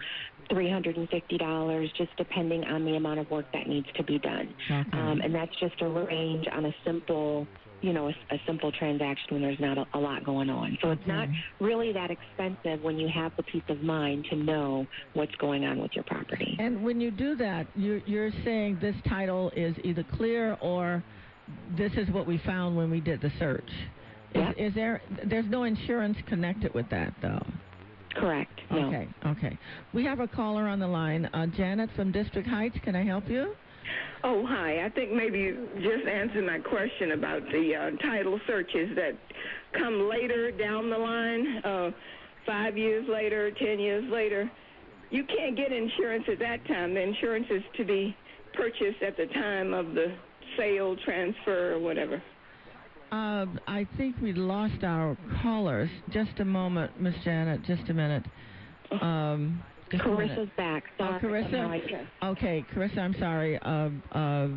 three 0.50 0.70
hundred 0.70 0.98
and 0.98 1.10
fifty 1.10 1.38
dollars, 1.38 1.92
just 1.98 2.16
depending 2.18 2.64
on 2.64 2.86
the 2.86 2.96
amount 2.96 3.20
of 3.20 3.30
work 3.30 3.46
that 3.54 3.68
needs 3.68 3.88
to 3.96 4.04
be 4.04 4.20
done. 4.20 4.54
Okay. 4.70 4.98
Um, 4.98 5.22
and 5.22 5.34
that's 5.34 5.56
just 5.60 5.82
a 5.82 5.88
range 5.88 6.48
on 6.52 6.66
a 6.66 6.76
simple, 6.86 7.48
you 7.82 7.94
know, 7.94 8.08
a, 8.08 8.12
a 8.34 8.40
simple 8.46 8.72
transaction 8.72 9.28
when 9.32 9.42
there's 9.42 9.60
not 9.60 9.78
a, 9.78 9.86
a 9.94 10.00
lot 10.00 10.24
going 10.24 10.50
on. 10.50 10.78
So 10.82 10.92
it's 10.92 11.08
not 11.08 11.28
really 11.60 11.94
that 11.94 12.10
expensive 12.12 12.82
when 12.84 12.98
you 12.98 13.08
have 13.14 13.32
the 13.38 13.44
peace 13.44 13.64
of 13.70 13.82
mind 13.82 14.26
to 14.30 14.36
know 14.36 14.88
what's 15.14 15.36
going 15.36 15.66
on 15.66 15.80
with 15.80 15.92
your 15.94 16.04
property. 16.06 16.56
And 16.60 16.84
when 16.84 17.00
you 17.02 17.12
do 17.12 17.36
that, 17.36 17.68
you're, 17.76 18.00
you're 18.00 18.32
saying 18.44 18.80
this 18.82 18.96
title 19.08 19.52
is 19.56 19.76
either 19.84 20.04
clear 20.16 20.58
or 20.62 21.04
this 21.78 21.92
is 21.94 22.10
what 22.10 22.26
we 22.28 22.40
found 22.46 22.76
when 22.76 22.90
we 22.90 23.00
did 23.00 23.22
the 23.22 23.32
search. 23.40 23.70
Is, 24.34 24.44
is 24.58 24.76
there? 24.76 25.02
There's 25.26 25.50
no 25.50 25.64
insurance 25.64 26.18
connected 26.28 26.74
with 26.74 26.90
that, 26.90 27.14
though. 27.22 27.46
Correct. 28.20 28.60
No. 28.72 28.88
Okay. 28.88 29.08
Okay. 29.26 29.58
We 29.94 30.04
have 30.06 30.20
a 30.20 30.28
caller 30.28 30.68
on 30.68 30.80
the 30.80 30.88
line, 30.88 31.26
uh, 31.34 31.48
Janet 31.48 31.90
from 31.96 32.12
District 32.12 32.48
Heights. 32.48 32.78
Can 32.84 32.96
I 32.96 33.04
help 33.04 33.30
you? 33.30 33.54
Oh, 34.24 34.46
hi. 34.46 34.84
I 34.84 34.90
think 34.90 35.12
maybe 35.12 35.40
you 35.40 35.68
just 35.76 36.08
answered 36.08 36.46
my 36.46 36.60
question 36.60 37.12
about 37.12 37.44
the 37.52 37.76
uh, 37.76 37.92
title 38.02 38.40
searches 38.48 38.96
that 38.96 39.14
come 39.74 40.10
later 40.10 40.52
down 40.52 40.90
the 40.90 40.98
line, 40.98 41.58
uh, 41.64 41.92
five 42.46 42.78
years 42.78 43.08
later, 43.08 43.52
ten 43.52 43.80
years 43.80 44.04
later. 44.12 44.50
You 45.12 45.24
can't 45.24 45.56
get 45.56 45.72
insurance 45.72 46.26
at 46.30 46.40
that 46.40 46.66
time. 46.68 46.94
The 46.94 47.02
insurance 47.02 47.48
is 47.50 47.64
to 47.78 47.86
be 47.86 48.16
purchased 48.54 49.02
at 49.02 49.16
the 49.16 49.28
time 49.28 49.74
of 49.74 49.94
the 49.94 50.14
sale, 50.58 50.98
transfer, 51.06 51.74
or 51.74 51.80
whatever. 51.80 52.22
Uh, 53.12 53.46
I 53.68 53.88
think 53.96 54.18
we 54.22 54.34
lost 54.34 54.84
our 54.84 55.18
callers. 55.42 55.90
Just 56.12 56.40
a 56.40 56.46
moment, 56.46 57.00
Miss 57.00 57.16
Janet. 57.24 57.64
Just 57.64 57.90
a 57.90 57.94
minute. 57.94 58.26
Um, 59.02 59.64
just 59.90 60.04
a 60.04 60.10
minute. 60.10 60.56
Back. 60.58 60.84
Oh, 61.00 61.18
Sorry. 61.22 61.44
No, 61.44 61.58
Carissa. 61.58 62.08
Okay, 62.24 62.66
Carissa. 62.74 62.98
I'm 63.00 63.16
sorry. 63.18 63.58
Uh, 63.60 63.90
uh, 64.12 64.48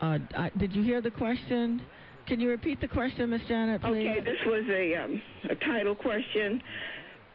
uh, 0.00 0.18
I, 0.36 0.50
did 0.58 0.74
you 0.74 0.82
hear 0.82 1.00
the 1.00 1.10
question? 1.10 1.82
Can 2.26 2.40
you 2.40 2.48
repeat 2.48 2.80
the 2.80 2.88
question, 2.88 3.30
Miss 3.30 3.42
Janet, 3.46 3.82
please? 3.82 4.08
Okay, 4.08 4.20
this 4.20 4.38
was 4.46 4.64
a, 4.68 4.94
um, 4.96 5.22
a 5.50 5.54
title 5.56 5.94
question. 5.94 6.62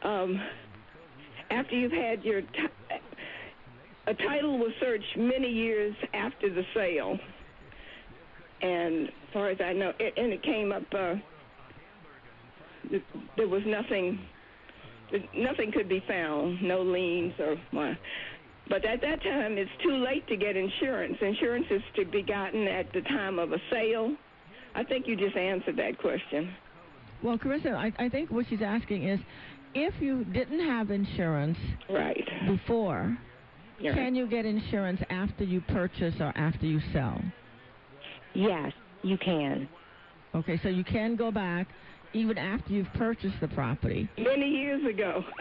Um, 0.02 0.42
after 1.52 1.76
you've 1.76 1.92
had 1.92 2.24
your 2.24 2.42
ti- 2.42 3.00
a 4.08 4.14
title 4.16 4.58
was 4.58 4.72
searched 4.80 5.16
many 5.18 5.50
years 5.50 5.96
after 6.14 6.54
the 6.54 6.64
sale, 6.74 7.18
and 8.62 9.08
as 9.08 9.14
far 9.34 9.50
as 9.50 9.58
I 9.62 9.74
know, 9.74 9.94
it, 10.00 10.14
and 10.18 10.34
it 10.34 10.44
came 10.44 10.72
up. 10.72 10.84
Uh, 10.94 11.16
th- 12.90 13.04
there 13.38 13.48
was 13.48 13.64
nothing. 13.66 14.20
Nothing 15.36 15.72
could 15.72 15.90
be 15.90 16.04
found. 16.08 16.62
No 16.62 16.82
liens 16.82 17.34
or. 17.40 17.54
Uh, 17.78 17.96
but 18.70 18.86
at 18.86 19.02
that 19.02 19.24
time, 19.24 19.58
it's 19.58 19.72
too 19.84 19.98
late 19.98 20.28
to 20.28 20.38
get 20.38 20.56
insurance. 20.56 21.18
Insurance 21.22 21.66
is 21.72 21.82
to 21.96 22.06
be 22.06 22.22
gotten 22.22 22.68
at 22.68 22.92
the 22.94 23.02
time 23.02 23.40
of 23.40 23.52
a 23.52 23.58
sale. 23.72 24.16
I 24.76 24.84
think 24.84 25.08
you 25.08 25.16
just 25.16 25.36
answered 25.36 25.76
that 25.78 25.98
question. 25.98 26.54
Well, 27.24 27.38
Carissa, 27.40 27.74
I, 27.76 27.92
I 27.98 28.10
think 28.10 28.30
what 28.30 28.46
she's 28.48 28.62
asking 28.62 29.08
is, 29.08 29.20
if 29.74 29.94
you 30.00 30.24
didn't 30.26 30.60
have 30.60 30.92
insurance 30.92 31.58
right 31.90 32.24
before, 32.48 33.18
Yeah. 33.80 33.96
can 33.96 34.14
you 34.14 34.28
get 34.28 34.46
insurance 34.46 35.02
after 35.10 35.44
you 35.44 35.62
purchase 35.62 36.14
or 36.20 36.32
after 36.36 36.68
you 36.68 36.80
sell? 36.94 37.20
Yes, 38.34 38.72
you 39.04 39.18
can. 39.18 39.68
Okay, 40.36 40.60
so 40.62 40.70
you 40.70 40.84
can 40.84 41.16
go 41.16 41.32
back 41.32 41.68
even 42.14 42.38
after 42.38 42.72
you've 42.72 42.92
purchased 42.94 43.36
the 43.42 43.48
property. 43.50 44.08
Many 44.18 44.50
years 44.50 44.86
ago. 44.88 45.24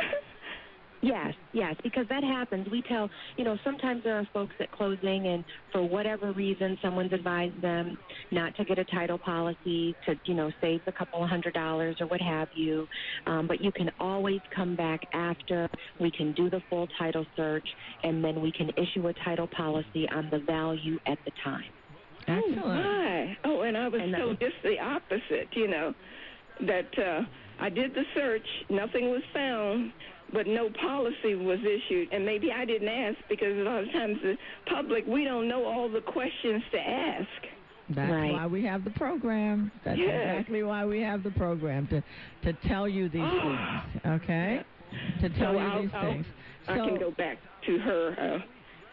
Yes, 1.00 1.34
yes, 1.52 1.76
because 1.84 2.06
that 2.08 2.24
happens. 2.24 2.66
We 2.70 2.82
tell, 2.82 3.08
you 3.36 3.44
know, 3.44 3.56
sometimes 3.62 4.02
there 4.02 4.18
are 4.18 4.26
folks 4.32 4.54
at 4.58 4.70
closing, 4.72 5.28
and 5.28 5.44
for 5.70 5.82
whatever 5.82 6.32
reason, 6.32 6.76
someone's 6.82 7.12
advised 7.12 7.60
them 7.62 7.96
not 8.32 8.54
to 8.56 8.64
get 8.64 8.78
a 8.78 8.84
title 8.86 9.18
policy, 9.18 9.96
to, 10.06 10.18
you 10.24 10.34
know, 10.34 10.50
save 10.60 10.80
a 10.86 10.92
couple 10.92 11.22
of 11.22 11.30
hundred 11.30 11.54
dollars 11.54 11.96
or 12.00 12.08
what 12.08 12.20
have 12.20 12.48
you. 12.52 12.88
Um, 13.26 13.46
but 13.46 13.60
you 13.60 13.70
can 13.70 13.90
always 14.00 14.40
come 14.54 14.74
back 14.74 15.00
after. 15.12 15.68
We 16.00 16.10
can 16.10 16.32
do 16.32 16.50
the 16.50 16.60
full 16.68 16.88
title 16.98 17.24
search, 17.36 17.66
and 18.02 18.24
then 18.24 18.40
we 18.40 18.50
can 18.50 18.70
issue 18.70 19.06
a 19.06 19.14
title 19.24 19.46
policy 19.46 20.08
on 20.12 20.28
the 20.30 20.40
value 20.40 20.98
at 21.06 21.18
the 21.24 21.30
time. 21.44 21.70
Excellent. 22.28 22.58
Oh, 22.64 22.68
my. 22.68 23.36
Oh, 23.44 23.60
and 23.62 23.76
I 23.76 23.88
was 23.88 24.00
And 24.02 24.12
that 24.14 24.18
told 24.18 24.40
was- 24.40 24.50
just 24.50 24.62
the 24.62 24.78
opposite, 24.78 25.48
you 25.52 25.68
know, 25.68 25.94
that 26.66 26.98
uh, 26.98 27.22
I 27.60 27.68
did 27.70 27.94
the 27.94 28.04
search, 28.14 28.46
nothing 28.68 29.10
was 29.10 29.22
found, 29.32 29.92
but 30.32 30.46
no 30.46 30.70
policy 30.70 31.34
was 31.34 31.60
issued. 31.60 32.12
And 32.12 32.24
maybe 32.26 32.52
I 32.52 32.64
didn't 32.64 32.88
ask 32.88 33.16
because 33.28 33.56
a 33.56 33.62
lot 33.62 33.82
of 33.84 33.92
times 33.92 34.18
the 34.22 34.36
public, 34.66 35.06
we 35.06 35.24
don't 35.24 35.48
know 35.48 35.64
all 35.64 35.88
the 35.88 36.00
questions 36.00 36.62
to 36.72 36.78
ask. 36.80 37.28
That's 37.90 38.10
Right. 38.12 38.32
why 38.32 38.46
we 38.46 38.62
have 38.64 38.84
the 38.84 38.90
program. 38.90 39.70
That's 39.82 39.98
Yeah. 39.98 40.08
exactly 40.32 40.62
why 40.62 40.84
we 40.84 41.00
have 41.00 41.22
the 41.22 41.30
program 41.30 41.86
to 41.86 42.02
to 42.42 42.52
tell 42.68 42.86
you 42.86 43.08
these 43.08 43.22
Oh. 43.24 43.82
things. 44.02 44.22
Okay, 44.22 44.60
to 45.20 45.28
tell 45.30 45.52
so 45.54 45.58
you 45.58 45.66
I'll, 45.66 45.82
these 45.82 45.90
I'll- 45.94 46.12
things. 46.12 46.26
I 46.68 46.76
So- 46.76 46.84
can 46.86 46.98
go 46.98 47.10
back 47.12 47.38
to 47.62 47.78
her. 47.78 48.14
Uh, 48.18 48.38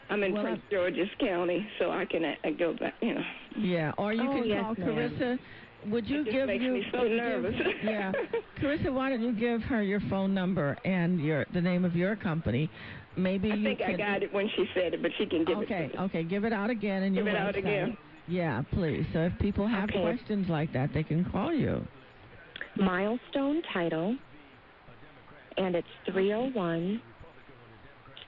I'm 0.09 0.21
in 0.23 0.33
Well, 0.33 0.43
Prince 0.43 0.61
George's 0.71 1.09
County, 1.19 1.67
so 1.79 1.89
I 1.91 2.05
can 2.05 2.23
uh, 2.23 2.35
go 2.59 2.73
back, 2.73 2.93
you 3.01 3.15
know. 3.15 3.23
Yeah, 3.57 3.91
or 3.97 4.13
you 4.13 4.29
Oh, 4.29 4.33
can 4.33 4.45
yes, 4.47 4.61
call 4.63 4.75
ma'am. 4.75 4.95
Carissa. 5.17 5.39
would 5.91 6.07
you 6.07 6.21
it 6.21 6.25
just 6.25 6.35
give 6.35 6.47
makes 6.47 6.63
you 6.63 6.71
me 6.73 6.83
so 6.91 6.99
would 7.01 7.11
you 7.11 7.17
give- 7.17 7.25
nervous. 7.41 7.55
yeah, 7.83 8.11
Carissa, 8.61 8.93
why 8.93 9.09
don't 9.09 9.21
you 9.23 9.33
give 9.33 9.61
her 9.63 9.81
your 9.81 10.01
phone 10.09 10.33
number 10.33 10.77
and 10.85 11.19
your 11.19 11.45
the 11.53 11.61
name 11.61 11.85
of 11.85 11.95
your 11.95 12.15
company? 12.15 12.69
Maybe 13.17 13.51
I 13.51 13.55
you 13.55 13.63
think 13.63 13.79
can. 13.79 13.95
I 13.95 13.97
got 13.97 14.23
it 14.23 14.31
when 14.33 14.47
she 14.55 14.65
said 14.75 14.93
it, 14.93 15.01
but 15.01 15.11
she 15.17 15.25
can 15.25 15.43
give 15.45 15.57
okay, 15.59 15.85
it. 15.85 15.95
okay, 15.95 16.03
okay, 16.19 16.23
give 16.23 16.43
it 16.43 16.53
out 16.53 16.69
again 16.69 17.01
in 17.03 17.13
Give 17.15 17.25
your 17.25 17.35
it 17.35 17.39
out 17.39 17.55
again. 17.55 17.97
Yeah, 18.27 18.61
please. 18.73 19.05
So 19.13 19.19
if 19.21 19.33
people 19.39 19.67
have 19.67 19.89
Okay. 19.89 20.01
questions 20.01 20.47
like 20.49 20.71
that, 20.73 20.89
they 20.93 21.03
can 21.03 21.23
call 21.31 21.53
you. 21.53 21.85
Milestone 22.77 23.61
Title, 23.73 24.17
and 25.57 25.75
it's 25.75 25.87
301 26.11 27.01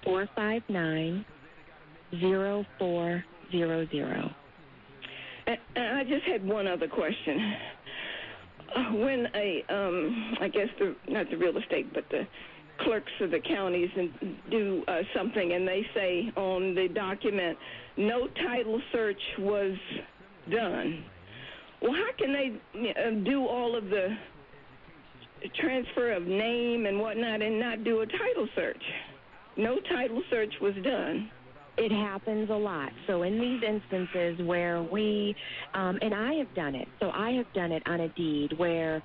459 0.06 1.26
0400. 2.12 4.36
And, 5.48 5.58
I 5.76 6.04
just 6.04 6.26
had 6.26 6.46
one 6.46 6.68
other 6.68 6.88
question. 6.88 7.56
When 8.94 9.28
a, 9.34 9.64
um, 9.70 10.36
I 10.42 10.50
guess 10.50 10.68
the 10.78 10.96
not 11.08 11.30
the 11.30 11.38
real 11.38 11.58
estate, 11.58 11.94
but 11.94 12.04
the 12.10 12.28
clerks 12.80 13.12
of 13.22 13.32
the 13.32 13.40
counties 13.40 13.90
and 13.96 14.12
do 14.52 14.84
uh, 14.88 15.02
something, 15.16 15.54
and 15.54 15.68
they 15.68 15.86
say 15.94 16.32
on 16.36 16.76
the 16.76 16.88
document, 16.90 17.58
no 17.96 18.28
title 18.28 18.82
search 18.92 19.22
was 19.40 19.76
done. 20.52 21.04
Well, 21.82 21.94
how 21.94 22.12
can 22.18 22.34
they 22.34 22.92
uh, 22.92 23.12
do 23.24 23.46
all 23.46 23.76
of 23.76 23.90
the 23.90 24.16
transfer 25.56 26.12
of 26.12 26.24
name 26.24 26.86
and 26.86 27.00
whatnot 27.00 27.42
and 27.42 27.60
not 27.60 27.84
do 27.84 28.02
a 28.02 28.06
title 28.06 28.48
search? 28.56 28.84
No 29.56 29.80
title 29.90 30.22
search 30.30 30.54
was 30.62 30.74
done. 30.84 31.32
It 31.78 31.92
happens 31.92 32.50
a 32.50 32.56
lot. 32.56 32.92
So 33.06 33.24
in 33.24 33.40
these 33.40 33.62
instances 33.64 34.46
where 34.46 34.82
we, 34.82 35.36
um, 35.74 36.00
and 36.02 36.14
I 36.14 36.34
have 36.36 36.54
done 36.56 36.76
it. 36.76 36.88
So 37.00 37.12
I 37.12 37.32
have 37.32 37.46
done 37.54 37.72
it 37.72 37.84
on 37.86 38.02
a 38.02 38.10
deed 38.10 38.54
where 38.58 39.04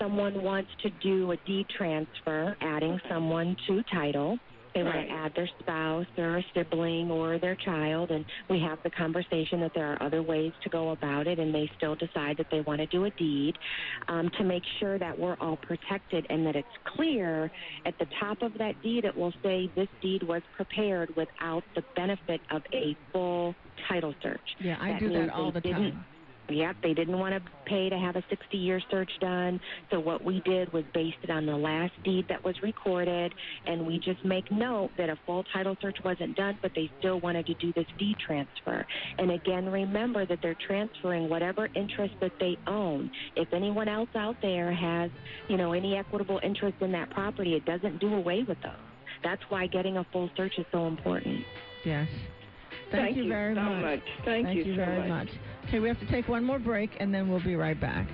someone 0.00 0.42
wants 0.42 0.70
to 0.82 0.90
do 1.02 1.32
a 1.32 1.36
deed 1.46 1.66
transfer, 1.76 2.56
adding 2.60 2.98
someone 3.10 3.56
to 3.66 3.82
title. 3.92 4.38
They 4.74 4.82
want 4.82 4.96
to 4.96 5.14
add 5.14 5.32
their 5.36 5.48
spouse 5.60 6.06
or 6.18 6.38
a 6.38 6.44
sibling 6.52 7.10
or 7.10 7.38
their 7.38 7.54
child, 7.54 8.10
and 8.10 8.24
we 8.50 8.60
have 8.60 8.78
the 8.82 8.90
conversation 8.90 9.60
that 9.60 9.72
there 9.74 9.92
are 9.92 10.02
other 10.02 10.22
ways 10.22 10.52
to 10.64 10.68
go 10.68 10.90
about 10.90 11.26
it, 11.28 11.38
and 11.38 11.54
they 11.54 11.70
still 11.76 11.94
decide 11.94 12.36
that 12.38 12.46
they 12.50 12.60
want 12.62 12.80
to 12.80 12.86
do 12.86 13.04
a 13.04 13.10
deed 13.10 13.56
um, 14.08 14.30
to 14.36 14.44
make 14.44 14.64
sure 14.80 14.98
that 14.98 15.16
we're 15.16 15.36
all 15.40 15.56
protected 15.56 16.26
and 16.28 16.44
that 16.44 16.56
it's 16.56 16.68
clear. 16.96 17.50
At 17.86 17.96
the 17.98 18.06
top 18.20 18.42
of 18.42 18.52
that 18.58 18.82
deed, 18.82 19.04
it 19.04 19.16
will 19.16 19.32
say 19.44 19.70
this 19.76 19.88
deed 20.02 20.24
was 20.24 20.42
prepared 20.56 21.14
without 21.16 21.62
the 21.76 21.84
benefit 21.94 22.40
of 22.50 22.62
a 22.72 22.96
full 23.12 23.54
title 23.88 24.14
search. 24.22 24.40
Yeah, 24.58 24.76
I 24.80 24.98
do 24.98 25.08
that 25.12 25.30
all 25.30 25.52
the 25.52 25.60
time. 25.60 26.04
Yep, 26.48 26.76
they 26.82 26.92
didn't 26.92 27.18
want 27.18 27.34
to 27.34 27.50
pay 27.64 27.88
to 27.88 27.98
have 27.98 28.16
a 28.16 28.24
60 28.28 28.56
year 28.56 28.80
search 28.90 29.10
done. 29.20 29.60
So 29.90 29.98
what 29.98 30.22
we 30.22 30.40
did 30.40 30.72
was 30.72 30.84
based 30.92 31.16
it 31.22 31.30
on 31.30 31.46
the 31.46 31.56
last 31.56 31.92
deed 32.04 32.26
that 32.28 32.44
was 32.44 32.54
recorded, 32.62 33.32
and 33.66 33.86
we 33.86 33.98
just 33.98 34.22
make 34.24 34.50
note 34.50 34.90
that 34.98 35.08
a 35.08 35.18
full 35.24 35.44
title 35.52 35.76
search 35.80 35.96
wasn't 36.04 36.36
done, 36.36 36.58
but 36.60 36.72
they 36.74 36.90
still 36.98 37.20
wanted 37.20 37.46
to 37.46 37.54
do 37.54 37.72
this 37.72 37.86
deed 37.98 38.16
transfer. 38.18 38.86
And 39.18 39.30
again, 39.30 39.66
remember 39.66 40.26
that 40.26 40.40
they're 40.42 40.56
transferring 40.66 41.28
whatever 41.28 41.68
interest 41.74 42.14
that 42.20 42.32
they 42.38 42.58
own. 42.66 43.10
If 43.36 43.52
anyone 43.52 43.88
else 43.88 44.10
out 44.14 44.36
there 44.42 44.72
has, 44.72 45.10
you 45.48 45.56
know, 45.56 45.72
any 45.72 45.96
equitable 45.96 46.40
interest 46.42 46.76
in 46.80 46.92
that 46.92 47.10
property, 47.10 47.54
it 47.54 47.64
doesn't 47.64 48.00
do 48.00 48.14
away 48.14 48.44
with 48.46 48.60
those. 48.62 48.72
That's 49.22 49.42
why 49.48 49.66
getting 49.66 49.96
a 49.96 50.04
full 50.12 50.30
search 50.36 50.58
is 50.58 50.66
so 50.70 50.86
important. 50.86 51.44
Yes. 51.84 52.08
Thank, 52.94 53.06
Thank 53.06 53.16
you 53.16 53.22
you 53.24 53.28
very 53.28 53.54
so 53.54 53.60
much. 53.60 53.82
much. 53.82 54.00
Thank 54.24 54.54
you 54.56 54.64
so 54.64 54.76
very 54.76 55.08
much. 55.08 55.28
Okay, 55.68 55.80
we 55.80 55.88
have 55.88 55.98
to 56.00 56.06
take 56.06 56.28
one 56.28 56.44
more 56.44 56.58
break, 56.58 56.90
and 57.00 57.12
then 57.12 57.28
we'll 57.28 57.42
be 57.42 57.56
right 57.56 57.80
back. 57.80 58.06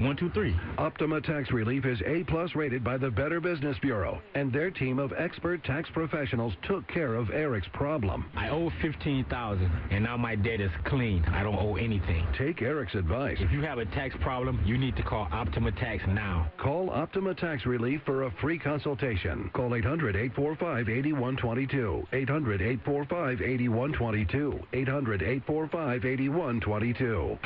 one, 0.00 0.16
two, 0.16 0.30
three. 0.30 0.56
Optima 0.78 1.20
Tax 1.20 1.50
Relief 1.50 1.84
is 1.84 2.00
A 2.06 2.24
plus 2.24 2.54
rated 2.54 2.82
by 2.82 2.96
the 2.96 3.10
Better 3.10 3.38
Business 3.38 3.76
Bureau, 3.82 4.20
and 4.34 4.50
their 4.50 4.70
team 4.70 4.98
of 4.98 5.12
expert 5.12 5.62
tax 5.64 5.90
professionals 5.90 6.54
took 6.62 6.88
care 6.88 7.14
of 7.16 7.30
Eric's 7.30 7.68
problem. 7.74 8.24
I 8.34 8.48
owe 8.48 8.70
fifteen 8.80 9.24
thousand, 9.26 9.70
and 9.90 10.02
now 10.02 10.16
my 10.16 10.36
debt 10.36 10.60
is 10.60 10.70
clean. 10.84 11.22
I 11.26 11.42
don't 11.42 11.58
owe 11.58 11.76
anything. 11.76 12.26
Take 12.38 12.62
Eric's 12.62 12.94
advice. 12.94 13.36
If 13.40 13.52
you 13.52 13.60
have 13.62 13.78
a 13.78 13.84
tax 13.86 14.14
problem, 14.20 14.62
you 14.64 14.78
need 14.78 14.96
to 14.96 15.02
call 15.02 15.28
Optima 15.30 15.70
Tax 15.72 16.02
now. 16.08 16.50
Call 16.58 16.88
Optima 16.90 17.34
Tax 17.34 17.66
Relief 17.66 18.00
for 18.06 18.24
a 18.24 18.30
free 18.40 18.58
consultation. 18.58 19.50
Call 19.52 19.74
800 19.74 20.16
845 20.16 20.88
8122. 20.88 22.06
800 22.12 22.62
845 22.62 23.42
8122. 23.42 24.60
800 24.72 25.22
845 25.22 26.04
8122. 26.04 27.38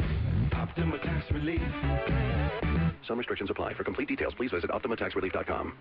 Optima 0.53 0.99
Tax 0.99 1.31
Relief. 1.33 2.44
Some 3.07 3.19
restrictions 3.19 3.51
apply. 3.51 3.75
For 3.75 3.85
complete 3.85 4.09
details, 4.09 4.35
please 4.35 4.51
visit 4.51 4.71
OptimaTaxRelief.com. 4.71 5.77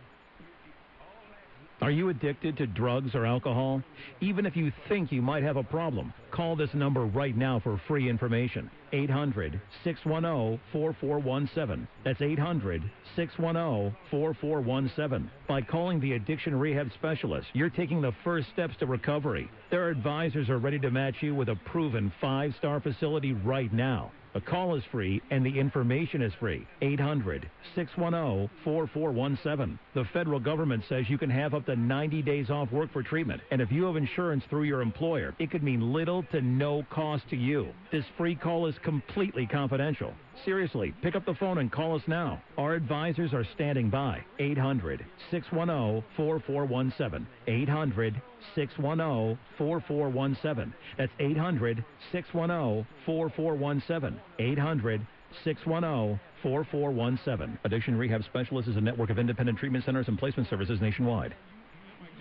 Are 1.82 1.92
you 1.92 2.10
addicted 2.10 2.56
to 2.58 2.68
drugs 2.68 3.14
or 3.14 3.26
alcohol? 3.26 3.82
Even 4.22 4.46
if 4.46 4.56
you 4.56 4.72
think 4.88 5.12
you 5.12 5.22
might 5.22 5.44
have 5.44 5.58
a 5.58 5.64
problem, 5.64 6.14
call 6.32 6.56
this 6.56 6.74
number 6.74 7.06
right 7.06 7.36
now 7.36 7.60
for 7.60 7.82
free 7.88 8.10
information. 8.10 8.70
800 8.94 9.60
610 9.84 10.60
4417. 10.72 11.88
That's 12.06 12.22
800 12.22 12.84
610 13.16 13.96
4417. 14.12 15.32
By 15.48 15.62
calling 15.62 16.00
the 16.00 16.14
addiction 16.14 16.56
rehab 16.56 16.92
specialist, 16.94 17.48
you're 17.54 17.70
taking 17.70 18.02
the 18.02 18.14
first 18.24 18.48
steps 18.54 18.76
to 18.80 18.86
recovery. 18.86 19.50
Their 19.72 19.90
advisors 19.90 20.50
are 20.50 20.60
ready 20.60 20.80
to 20.80 20.92
match 20.92 21.16
you 21.22 21.34
with 21.36 21.50
a 21.50 21.56
proven 21.66 22.14
five 22.22 22.54
star 22.60 22.80
facility 22.80 23.34
right 23.34 23.74
now. 23.74 24.12
A 24.36 24.42
call 24.42 24.74
is 24.74 24.84
free 24.92 25.22
and 25.30 25.46
the 25.46 25.60
information 25.60 26.24
is 26.24 26.34
free. 26.40 26.66
800 26.82 27.48
610 27.76 28.50
4417. 28.64 29.78
The 29.94 30.06
federal 30.06 30.40
government 30.40 30.84
says 30.90 31.08
you 31.08 31.20
can 31.20 31.30
have 31.30 31.54
up 31.54 31.68
to 31.68 31.76
90 31.76 32.24
days 32.24 32.50
off 32.50 32.72
work 32.72 32.92
for 32.92 33.04
treatment. 33.04 33.42
And 33.52 33.62
if 33.62 33.72
you 33.72 33.84
have 33.84 33.96
insurance 33.96 34.44
through 34.50 34.64
your 34.64 34.82
employer, 34.82 35.36
it 35.38 35.52
could 35.52 35.62
mean 35.62 35.94
little 35.94 36.24
to 36.32 36.42
no 36.42 36.84
cost 36.90 37.30
to 37.30 37.36
you. 37.36 37.68
This 37.92 38.06
free 38.18 38.36
call 38.36 38.66
is 38.66 38.76
completely 38.84 39.46
confidential. 39.48 40.14
Seriously, 40.46 40.94
pick 41.02 41.16
up 41.16 41.26
the 41.26 41.34
phone 41.36 41.58
and 41.60 41.72
call 41.72 41.96
us 41.96 42.02
now. 42.08 42.42
Our 42.58 42.74
advisors 42.74 43.34
are 43.34 43.46
standing 43.56 43.90
by. 43.90 44.24
800 44.40 45.06
610 45.32 46.04
4417. 46.16 47.28
800 47.48 48.22
610 48.56 49.40
4417. 49.58 50.74
That's 50.98 51.12
800 51.20 51.84
610 52.12 52.88
4417. 53.06 54.20
800 54.40 55.08
610 55.44 56.20
4417. 56.44 57.60
Addiction 57.64 57.98
Rehab 57.98 58.24
Specialist 58.26 58.68
is 58.68 58.76
a 58.76 58.82
network 58.82 59.10
of 59.10 59.18
independent 59.18 59.58
treatment 59.58 59.86
centers 59.86 60.08
and 60.08 60.20
placement 60.20 60.50
services 60.50 60.80
nationwide. 60.82 61.36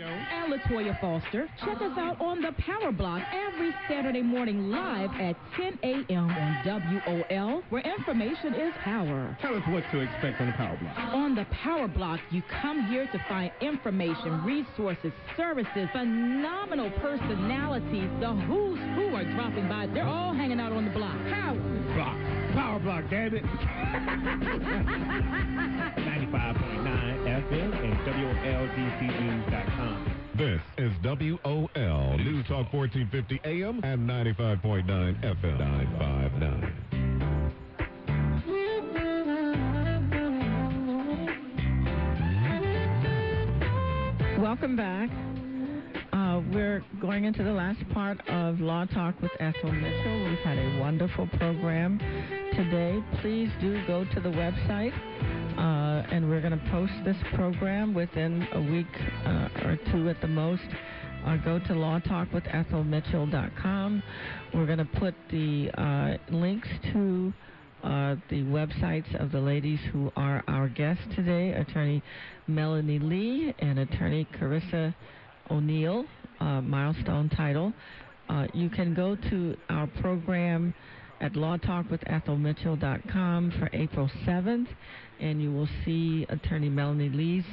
And 0.00 0.52
Latoya 0.52 1.00
Foster. 1.00 1.48
Check 1.60 1.76
us 1.80 1.96
out 1.96 2.20
on 2.20 2.40
the 2.40 2.52
Power 2.58 2.92
Block 2.92 3.22
every 3.32 3.74
Saturday 3.88 4.22
morning 4.22 4.70
live 4.70 5.10
at 5.20 5.36
10 5.56 5.78
a.m. 5.82 6.30
on 6.30 6.62
WOL, 6.64 7.62
where 7.70 7.82
information 7.82 8.54
is 8.54 8.72
power. 8.82 9.36
Tell 9.40 9.54
us 9.54 9.62
what 9.68 9.84
to 9.92 10.00
expect 10.00 10.40
on 10.40 10.46
the 10.48 10.52
Power 10.52 10.76
Block. 10.80 10.96
On 10.98 11.34
the 11.34 11.46
Power 11.50 11.88
Block, 11.88 12.20
you 12.30 12.42
come 12.60 12.86
here 12.86 13.06
to 13.06 13.24
find 13.28 13.50
information, 13.60 14.44
resources, 14.44 15.12
services, 15.36 15.88
phenomenal 15.92 16.90
personalities. 17.00 18.10
The 18.20 18.32
who's 18.32 18.78
who 18.94 19.14
are 19.14 19.24
dropping 19.34 19.68
by. 19.68 19.86
They're 19.92 20.04
all 20.04 20.32
hanging 20.34 20.60
out 20.60 20.72
on 20.72 20.84
the 20.84 20.90
block. 20.90 21.16
Power 21.28 21.58
Block. 21.94 22.16
Power 22.54 22.78
Block, 22.80 23.04
damn 23.10 23.34
it. 23.34 23.42
95.9 26.02 27.11
FM 27.42 27.74
and 27.82 27.98
WOLDCnews.com. 28.06 30.14
This 30.36 30.60
is 30.78 30.92
WOL 31.02 32.16
News 32.18 32.46
Talk 32.46 32.72
1450 32.72 33.40
AM 33.44 33.80
and 33.82 34.08
95.9 34.08 34.86
FM 34.86 35.58
959. 35.58 37.62
Welcome 44.40 44.76
back. 44.76 45.10
Uh, 46.12 46.40
we're 46.52 46.84
going 47.00 47.24
into 47.24 47.42
the 47.42 47.50
last 47.52 47.80
part 47.92 48.18
of 48.28 48.60
Law 48.60 48.84
Talk 48.86 49.20
with 49.20 49.32
Ethel 49.40 49.72
Mitchell. 49.72 50.24
We've 50.28 50.38
had 50.40 50.58
a 50.58 50.78
wonderful 50.78 51.26
program 51.38 51.98
today. 52.52 53.02
Please 53.20 53.50
do 53.60 53.84
go 53.86 54.04
to 54.04 54.20
the 54.20 54.28
website, 54.28 54.92
uh, 55.58 56.02
and 56.10 56.28
we're 56.28 56.40
going 56.40 56.58
to 56.58 56.70
post 56.70 56.92
this 57.04 57.16
program 57.34 57.94
within 57.94 58.48
a 58.52 58.60
week 58.60 58.86
uh, 59.26 59.48
or 59.64 59.78
two 59.90 60.08
at 60.08 60.20
the 60.20 60.28
most. 60.28 60.62
Uh, 61.24 61.36
go 61.38 61.58
to 61.58 61.72
lawtalkwithethelmitchell.com. 61.74 64.02
We're 64.54 64.66
going 64.66 64.78
to 64.78 64.84
put 64.84 65.16
the 65.30 65.70
uh, 65.74 66.16
links 66.34 66.68
to 66.92 67.32
uh, 67.84 68.14
the 68.30 68.42
websites 68.44 69.14
of 69.22 69.32
the 69.32 69.40
ladies 69.40 69.80
who 69.92 70.10
are 70.16 70.42
our 70.48 70.68
guests 70.68 71.04
today, 71.14 71.52
Attorney 71.52 72.02
Melanie 72.46 72.98
Lee 72.98 73.54
and 73.58 73.78
Attorney 73.78 74.26
Carissa 74.38 74.94
O'Neill, 75.50 76.06
uh, 76.40 76.60
milestone 76.60 77.28
title. 77.28 77.72
You 78.54 78.70
can 78.70 78.94
go 78.94 79.14
to 79.14 79.54
our 79.68 79.86
program 80.00 80.72
at 81.22 81.32
lawtalkwithethelmitchell.com 81.34 83.52
for 83.58 83.70
April 83.72 84.10
7th, 84.26 84.66
and 85.22 85.40
you 85.40 85.52
will 85.52 85.68
see 85.84 86.26
Attorney 86.28 86.68
Melanie 86.68 87.08
Lee's 87.08 87.44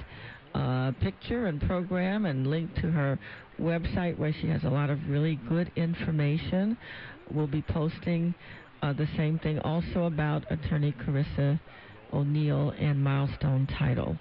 uh, 0.53 0.91
picture 0.99 1.45
and 1.45 1.61
program 1.61 2.26
and 2.26 2.47
link 2.47 2.74
to 2.76 2.89
her 2.91 3.20
website 3.61 4.17
where 4.17 4.34
she 4.41 4.47
has 4.47 4.63
a 4.63 4.70
lot 4.70 4.89
of 4.89 4.97
really 5.07 5.39
good 5.47 5.72
information. 5.76 6.78
We'll 7.32 7.47
be 7.47 7.61
posting 7.61 8.34
uh, 8.82 8.93
the 8.93 9.07
same 9.15 9.39
thing 9.39 9.59
also 9.59 10.05
about 10.05 10.51
Attorney 10.51 10.93
Carissa 11.05 11.59
O'Neill 12.11 12.74
and 12.80 13.03
Milestone 13.03 13.67
Title. 13.78 14.17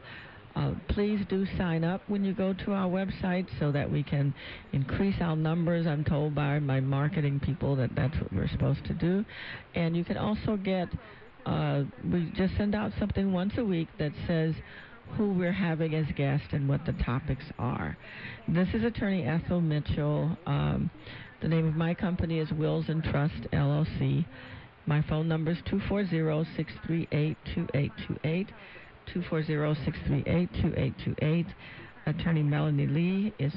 Uh, 0.56 0.72
please 0.88 1.20
do 1.28 1.46
sign 1.56 1.84
up 1.84 2.02
when 2.08 2.24
you 2.24 2.32
go 2.32 2.52
to 2.52 2.72
our 2.72 2.88
website 2.88 3.46
so 3.60 3.70
that 3.70 3.88
we 3.88 4.02
can 4.02 4.34
increase 4.72 5.14
our 5.20 5.36
numbers. 5.36 5.86
I'm 5.86 6.04
told 6.04 6.34
by 6.34 6.58
my 6.58 6.80
marketing 6.80 7.38
people 7.38 7.76
that 7.76 7.94
that's 7.94 8.16
what 8.20 8.32
we're 8.32 8.48
supposed 8.48 8.84
to 8.86 8.94
do. 8.94 9.24
And 9.76 9.96
you 9.96 10.04
can 10.04 10.16
also 10.16 10.56
get, 10.56 10.88
uh, 11.48 11.82
we 12.12 12.30
just 12.36 12.54
send 12.58 12.74
out 12.74 12.92
something 12.98 13.32
once 13.32 13.54
a 13.56 13.64
week 13.64 13.88
that 13.98 14.12
says 14.26 14.52
who 15.16 15.32
we're 15.32 15.50
having 15.50 15.94
as 15.94 16.04
guests 16.14 16.48
and 16.52 16.68
what 16.68 16.84
the 16.84 16.92
topics 17.04 17.44
are. 17.58 17.96
This 18.46 18.68
is 18.74 18.84
Attorney 18.84 19.24
Ethel 19.24 19.62
Mitchell. 19.62 20.36
Um, 20.46 20.90
the 21.40 21.48
name 21.48 21.66
of 21.66 21.74
my 21.74 21.94
company 21.94 22.38
is 22.38 22.52
Wills 22.52 22.84
and 22.88 23.02
Trust 23.02 23.46
LLC. 23.52 24.26
My 24.84 25.00
phone 25.08 25.26
number 25.26 25.52
is 25.52 25.58
240-638-2828. 25.88 28.48
240-638-2828. 29.14 31.46
Attorney 32.06 32.42
Melanie 32.42 32.86
Lee 32.86 33.32
is 33.38 33.54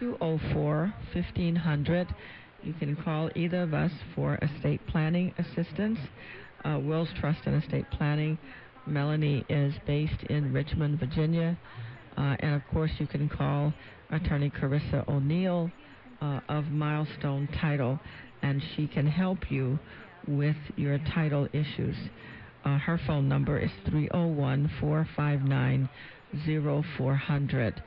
804-204-1500. 0.00 2.06
You 2.62 2.72
can 2.74 2.96
call 2.96 3.30
either 3.34 3.62
of 3.62 3.74
us 3.74 3.92
for 4.14 4.38
estate 4.42 4.80
planning 4.88 5.32
assistance. 5.38 5.98
Uh, 6.64 6.78
Wills 6.80 7.08
Trust 7.20 7.40
and 7.46 7.62
Estate 7.62 7.88
Planning. 7.92 8.36
Melanie 8.86 9.44
is 9.48 9.74
based 9.86 10.22
in 10.28 10.52
Richmond, 10.52 10.98
Virginia. 10.98 11.56
Uh, 12.16 12.36
and 12.40 12.54
of 12.54 12.62
course, 12.72 12.90
you 12.98 13.06
can 13.06 13.28
call 13.28 13.72
Attorney 14.10 14.50
Carissa 14.50 15.06
O'Neill 15.08 15.70
uh, 16.20 16.40
of 16.48 16.64
Milestone 16.66 17.48
Title, 17.60 18.00
and 18.42 18.60
she 18.74 18.88
can 18.88 19.06
help 19.06 19.50
you 19.50 19.78
with 20.26 20.56
your 20.76 20.98
title 21.14 21.46
issues. 21.52 21.96
Uh, 22.64 22.76
her 22.78 23.00
phone 23.06 23.28
number 23.28 23.58
is 23.58 23.70
301 23.88 24.70
459 24.80 25.88
0400. 26.96 27.82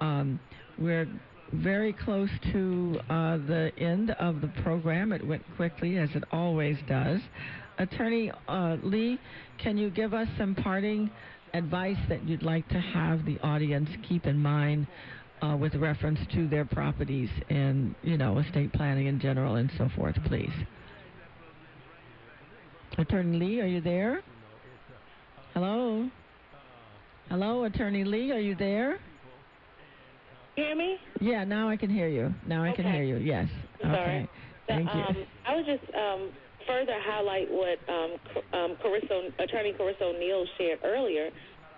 Um, 0.00 0.40
we're 0.78 1.08
very 1.52 1.92
close 1.92 2.30
to 2.52 3.00
uh, 3.08 3.38
the 3.38 3.72
end 3.78 4.10
of 4.12 4.40
the 4.40 4.48
program. 4.62 5.12
It 5.12 5.26
went 5.26 5.42
quickly, 5.56 5.98
as 5.98 6.10
it 6.14 6.24
always 6.32 6.76
does. 6.88 7.20
Attorney 7.78 8.32
uh, 8.48 8.76
Lee, 8.82 9.18
can 9.62 9.78
you 9.78 9.90
give 9.90 10.12
us 10.12 10.28
some 10.36 10.54
parting 10.54 11.10
advice 11.54 11.96
that 12.08 12.26
you'd 12.28 12.42
like 12.42 12.68
to 12.68 12.80
have 12.80 13.24
the 13.24 13.38
audience 13.40 13.88
keep 14.08 14.26
in 14.26 14.38
mind 14.38 14.86
uh, 15.40 15.56
with 15.58 15.74
reference 15.74 16.18
to 16.34 16.48
their 16.48 16.64
properties 16.64 17.30
and, 17.48 17.94
you 18.02 18.18
know, 18.18 18.38
estate 18.38 18.72
planning 18.72 19.06
in 19.06 19.20
general 19.20 19.56
and 19.56 19.70
so 19.78 19.88
forth, 19.96 20.16
please? 20.26 20.52
Attorney 22.98 23.38
Lee, 23.38 23.60
are 23.60 23.66
you 23.66 23.80
there? 23.80 24.22
Hello? 25.54 26.10
Hello, 27.28 27.64
Attorney 27.64 28.04
Lee, 28.04 28.32
are 28.32 28.40
you 28.40 28.56
there? 28.56 28.98
Hear 30.58 30.74
me? 30.74 30.96
Yeah, 31.20 31.44
now 31.44 31.68
I 31.68 31.76
can 31.76 31.88
hear 31.88 32.08
you. 32.08 32.34
Now 32.48 32.64
I 32.64 32.72
can 32.72 32.84
hear 32.84 33.04
you. 33.04 33.18
Yes. 33.18 33.46
I'm 33.78 33.92
okay. 33.92 34.02
sorry. 34.02 34.30
Thank 34.66 34.88
you. 34.92 35.00
Um, 35.00 35.16
I 35.46 35.54
would 35.54 35.66
just 35.66 35.94
um, 35.94 36.30
further 36.66 36.98
highlight 36.98 37.46
what 37.48 37.78
um, 37.86 38.18
um, 38.58 38.76
Carissa, 38.82 39.30
Attorney 39.38 39.72
Carissa 39.78 40.02
O'Neill 40.02 40.44
shared 40.58 40.80
earlier 40.82 41.30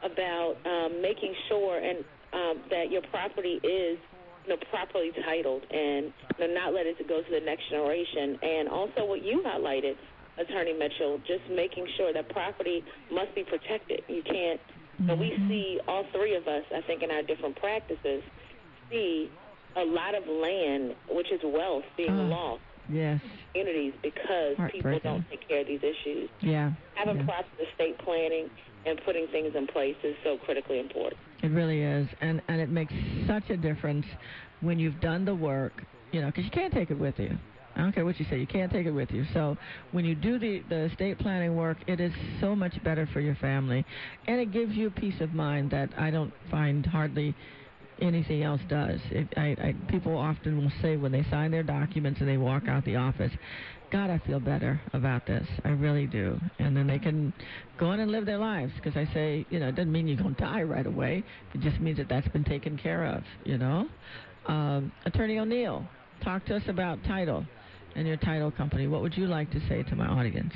about 0.03 0.57
um, 0.65 1.03
making 1.03 1.35
sure 1.51 1.77
and 1.77 1.99
um, 2.33 2.65
that 2.71 2.91
your 2.91 3.03
property 3.13 3.61
is 3.61 3.99
you 4.47 4.49
know, 4.49 4.57
properly 4.71 5.13
titled 5.27 5.61
and 5.71 6.07
you 6.39 6.49
know, 6.49 6.55
not 6.55 6.73
let 6.73 6.87
it 6.87 6.97
go 7.07 7.21
to 7.21 7.31
the 7.31 7.45
next 7.45 7.69
generation. 7.69 8.39
And 8.41 8.67
also 8.67 9.05
what 9.05 9.23
you 9.23 9.45
highlighted, 9.45 9.93
Attorney 10.41 10.73
Mitchell, 10.73 11.21
just 11.29 11.45
making 11.53 11.87
sure 11.99 12.15
that 12.15 12.31
property 12.31 12.83
must 13.13 13.35
be 13.35 13.45
protected. 13.45 14.01
You 14.09 14.23
can't. 14.25 14.61
We 15.19 15.33
see 15.49 15.81
all 15.89 16.05
three 16.13 16.37
of 16.37 16.47
us, 16.47 16.63
I 16.77 16.81
think, 16.87 17.03
in 17.03 17.11
our 17.11 17.23
different 17.23 17.57
practices, 17.57 18.23
see 18.91 19.31
a 19.77 19.85
lot 19.85 20.15
of 20.15 20.27
land, 20.27 20.95
which 21.11 21.31
is 21.33 21.41
wealth, 21.45 21.85
being 21.97 22.11
Ah. 22.11 22.29
lost 22.29 22.63
Yes. 22.89 23.21
communities 23.53 23.95
because 24.03 24.57
people 24.73 24.99
don't 24.99 25.29
take 25.31 25.47
care 25.47 25.61
of 25.61 25.67
these 25.67 25.83
issues. 25.83 26.29
Yeah. 26.41 26.73
Having 26.95 27.19
yeah. 27.19 27.25
proper 27.25 27.49
estate 27.63 27.99
planning 27.99 28.51
and 28.87 29.01
putting 29.05 29.27
things 29.29 29.55
in 29.55 29.67
place 29.69 29.97
is 30.03 30.17
so 30.25 30.39
critically 30.39 30.81
important. 30.81 31.21
It 31.43 31.51
really 31.53 31.83
is, 31.83 32.09
and 32.21 32.43
and 32.49 32.61
it 32.61 32.69
makes 32.69 32.93
such 33.27 33.49
a 33.51 33.57
difference 33.57 34.07
when 34.61 34.79
you've 34.79 35.01
done 35.01 35.25
the 35.25 35.35
work, 35.35 35.85
you 36.13 36.21
know, 36.21 36.27
because 36.27 36.45
you 36.45 36.51
can't 36.51 36.73
take 36.73 36.91
it 36.91 36.99
with 36.99 37.19
you. 37.19 37.39
I 37.77 37.83
don't 37.83 37.93
care 37.93 38.05
what 38.05 38.19
you 38.19 38.27
say, 38.29 38.39
you 38.39 38.47
can't 38.49 38.71
take 38.71 38.87
it 38.87 38.91
with 38.91 39.11
you. 39.13 39.25
So 39.33 39.57
when 39.93 40.05
you 40.05 40.15
do 40.17 40.39
the 40.39 40.61
the 40.69 40.81
estate 40.91 41.19
planning 41.19 41.55
work, 41.57 41.79
it 41.87 42.01
is 42.01 42.13
so 42.41 42.57
much 42.57 42.83
better 42.83 43.07
for 43.13 43.21
your 43.21 43.37
family, 43.37 43.85
and 44.27 44.41
it 44.41 44.51
gives 44.51 44.75
you 44.75 44.91
peace 44.91 45.21
of 45.21 45.33
mind 45.33 45.71
that 45.71 45.91
I 45.97 46.11
don't 46.11 46.33
find 46.51 46.85
hardly 46.85 47.35
anything 48.01 48.43
else 48.43 48.61
does. 48.69 49.01
I, 49.37 49.57
I 49.61 49.75
people 49.89 50.17
often 50.17 50.57
will 50.59 50.73
say 50.83 50.97
when 50.97 51.13
they 51.13 51.25
sign 51.31 51.51
their 51.51 51.63
documents 51.63 52.21
and 52.21 52.29
they 52.29 52.37
walk 52.37 52.69
out 52.69 52.85
the 52.85 52.97
office, 52.97 53.33
God, 53.91 54.09
I 54.09 54.19
feel 54.19 54.39
better 54.39 54.81
about 54.93 55.27
this. 55.27 55.47
I 55.65 55.71
really 55.71 56.07
do. 56.07 56.39
And 56.59 56.77
then 56.77 56.87
they 56.87 56.99
can 56.99 57.33
go 57.79 57.87
on 57.87 58.01
and 58.01 58.11
live 58.11 58.25
their 58.25 58.39
lives 58.39 58.73
because 58.77 58.97
I 58.97 59.13
say, 59.13 59.47
you 59.51 59.59
know, 59.59 59.69
it 59.69 59.75
doesn't 59.75 59.91
mean 59.91 60.07
you're 60.07 60.17
going 60.17 60.35
to 60.35 60.41
die 60.41 60.63
right 60.63 60.87
away. 60.87 61.25
It 61.55 61.61
just 61.61 61.81
means 61.81 61.99
that 61.99 62.09
that's 62.09 62.29
been 62.29 62.45
taken 62.45 62.79
care 62.79 63.05
of, 63.07 63.25
you 63.45 63.59
know. 63.59 63.89
Um, 64.47 64.93
Attorney 65.07 65.39
O'Neill, 65.39 65.85
talk 66.23 66.45
to 66.47 66.57
us 66.57 66.63
about 66.69 67.03
title 67.05 67.45
and 67.97 68.07
your 68.07 68.17
title 68.17 68.51
company. 68.53 68.87
What 68.87 69.03
would 69.03 69.17
you 69.17 69.27
like 69.27 69.51
to 69.51 69.61
say 69.69 69.83
to 69.83 69.97
my 69.97 70.07
audience? 70.07 70.53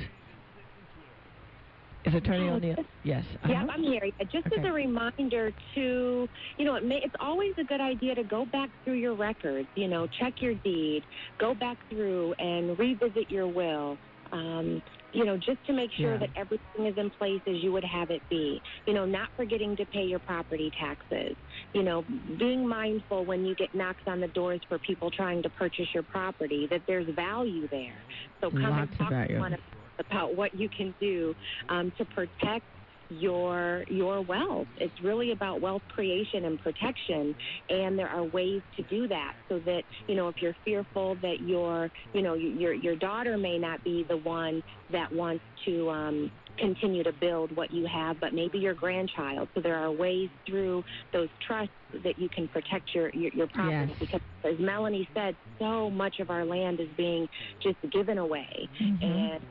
Is 2.05 2.13
Attorney 2.13 2.49
O'Neill? 2.49 2.75
Yes. 3.03 3.23
Yeah, 3.47 3.63
uh-huh. 3.63 3.71
I'm 3.73 3.83
here. 3.83 4.01
Yeah, 4.05 4.25
Just 4.31 4.45
as 4.47 4.63
a 4.63 4.71
reminder 4.71 5.51
to, 5.75 6.29
you 6.57 6.65
know, 6.65 6.75
it 6.75 6.83
may, 6.85 7.01
it's 7.03 7.15
always 7.19 7.53
a 7.59 7.63
good 7.63 7.81
idea 7.81 8.15
to 8.15 8.23
go 8.23 8.45
back 8.45 8.69
through 8.83 8.95
your 8.95 9.15
records, 9.15 9.67
you 9.75 9.87
know, 9.87 10.07
check 10.19 10.33
your 10.39 10.53
deed, 10.55 11.03
go 11.39 11.53
back 11.53 11.77
through 11.89 12.33
and 12.39 12.77
revisit 12.77 13.29
your 13.29 13.47
will. 13.47 13.97
Um, 14.31 14.81
you 15.13 15.23
know, 15.23 15.37
just 15.37 15.63
to 15.67 15.71
make 15.73 15.91
sure 15.93 16.13
Yeah. 16.13 16.17
that 16.17 16.29
everything 16.35 16.87
is 16.87 16.97
in 16.97 17.09
place 17.11 17.41
as 17.47 17.63
you 17.63 17.71
would 17.71 17.83
have 17.85 18.09
it 18.09 18.21
be. 18.29 18.61
You 18.85 18.93
know, 18.93 19.05
not 19.05 19.29
forgetting 19.37 19.75
to 19.77 19.85
pay 19.85 20.03
your 20.03 20.19
property 20.19 20.71
taxes. 20.77 21.35
You 21.73 21.83
know, 21.83 22.03
being 22.37 22.67
mindful 22.67 23.23
when 23.23 23.45
you 23.45 23.55
get 23.55 23.73
knocks 23.73 24.01
on 24.07 24.19
the 24.19 24.27
doors 24.29 24.59
for 24.67 24.77
people 24.79 25.09
trying 25.11 25.41
to 25.43 25.49
purchase 25.51 25.87
your 25.93 26.03
property 26.03 26.67
that 26.71 26.81
there's 26.87 27.07
value 27.15 27.67
there. 27.69 28.03
So 28.41 28.49
come 28.49 28.71
Lots 28.71 28.89
and 28.89 28.99
talk 28.99 29.09
to 29.27 29.39
one 29.39 29.53
of 29.53 29.59
about 29.99 30.35
what 30.35 30.53
you 30.53 30.69
can 30.69 30.93
do 30.99 31.35
um, 31.69 31.91
to 31.97 32.05
protect 32.05 32.65
your 33.09 33.83
your 33.87 34.21
wealth. 34.21 34.67
It's 34.77 34.99
really 35.03 35.31
about 35.31 35.61
wealth 35.61 35.83
creation 35.89 36.45
and 36.45 36.59
protection, 36.59 37.35
and 37.69 37.97
there 37.97 38.09
are 38.09 38.23
ways 38.23 38.61
to 38.77 38.83
do 38.83 39.07
that. 39.07 39.33
So 39.49 39.59
that 39.59 39.83
you 40.07 40.15
know, 40.15 40.27
if 40.27 40.35
you're 40.41 40.55
fearful 40.65 41.15
that 41.21 41.41
your 41.41 41.91
you 42.13 42.21
know 42.21 42.33
your 42.33 42.73
your 42.73 42.95
daughter 42.95 43.37
may 43.37 43.57
not 43.57 43.83
be 43.83 44.05
the 44.07 44.17
one 44.17 44.63
that 44.91 45.11
wants 45.11 45.43
to. 45.65 45.89
Um, 45.89 46.31
continue 46.57 47.03
to 47.03 47.11
build 47.11 47.53
what 47.57 47.69
you 47.69 47.85
have 47.85 48.17
but 48.21 48.33
maybe 48.33 48.57
your 48.57 48.73
grandchild 48.73 49.49
so 49.53 49.59
there 49.59 49.75
are 49.75 49.91
ways 49.91 50.29
through 50.47 50.81
those 51.11 51.27
trusts 51.45 51.73
that 52.01 52.17
you 52.17 52.29
can 52.29 52.47
protect 52.47 52.95
your 52.95 53.09
your, 53.09 53.29
your 53.33 53.47
property 53.47 53.87
Yes. 53.89 53.97
because 53.99 54.21
as 54.45 54.57
melanie 54.57 55.05
said 55.13 55.35
so 55.59 55.89
much 55.89 56.19
of 56.21 56.29
our 56.29 56.45
land 56.45 56.79
is 56.79 56.87
being 56.95 57.27
just 57.61 57.75
given 57.91 58.17
away 58.19 58.69
and 58.79 59.41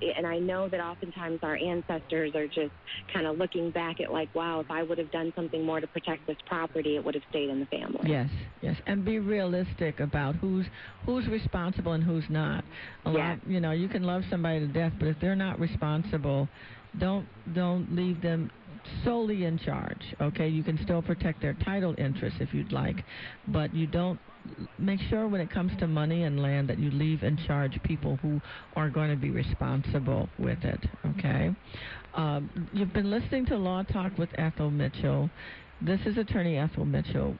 and 0.00 0.26
I 0.26 0.38
know 0.38 0.68
that 0.68 0.80
oftentimes 0.80 1.40
our 1.42 1.56
ancestors 1.56 2.34
are 2.34 2.46
just 2.46 2.72
kind 3.12 3.26
of 3.26 3.38
looking 3.38 3.70
back 3.70 4.00
at 4.00 4.12
like, 4.12 4.34
wow, 4.34 4.60
if 4.60 4.70
I 4.70 4.82
would 4.82 4.98
have 4.98 5.10
done 5.10 5.32
something 5.36 5.64
more 5.64 5.80
to 5.80 5.86
protect 5.86 6.26
this 6.26 6.36
property, 6.46 6.96
it 6.96 7.04
would 7.04 7.14
have 7.14 7.24
stayed 7.30 7.50
in 7.50 7.60
the 7.60 7.66
family. 7.66 8.10
Yes, 8.10 8.28
yes, 8.60 8.76
and 8.86 9.04
be 9.04 9.18
realistic 9.18 10.00
about 10.00 10.34
who's 10.36 10.66
who's 11.06 11.26
responsible 11.28 11.92
and 11.92 12.02
who's 12.02 12.24
not. 12.28 12.64
A 13.06 13.10
lot, 13.10 13.38
you 13.46 13.60
know, 13.60 13.72
you 13.72 13.88
can 13.88 14.02
love 14.02 14.22
somebody 14.30 14.60
to 14.60 14.66
death, 14.66 14.92
but 14.98 15.08
if 15.08 15.16
they're 15.20 15.36
not 15.36 15.58
responsible, 15.60 16.48
don't 16.98 17.26
don't 17.54 17.94
leave 17.94 18.20
them 18.22 18.50
solely 19.04 19.44
in 19.44 19.58
charge. 19.58 20.02
Okay, 20.20 20.48
you 20.48 20.62
can 20.62 20.78
still 20.82 21.02
protect 21.02 21.40
their 21.40 21.54
title 21.64 21.94
interests 21.98 22.38
if 22.40 22.52
you'd 22.52 22.72
like, 22.72 23.04
but 23.48 23.74
you 23.74 23.86
don't 23.86 24.18
make 24.78 25.00
sure 25.08 25.26
when 25.28 25.40
it 25.40 25.50
comes 25.50 25.72
to 25.78 25.86
money 25.86 26.24
and 26.24 26.40
land 26.40 26.68
that 26.68 26.78
you 26.78 26.90
leave 26.90 27.22
in 27.22 27.38
charge 27.46 27.80
people 27.82 28.16
who 28.16 28.40
are 28.76 28.90
going 28.90 29.10
to 29.10 29.16
be 29.16 29.30
responsible 29.30 30.28
with 30.38 30.62
it. 30.64 30.80
Okay, 31.18 31.54
um, 32.14 32.68
you've 32.72 32.92
been 32.92 33.10
listening 33.10 33.46
to 33.46 33.56
Law 33.56 33.82
Talk 33.84 34.18
with 34.18 34.28
Ethel 34.36 34.70
Mitchell. 34.70 35.30
This 35.80 36.00
is 36.06 36.16
Attorney 36.18 36.58
Ethel 36.58 36.84
Mitchell. 36.84 37.32